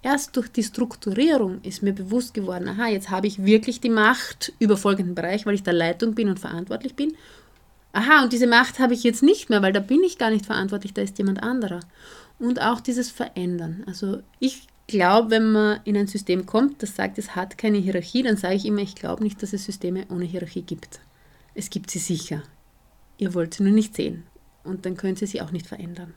Erst 0.00 0.36
durch 0.36 0.48
die 0.48 0.62
Strukturierung 0.62 1.60
ist 1.62 1.82
mir 1.82 1.92
bewusst 1.92 2.32
geworden, 2.32 2.66
aha, 2.68 2.88
jetzt 2.88 3.10
habe 3.10 3.26
ich 3.26 3.44
wirklich 3.44 3.82
die 3.82 3.90
Macht 3.90 4.54
über 4.58 4.78
folgenden 4.78 5.14
Bereich, 5.14 5.44
weil 5.44 5.54
ich 5.54 5.64
der 5.64 5.74
Leitung 5.74 6.14
bin 6.14 6.30
und 6.30 6.40
verantwortlich 6.40 6.94
bin. 6.94 7.14
Aha, 7.92 8.22
und 8.22 8.32
diese 8.32 8.46
Macht 8.46 8.78
habe 8.78 8.94
ich 8.94 9.02
jetzt 9.02 9.22
nicht 9.22 9.50
mehr, 9.50 9.60
weil 9.60 9.72
da 9.74 9.80
bin 9.80 10.02
ich 10.02 10.16
gar 10.16 10.30
nicht 10.30 10.46
verantwortlich, 10.46 10.94
da 10.94 11.02
ist 11.02 11.18
jemand 11.18 11.42
anderer 11.42 11.80
und 12.38 12.60
auch 12.60 12.80
dieses 12.80 13.10
Verändern. 13.10 13.84
Also 13.86 14.22
ich 14.38 14.66
glaube, 14.86 15.30
wenn 15.30 15.52
man 15.52 15.80
in 15.84 15.96
ein 15.96 16.06
System 16.06 16.46
kommt, 16.46 16.82
das 16.82 16.94
sagt, 16.94 17.18
es 17.18 17.34
hat 17.34 17.58
keine 17.58 17.78
Hierarchie, 17.78 18.22
dann 18.22 18.36
sage 18.36 18.54
ich 18.54 18.66
immer, 18.66 18.82
ich 18.82 18.94
glaube 18.94 19.22
nicht, 19.22 19.42
dass 19.42 19.52
es 19.52 19.64
Systeme 19.64 20.06
ohne 20.10 20.24
Hierarchie 20.24 20.62
gibt. 20.62 21.00
Es 21.54 21.70
gibt 21.70 21.90
sie 21.90 21.98
sicher. 21.98 22.42
Ihr 23.18 23.34
wollt 23.34 23.54
sie 23.54 23.62
nur 23.62 23.72
nicht 23.72 23.96
sehen. 23.96 24.24
Und 24.62 24.84
dann 24.84 24.96
könnt 24.96 25.22
ihr 25.22 25.28
sie 25.28 25.40
auch 25.40 25.52
nicht 25.52 25.66
verändern. 25.66 26.14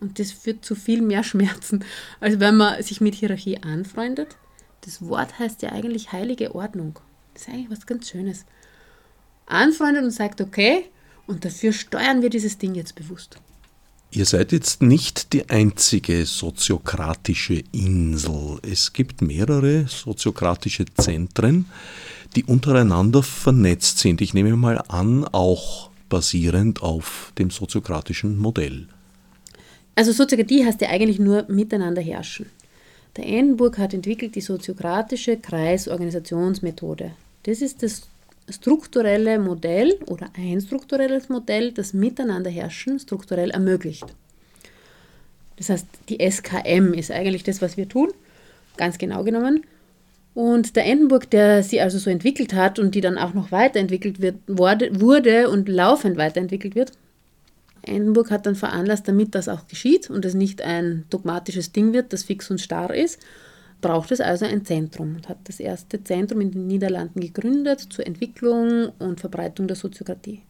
Und 0.00 0.18
das 0.18 0.32
führt 0.32 0.64
zu 0.64 0.74
viel 0.74 1.00
mehr 1.00 1.24
Schmerzen, 1.24 1.84
als 2.20 2.40
wenn 2.40 2.56
man 2.56 2.82
sich 2.82 3.00
mit 3.00 3.14
Hierarchie 3.14 3.62
anfreundet. 3.62 4.36
Das 4.82 5.06
Wort 5.06 5.38
heißt 5.38 5.62
ja 5.62 5.72
eigentlich 5.72 6.12
heilige 6.12 6.54
Ordnung. 6.54 6.98
Das 7.32 7.42
ist 7.42 7.48
eigentlich 7.48 7.70
was 7.70 7.86
ganz 7.86 8.10
Schönes. 8.10 8.44
Anfreundet 9.46 10.04
und 10.04 10.10
sagt, 10.10 10.40
okay, 10.40 10.86
und 11.26 11.44
dafür 11.44 11.72
steuern 11.72 12.22
wir 12.22 12.30
dieses 12.30 12.58
Ding 12.58 12.74
jetzt 12.74 12.94
bewusst. 12.94 13.38
Ihr 14.14 14.26
seid 14.26 14.52
jetzt 14.52 14.80
nicht 14.80 15.32
die 15.32 15.50
einzige 15.50 16.24
soziokratische 16.24 17.64
Insel. 17.72 18.60
Es 18.62 18.92
gibt 18.92 19.22
mehrere 19.22 19.88
soziokratische 19.88 20.84
Zentren, 20.94 21.66
die 22.36 22.44
untereinander 22.44 23.24
vernetzt 23.24 23.98
sind. 23.98 24.20
Ich 24.20 24.32
nehme 24.32 24.54
mal 24.54 24.80
an, 24.86 25.24
auch 25.32 25.90
basierend 26.08 26.80
auf 26.80 27.32
dem 27.38 27.50
soziokratischen 27.50 28.38
Modell. 28.38 28.86
Also 29.96 30.12
Soziokratie 30.12 30.64
heißt 30.64 30.80
ja 30.80 30.90
eigentlich 30.90 31.18
nur 31.18 31.46
miteinander 31.48 32.00
herrschen. 32.00 32.46
Der 33.16 33.26
Endenburg 33.26 33.78
hat 33.78 33.94
entwickelt 33.94 34.36
die 34.36 34.40
soziokratische 34.40 35.38
Kreisorganisationsmethode. 35.38 37.10
Das 37.42 37.60
ist 37.60 37.82
das 37.82 38.02
strukturelle 38.48 39.38
Modell 39.38 39.98
oder 40.06 40.30
ein 40.36 40.60
strukturelles 40.60 41.28
Modell, 41.28 41.72
das 41.72 41.92
Miteinander 41.94 42.50
herrschen 42.50 42.98
strukturell 42.98 43.50
ermöglicht. 43.50 44.06
Das 45.56 45.70
heißt, 45.70 45.86
die 46.08 46.18
SKM 46.30 46.92
ist 46.94 47.10
eigentlich 47.10 47.44
das, 47.44 47.62
was 47.62 47.76
wir 47.76 47.88
tun, 47.88 48.12
ganz 48.76 48.98
genau 48.98 49.24
genommen. 49.24 49.64
Und 50.34 50.74
der 50.74 50.84
Endenburg, 50.84 51.30
der 51.30 51.62
sie 51.62 51.80
also 51.80 51.98
so 51.98 52.10
entwickelt 52.10 52.54
hat 52.54 52.80
und 52.80 52.94
die 52.96 53.00
dann 53.00 53.18
auch 53.18 53.34
noch 53.34 53.52
weiterentwickelt 53.52 54.20
wird, 54.20 54.36
wurde 54.48 55.48
und 55.48 55.68
laufend 55.68 56.16
weiterentwickelt 56.16 56.74
wird, 56.74 56.92
Endenburg 57.82 58.30
hat 58.30 58.46
dann 58.46 58.56
veranlasst, 58.56 59.06
damit 59.06 59.34
das 59.34 59.48
auch 59.48 59.68
geschieht 59.68 60.10
und 60.10 60.24
es 60.24 60.34
nicht 60.34 60.62
ein 60.62 61.04
dogmatisches 61.10 61.72
Ding 61.72 61.92
wird, 61.92 62.12
das 62.12 62.24
fix 62.24 62.50
und 62.50 62.60
starr 62.60 62.92
ist, 62.94 63.20
braucht 63.84 64.12
es 64.12 64.20
also 64.22 64.46
ein 64.46 64.64
Zentrum 64.64 65.16
und 65.16 65.28
hat 65.28 65.36
das 65.44 65.60
erste 65.60 66.02
Zentrum 66.02 66.40
in 66.40 66.50
den 66.50 66.66
Niederlanden 66.66 67.20
gegründet 67.20 67.80
zur 67.80 68.06
Entwicklung 68.06 68.88
und 68.98 69.20
Verbreitung 69.20 69.68
der 69.68 69.76
Soziokratie. 69.76 70.40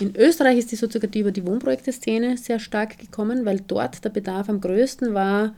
In 0.00 0.16
Österreich 0.16 0.58
ist 0.58 0.72
die 0.72 0.76
Soziokratie 0.76 1.20
über 1.20 1.30
die 1.30 1.46
Wohnprojekte-Szene 1.46 2.36
sehr 2.36 2.58
stark 2.58 2.98
gekommen, 2.98 3.44
weil 3.44 3.60
dort 3.60 4.04
der 4.04 4.10
Bedarf 4.10 4.48
am 4.48 4.60
größten 4.60 5.14
war. 5.14 5.54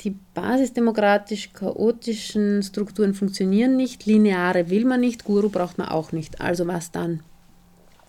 Die 0.00 0.16
basisdemokratisch 0.34 1.52
chaotischen 1.52 2.64
Strukturen 2.64 3.14
funktionieren 3.14 3.76
nicht, 3.76 4.04
lineare 4.04 4.70
will 4.70 4.84
man 4.84 4.98
nicht, 4.98 5.22
Guru 5.22 5.50
braucht 5.50 5.78
man 5.78 5.88
auch 5.88 6.10
nicht. 6.10 6.40
Also 6.40 6.66
was 6.66 6.90
dann? 6.90 7.22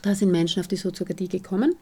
Da 0.02 0.16
sind 0.16 0.32
Menschen 0.32 0.62
auf 0.62 0.68
die 0.68 0.78
Soziokratie 0.78 1.28
gekommen. 1.28 1.76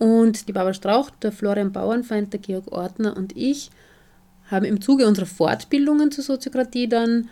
Und 0.00 0.48
die 0.48 0.52
Barbara 0.52 0.74
Strauch, 0.74 1.10
der 1.10 1.30
Florian 1.30 1.70
Bauernfeind, 1.70 2.32
der 2.32 2.40
Georg 2.40 2.72
Ortner 2.72 3.16
und 3.16 3.36
ich 3.36 3.70
haben 4.50 4.64
im 4.64 4.80
Zuge 4.80 5.06
unserer 5.06 5.26
Fortbildungen 5.26 6.10
zur 6.10 6.24
Soziokratie 6.24 6.88
dann 6.88 7.28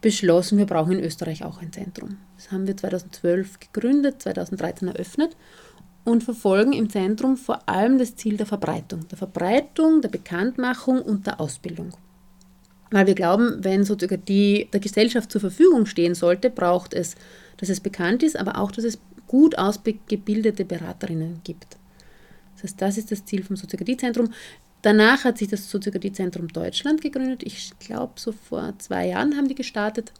beschlossen, 0.00 0.58
wir 0.58 0.66
brauchen 0.66 0.98
in 0.98 1.04
Österreich 1.04 1.44
auch 1.44 1.62
ein 1.62 1.72
Zentrum. 1.72 2.18
Das 2.36 2.52
haben 2.52 2.66
wir 2.66 2.76
2012 2.76 3.60
gegründet, 3.60 4.20
2013 4.20 4.88
eröffnet 4.88 5.36
und 6.04 6.22
verfolgen 6.22 6.72
im 6.72 6.90
Zentrum 6.90 7.36
vor 7.36 7.68
allem 7.68 7.98
das 7.98 8.14
Ziel 8.16 8.36
der 8.36 8.46
Verbreitung. 8.46 9.08
Der 9.08 9.18
Verbreitung, 9.18 10.02
der 10.02 10.10
Bekanntmachung 10.10 11.00
und 11.00 11.26
der 11.26 11.40
Ausbildung. 11.40 11.94
Weil 12.90 13.06
wir 13.06 13.14
glauben, 13.14 13.64
wenn 13.64 13.84
Soziokratie 13.84 14.68
der 14.72 14.80
Gesellschaft 14.80 15.32
zur 15.32 15.40
Verfügung 15.40 15.86
stehen 15.86 16.14
sollte, 16.14 16.50
braucht 16.50 16.92
es, 16.92 17.16
dass 17.56 17.68
es 17.68 17.80
bekannt 17.80 18.22
ist, 18.22 18.38
aber 18.38 18.58
auch, 18.58 18.70
dass 18.70 18.84
es 18.84 18.98
gut 19.26 19.56
ausgebildete 19.58 20.64
Beraterinnen 20.64 21.40
gibt. 21.44 21.78
Das 22.54 22.64
heißt, 22.64 22.82
das 22.82 22.98
ist 22.98 23.10
das 23.10 23.24
Ziel 23.24 23.42
vom 23.42 23.56
Soziokratiezentrum. 23.56 24.30
Danach 24.84 25.24
hat 25.24 25.38
sich 25.38 25.48
das 25.48 25.70
Soziokratiezentrum 25.70 26.48
Deutschland 26.48 27.00
gegründet. 27.00 27.42
Ich 27.42 27.72
glaube, 27.78 28.12
so 28.16 28.32
vor 28.32 28.74
zwei 28.76 29.06
Jahren 29.06 29.34
haben 29.34 29.48
die 29.48 29.54
gestartet. 29.54 30.12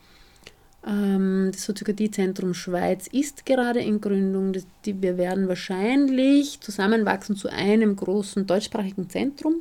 Ähm, 0.86 1.50
das 1.52 1.64
Soziokratiezentrum 1.64 2.54
Schweiz 2.54 3.06
ist 3.06 3.44
gerade 3.44 3.80
in 3.80 4.00
Gründung. 4.00 4.54
wir 4.82 5.18
werden 5.18 5.48
wahrscheinlich 5.48 6.60
zusammenwachsen 6.60 7.36
zu 7.36 7.52
einem 7.52 7.94
großen 7.94 8.46
deutschsprachigen 8.46 9.10
Zentrum. 9.10 9.56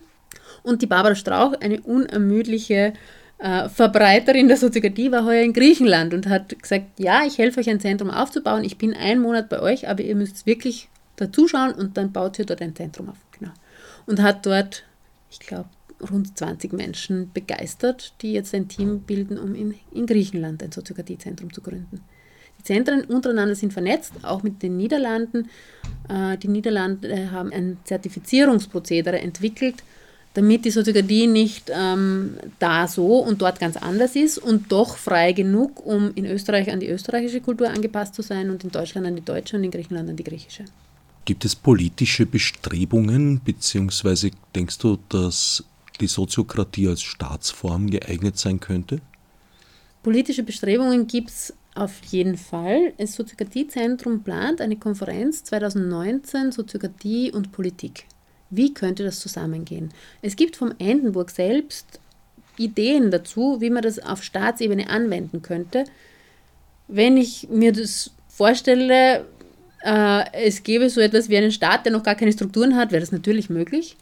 Und 0.63 0.81
die 0.81 0.87
Barbara 0.87 1.15
Strauch, 1.15 1.51
eine 1.59 1.81
unermüdliche 1.81 2.93
äh, 3.39 3.67
Verbreiterin 3.67 4.47
der 4.47 4.55
Soziokratie, 4.55 5.11
war 5.11 5.25
heuer 5.25 5.43
in 5.43 5.51
Griechenland 5.51 6.13
und 6.13 6.29
hat 6.29 6.57
gesagt, 6.61 6.97
ja, 6.97 7.25
ich 7.25 7.39
helfe 7.39 7.59
euch 7.59 7.69
ein 7.69 7.81
Zentrum 7.81 8.09
aufzubauen. 8.09 8.63
Ich 8.63 8.77
bin 8.77 8.93
einen 8.93 9.21
Monat 9.21 9.49
bei 9.49 9.59
euch, 9.59 9.89
aber 9.89 10.01
ihr 10.01 10.15
müsst 10.15 10.45
wirklich 10.45 10.87
dazuschauen 11.17 11.73
und 11.73 11.97
dann 11.97 12.13
baut 12.13 12.37
sie 12.37 12.45
dort 12.45 12.61
ein 12.61 12.73
Zentrum 12.73 13.09
auf. 13.09 13.17
Genau. 13.37 13.51
Und 14.05 14.21
hat 14.21 14.45
dort, 14.45 14.83
ich 15.33 15.39
glaube, 15.39 15.69
rund 16.11 16.37
20 16.37 16.73
Menschen 16.73 17.31
begeistert, 17.33 18.13
die 18.21 18.33
jetzt 18.33 18.53
ein 18.53 18.67
Team 18.67 19.01
bilden, 19.01 19.37
um 19.37 19.55
in, 19.55 19.75
in 19.91 20.05
Griechenland 20.05 20.61
ein 20.63 20.71
Soziokratiezentrum 20.71 21.51
zu 21.51 21.61
gründen. 21.61 22.01
Die 22.59 22.63
Zentren 22.63 23.03
untereinander 23.05 23.55
sind 23.55 23.73
vernetzt, 23.73 24.13
auch 24.21 24.43
mit 24.43 24.61
den 24.61 24.77
Niederlanden. 24.77 25.49
Äh, 26.07 26.37
die 26.37 26.47
Niederlande 26.47 27.31
haben 27.31 27.51
ein 27.51 27.77
Zertifizierungsprozedere 27.83 29.19
entwickelt, 29.19 29.83
damit 30.35 30.65
die 30.65 30.71
Soziokratie 30.71 31.27
nicht 31.27 31.71
ähm, 31.73 32.37
da 32.59 32.87
so 32.87 33.19
und 33.19 33.41
dort 33.41 33.59
ganz 33.59 33.77
anders 33.77 34.15
ist 34.15 34.37
und 34.37 34.71
doch 34.71 34.97
frei 34.97 35.31
genug, 35.31 35.85
um 35.85 36.11
in 36.15 36.25
Österreich 36.25 36.71
an 36.71 36.79
die 36.79 36.89
österreichische 36.89 37.41
Kultur 37.41 37.69
angepasst 37.69 38.15
zu 38.15 38.21
sein 38.21 38.49
und 38.49 38.63
in 38.63 38.71
Deutschland 38.71 39.07
an 39.07 39.15
die 39.15 39.25
deutsche 39.25 39.57
und 39.57 39.63
in 39.63 39.71
Griechenland 39.71 40.09
an 40.09 40.15
die 40.15 40.23
griechische. 40.23 40.65
Gibt 41.25 41.45
es 41.45 41.55
politische 41.55 42.25
Bestrebungen, 42.25 43.41
beziehungsweise 43.43 44.31
denkst 44.55 44.77
du, 44.79 44.97
dass 45.07 45.63
die 46.01 46.07
Soziokratie 46.07 46.89
als 46.89 47.01
Staatsform 47.01 47.89
geeignet 47.89 48.37
sein 48.37 48.59
könnte? 48.59 48.99
Politische 50.01 50.43
Bestrebungen 50.43 51.07
gibt 51.07 51.29
es 51.29 51.53
auf 51.75 52.03
jeden 52.05 52.37
Fall. 52.37 52.93
Das 52.97 53.13
Soziokratiezentrum 53.13 54.23
plant 54.23 54.59
eine 54.59 54.75
Konferenz 54.75 55.45
2019 55.45 56.51
Soziokratie 56.51 57.31
und 57.31 57.53
Politik. 57.53 58.05
Wie 58.49 58.73
könnte 58.73 59.03
das 59.03 59.19
zusammengehen? 59.21 59.93
Es 60.21 60.35
gibt 60.35 60.57
vom 60.57 60.73
Endenburg 60.77 61.31
selbst 61.31 61.99
Ideen 62.57 63.11
dazu, 63.11 63.61
wie 63.61 63.69
man 63.69 63.81
das 63.81 63.97
auf 63.97 64.23
Staatsebene 64.23 64.89
anwenden 64.89 65.41
könnte. 65.41 65.85
Wenn 66.87 67.17
ich 67.17 67.47
mir 67.49 67.71
das 67.71 68.11
vorstelle, 68.27 69.25
äh, 69.83 70.23
es 70.33 70.63
gäbe 70.63 70.89
so 70.89 71.01
etwas 71.01 71.29
wie 71.29 71.37
einen 71.37 71.51
Staat, 71.51 71.85
der 71.85 71.91
noch 71.91 72.03
gar 72.03 72.15
keine 72.15 72.31
Strukturen 72.31 72.75
hat, 72.75 72.91
wäre 72.91 73.01
das 73.01 73.11
natürlich 73.11 73.49
möglich. 73.49 73.97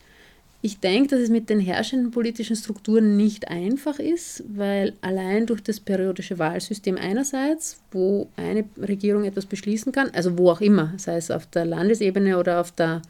Ich 0.64 0.80
denke, 0.80 1.10
dass 1.10 1.22
es 1.22 1.30
mit 1.30 1.50
den 1.50 1.60
herrschenden 1.60 2.12
politischen 2.12 2.56
Strukturen 2.56 3.18
nicht 3.18 3.48
einfach 3.48 3.98
ist, 3.98 4.44
weil 4.48 4.94
allein 5.02 5.48
durch 5.48 5.64
das 5.64 5.80
periodische 5.80 6.38
Wahlsystem 6.38 6.98
einerseits, 6.98 7.82
wo 7.92 8.28
eine 8.36 8.66
Regierung 8.78 9.24
etwas 9.24 9.48
beschließen 9.48 9.92
kann, 9.92 10.12
also 10.12 10.38
wo 10.38 10.52
auch 10.52 10.62
immer, 10.62 10.94
sei 10.98 11.18
es 11.18 11.32
auf 11.32 11.48
der 11.48 11.66
Landesebene 11.66 12.38
oder 12.38 12.62
auf 12.62 12.72
der 12.72 13.02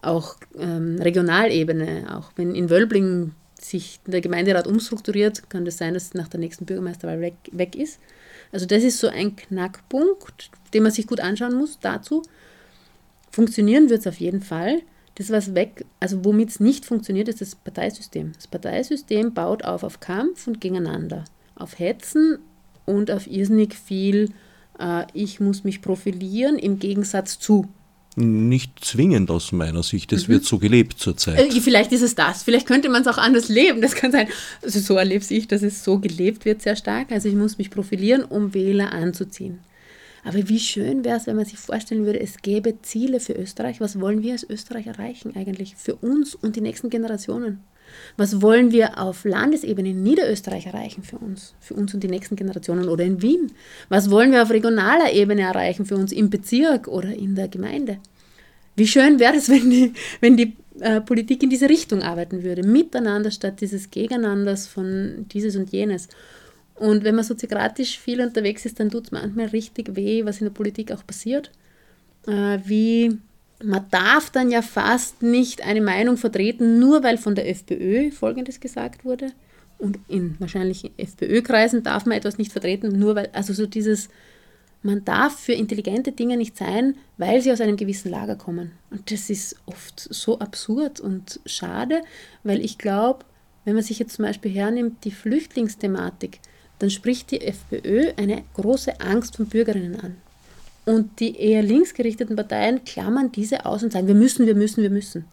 auch 0.00 0.36
ähm, 0.58 0.98
Regionalebene, 0.98 2.16
auch 2.16 2.30
wenn 2.36 2.54
in 2.54 2.70
Wölbling 2.70 3.32
sich 3.60 4.00
der 4.06 4.22
Gemeinderat 4.22 4.66
umstrukturiert, 4.66 5.50
kann 5.50 5.64
das 5.66 5.78
sein, 5.78 5.94
dass 5.94 6.14
nach 6.14 6.28
der 6.28 6.40
nächsten 6.40 6.64
Bürgermeisterwahl 6.64 7.20
weg, 7.20 7.34
weg 7.52 7.76
ist. 7.76 7.98
Also 8.52 8.66
das 8.66 8.82
ist 8.82 8.98
so 8.98 9.08
ein 9.08 9.36
Knackpunkt, 9.36 10.50
den 10.72 10.82
man 10.82 10.92
sich 10.92 11.06
gut 11.06 11.20
anschauen 11.20 11.54
muss 11.54 11.78
dazu. 11.80 12.22
Funktionieren 13.30 13.90
wird 13.90 14.00
es 14.00 14.06
auf 14.06 14.18
jeden 14.20 14.42
Fall. 14.42 14.82
Das, 15.16 15.30
was 15.30 15.54
weg, 15.54 15.86
also 15.98 16.24
womit 16.24 16.50
es 16.50 16.60
nicht 16.60 16.84
funktioniert, 16.84 17.28
ist 17.28 17.40
das 17.40 17.54
Parteisystem. 17.54 18.32
Das 18.34 18.46
Parteisystem 18.46 19.32
baut 19.32 19.64
auf 19.64 19.82
auf 19.82 20.00
Kampf 20.00 20.46
und 20.46 20.60
gegeneinander, 20.60 21.24
auf 21.54 21.78
Hetzen 21.78 22.38
und 22.84 23.10
auf 23.10 23.26
irrsinnig 23.26 23.74
viel, 23.74 24.30
äh, 24.78 25.06
ich 25.14 25.40
muss 25.40 25.64
mich 25.64 25.80
profilieren 25.80 26.58
im 26.58 26.78
Gegensatz 26.78 27.38
zu. 27.38 27.66
Nicht 28.18 28.82
zwingend 28.82 29.30
aus 29.30 29.52
meiner 29.52 29.82
Sicht, 29.82 30.10
es 30.12 30.26
mhm. 30.26 30.32
wird 30.32 30.44
so 30.44 30.58
gelebt 30.58 30.98
zurzeit. 30.98 31.38
Äh, 31.38 31.60
vielleicht 31.60 31.92
ist 31.92 32.00
es 32.00 32.14
das, 32.14 32.42
vielleicht 32.42 32.66
könnte 32.66 32.88
man 32.88 33.02
es 33.02 33.08
auch 33.08 33.18
anders 33.18 33.50
leben, 33.50 33.82
das 33.82 33.94
kann 33.94 34.10
sein. 34.10 34.28
Also 34.62 34.80
so 34.80 34.96
erlebe 34.96 35.22
ich, 35.28 35.48
dass 35.48 35.62
es 35.62 35.84
so 35.84 35.98
gelebt 35.98 36.46
wird 36.46 36.62
sehr 36.62 36.76
stark. 36.76 37.12
Also 37.12 37.28
ich 37.28 37.34
muss 37.34 37.58
mich 37.58 37.70
profilieren, 37.70 38.24
um 38.24 38.54
Wähler 38.54 38.92
anzuziehen. 38.92 39.58
Aber 40.24 40.48
wie 40.48 40.58
schön 40.58 41.04
wäre 41.04 41.18
es, 41.18 41.26
wenn 41.26 41.36
man 41.36 41.44
sich 41.44 41.58
vorstellen 41.58 42.04
würde, 42.04 42.18
es 42.18 42.38
gäbe 42.42 42.80
Ziele 42.82 43.20
für 43.20 43.34
Österreich. 43.34 43.80
Was 43.80 44.00
wollen 44.00 44.22
wir 44.22 44.32
als 44.32 44.48
Österreich 44.48 44.86
erreichen 44.86 45.36
eigentlich? 45.36 45.76
Für 45.76 45.94
uns 45.94 46.34
und 46.34 46.56
die 46.56 46.60
nächsten 46.60 46.90
Generationen. 46.90 47.60
Was 48.16 48.40
wollen 48.42 48.72
wir 48.72 48.98
auf 48.98 49.24
Landesebene 49.24 49.90
in 49.90 50.02
Niederösterreich 50.02 50.66
erreichen 50.66 51.02
für 51.02 51.18
uns, 51.18 51.54
für 51.60 51.74
uns 51.74 51.92
und 51.94 52.02
die 52.02 52.08
nächsten 52.08 52.36
Generationen 52.36 52.88
oder 52.88 53.04
in 53.04 53.22
Wien? 53.22 53.52
Was 53.88 54.10
wollen 54.10 54.32
wir 54.32 54.42
auf 54.42 54.50
regionaler 54.50 55.12
Ebene 55.12 55.42
erreichen 55.42 55.86
für 55.86 55.96
uns 55.96 56.12
im 56.12 56.30
Bezirk 56.30 56.88
oder 56.88 57.08
in 57.08 57.34
der 57.34 57.48
Gemeinde? 57.48 57.98
Wie 58.76 58.86
schön 58.86 59.18
wäre 59.18 59.36
es, 59.36 59.48
wenn 59.50 59.70
die, 59.70 59.92
wenn 60.20 60.36
die 60.36 60.56
äh, 60.80 61.00
Politik 61.00 61.42
in 61.42 61.50
diese 61.50 61.68
Richtung 61.68 62.02
arbeiten 62.02 62.42
würde, 62.42 62.62
miteinander 62.62 63.30
statt 63.30 63.60
dieses 63.60 63.90
Gegeneinanders 63.90 64.66
von 64.66 65.26
dieses 65.32 65.56
und 65.56 65.70
jenes. 65.72 66.08
Und 66.74 67.04
wenn 67.04 67.14
man 67.14 67.24
soziokratisch 67.24 67.98
viel 67.98 68.20
unterwegs 68.20 68.66
ist, 68.66 68.78
dann 68.78 68.90
tut 68.90 69.06
es 69.06 69.10
manchmal 69.10 69.46
richtig 69.46 69.96
weh, 69.96 70.24
was 70.24 70.40
in 70.40 70.46
der 70.46 70.52
Politik 70.52 70.92
auch 70.92 71.06
passiert. 71.06 71.50
Äh, 72.26 72.58
wie 72.64 73.18
man 73.62 73.86
darf 73.90 74.30
dann 74.30 74.50
ja 74.50 74.62
fast 74.62 75.22
nicht 75.22 75.62
eine 75.62 75.80
Meinung 75.80 76.16
vertreten, 76.16 76.78
nur 76.78 77.02
weil 77.02 77.18
von 77.18 77.34
der 77.34 77.48
FPÖ 77.48 78.10
Folgendes 78.10 78.60
gesagt 78.60 79.04
wurde. 79.04 79.32
Und 79.78 79.98
in 80.08 80.36
wahrscheinlich 80.38 80.90
FPÖ-Kreisen 80.96 81.82
darf 81.82 82.06
man 82.06 82.16
etwas 82.16 82.38
nicht 82.38 82.52
vertreten, 82.52 82.98
nur 82.98 83.14
weil, 83.14 83.28
also 83.32 83.52
so 83.52 83.66
dieses, 83.66 84.08
man 84.82 85.04
darf 85.04 85.38
für 85.38 85.52
intelligente 85.52 86.12
Dinge 86.12 86.36
nicht 86.36 86.56
sein, 86.56 86.96
weil 87.18 87.42
sie 87.42 87.52
aus 87.52 87.60
einem 87.60 87.76
gewissen 87.76 88.10
Lager 88.10 88.36
kommen. 88.36 88.72
Und 88.90 89.10
das 89.10 89.28
ist 89.30 89.56
oft 89.66 90.00
so 90.00 90.38
absurd 90.38 91.00
und 91.00 91.40
schade, 91.44 92.02
weil 92.42 92.64
ich 92.64 92.78
glaube, 92.78 93.24
wenn 93.64 93.74
man 93.74 93.82
sich 93.82 93.98
jetzt 93.98 94.14
zum 94.14 94.24
Beispiel 94.24 94.52
hernimmt, 94.52 95.04
die 95.04 95.10
Flüchtlingsthematik, 95.10 96.40
dann 96.78 96.90
spricht 96.90 97.30
die 97.30 97.40
FPÖ 97.40 98.12
eine 98.16 98.44
große 98.54 99.00
Angst 99.00 99.36
von 99.36 99.46
Bürgerinnen 99.46 99.98
an. 100.00 100.16
Und 100.86 101.18
die 101.20 101.36
eher 101.36 101.62
linksgerichteten 101.62 102.36
Parteien 102.36 102.84
klammern 102.84 103.32
diese 103.32 103.66
aus 103.66 103.82
und 103.82 103.92
sagen, 103.92 104.06
wir 104.06 104.14
müssen, 104.14 104.46
wir 104.46 104.54
müssen, 104.54 104.82
wir 104.82 104.90
müssen. 104.90 105.26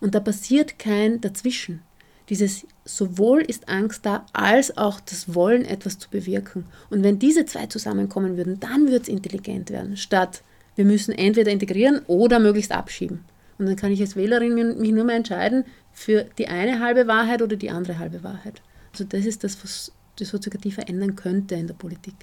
Und 0.00 0.14
da 0.14 0.20
passiert 0.20 0.78
kein 0.78 1.20
Dazwischen. 1.20 1.82
Dieses 2.28 2.64
sowohl 2.84 3.40
ist 3.40 3.68
Angst 3.68 4.06
da, 4.06 4.24
als 4.32 4.76
auch 4.78 5.00
das 5.00 5.34
Wollen, 5.34 5.64
etwas 5.64 5.98
zu 5.98 6.08
bewirken. 6.08 6.64
Und 6.88 7.02
wenn 7.02 7.18
diese 7.18 7.44
zwei 7.44 7.66
zusammenkommen 7.66 8.36
würden, 8.36 8.60
dann 8.60 8.88
wird 8.88 9.02
es 9.02 9.08
intelligent 9.08 9.70
werden, 9.70 9.96
statt 9.96 10.42
wir 10.76 10.84
müssen 10.84 11.12
entweder 11.12 11.50
integrieren 11.50 12.02
oder 12.06 12.38
möglichst 12.38 12.70
abschieben. 12.70 13.24
Und 13.58 13.66
dann 13.66 13.76
kann 13.76 13.90
ich 13.90 14.00
als 14.00 14.14
Wählerin 14.14 14.54
mich 14.78 14.92
nur 14.92 15.04
mehr 15.04 15.16
entscheiden 15.16 15.64
für 15.92 16.24
die 16.38 16.46
eine 16.46 16.78
halbe 16.78 17.08
Wahrheit 17.08 17.42
oder 17.42 17.56
die 17.56 17.70
andere 17.70 17.98
halbe 17.98 18.22
Wahrheit. 18.22 18.62
Also 18.92 19.04
das 19.04 19.26
ist 19.26 19.42
das, 19.42 19.62
was 19.62 19.92
die 20.18 20.24
Soziokratie 20.24 20.70
verändern 20.70 21.16
könnte 21.16 21.56
in 21.56 21.66
der 21.66 21.74
Politik. 21.74 22.14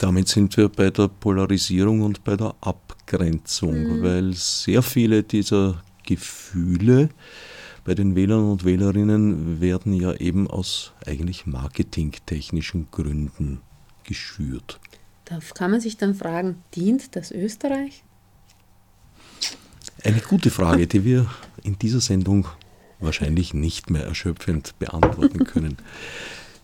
Damit 0.00 0.28
sind 0.28 0.56
wir 0.56 0.70
bei 0.70 0.88
der 0.88 1.08
Polarisierung 1.08 2.00
und 2.00 2.24
bei 2.24 2.34
der 2.34 2.54
Abgrenzung, 2.62 3.98
mhm. 3.98 4.02
weil 4.02 4.32
sehr 4.32 4.82
viele 4.82 5.22
dieser 5.22 5.82
Gefühle 6.06 7.10
bei 7.84 7.94
den 7.94 8.16
Wählern 8.16 8.50
und 8.50 8.64
Wählerinnen 8.64 9.60
werden 9.60 9.92
ja 9.92 10.14
eben 10.14 10.48
aus 10.48 10.92
eigentlich 11.06 11.44
marketingtechnischen 11.44 12.88
Gründen 12.90 13.60
geschürt. 14.04 14.80
Da 15.26 15.38
kann 15.54 15.70
man 15.70 15.82
sich 15.82 15.98
dann 15.98 16.14
fragen, 16.14 16.62
dient 16.74 17.14
das 17.14 17.30
Österreich? 17.30 18.02
Eine 20.02 20.20
gute 20.20 20.50
Frage, 20.50 20.86
die 20.86 21.04
wir 21.04 21.26
in 21.62 21.78
dieser 21.78 22.00
Sendung 22.00 22.48
wahrscheinlich 23.00 23.52
nicht 23.52 23.90
mehr 23.90 24.04
erschöpfend 24.04 24.78
beantworten 24.78 25.44
können. 25.44 25.76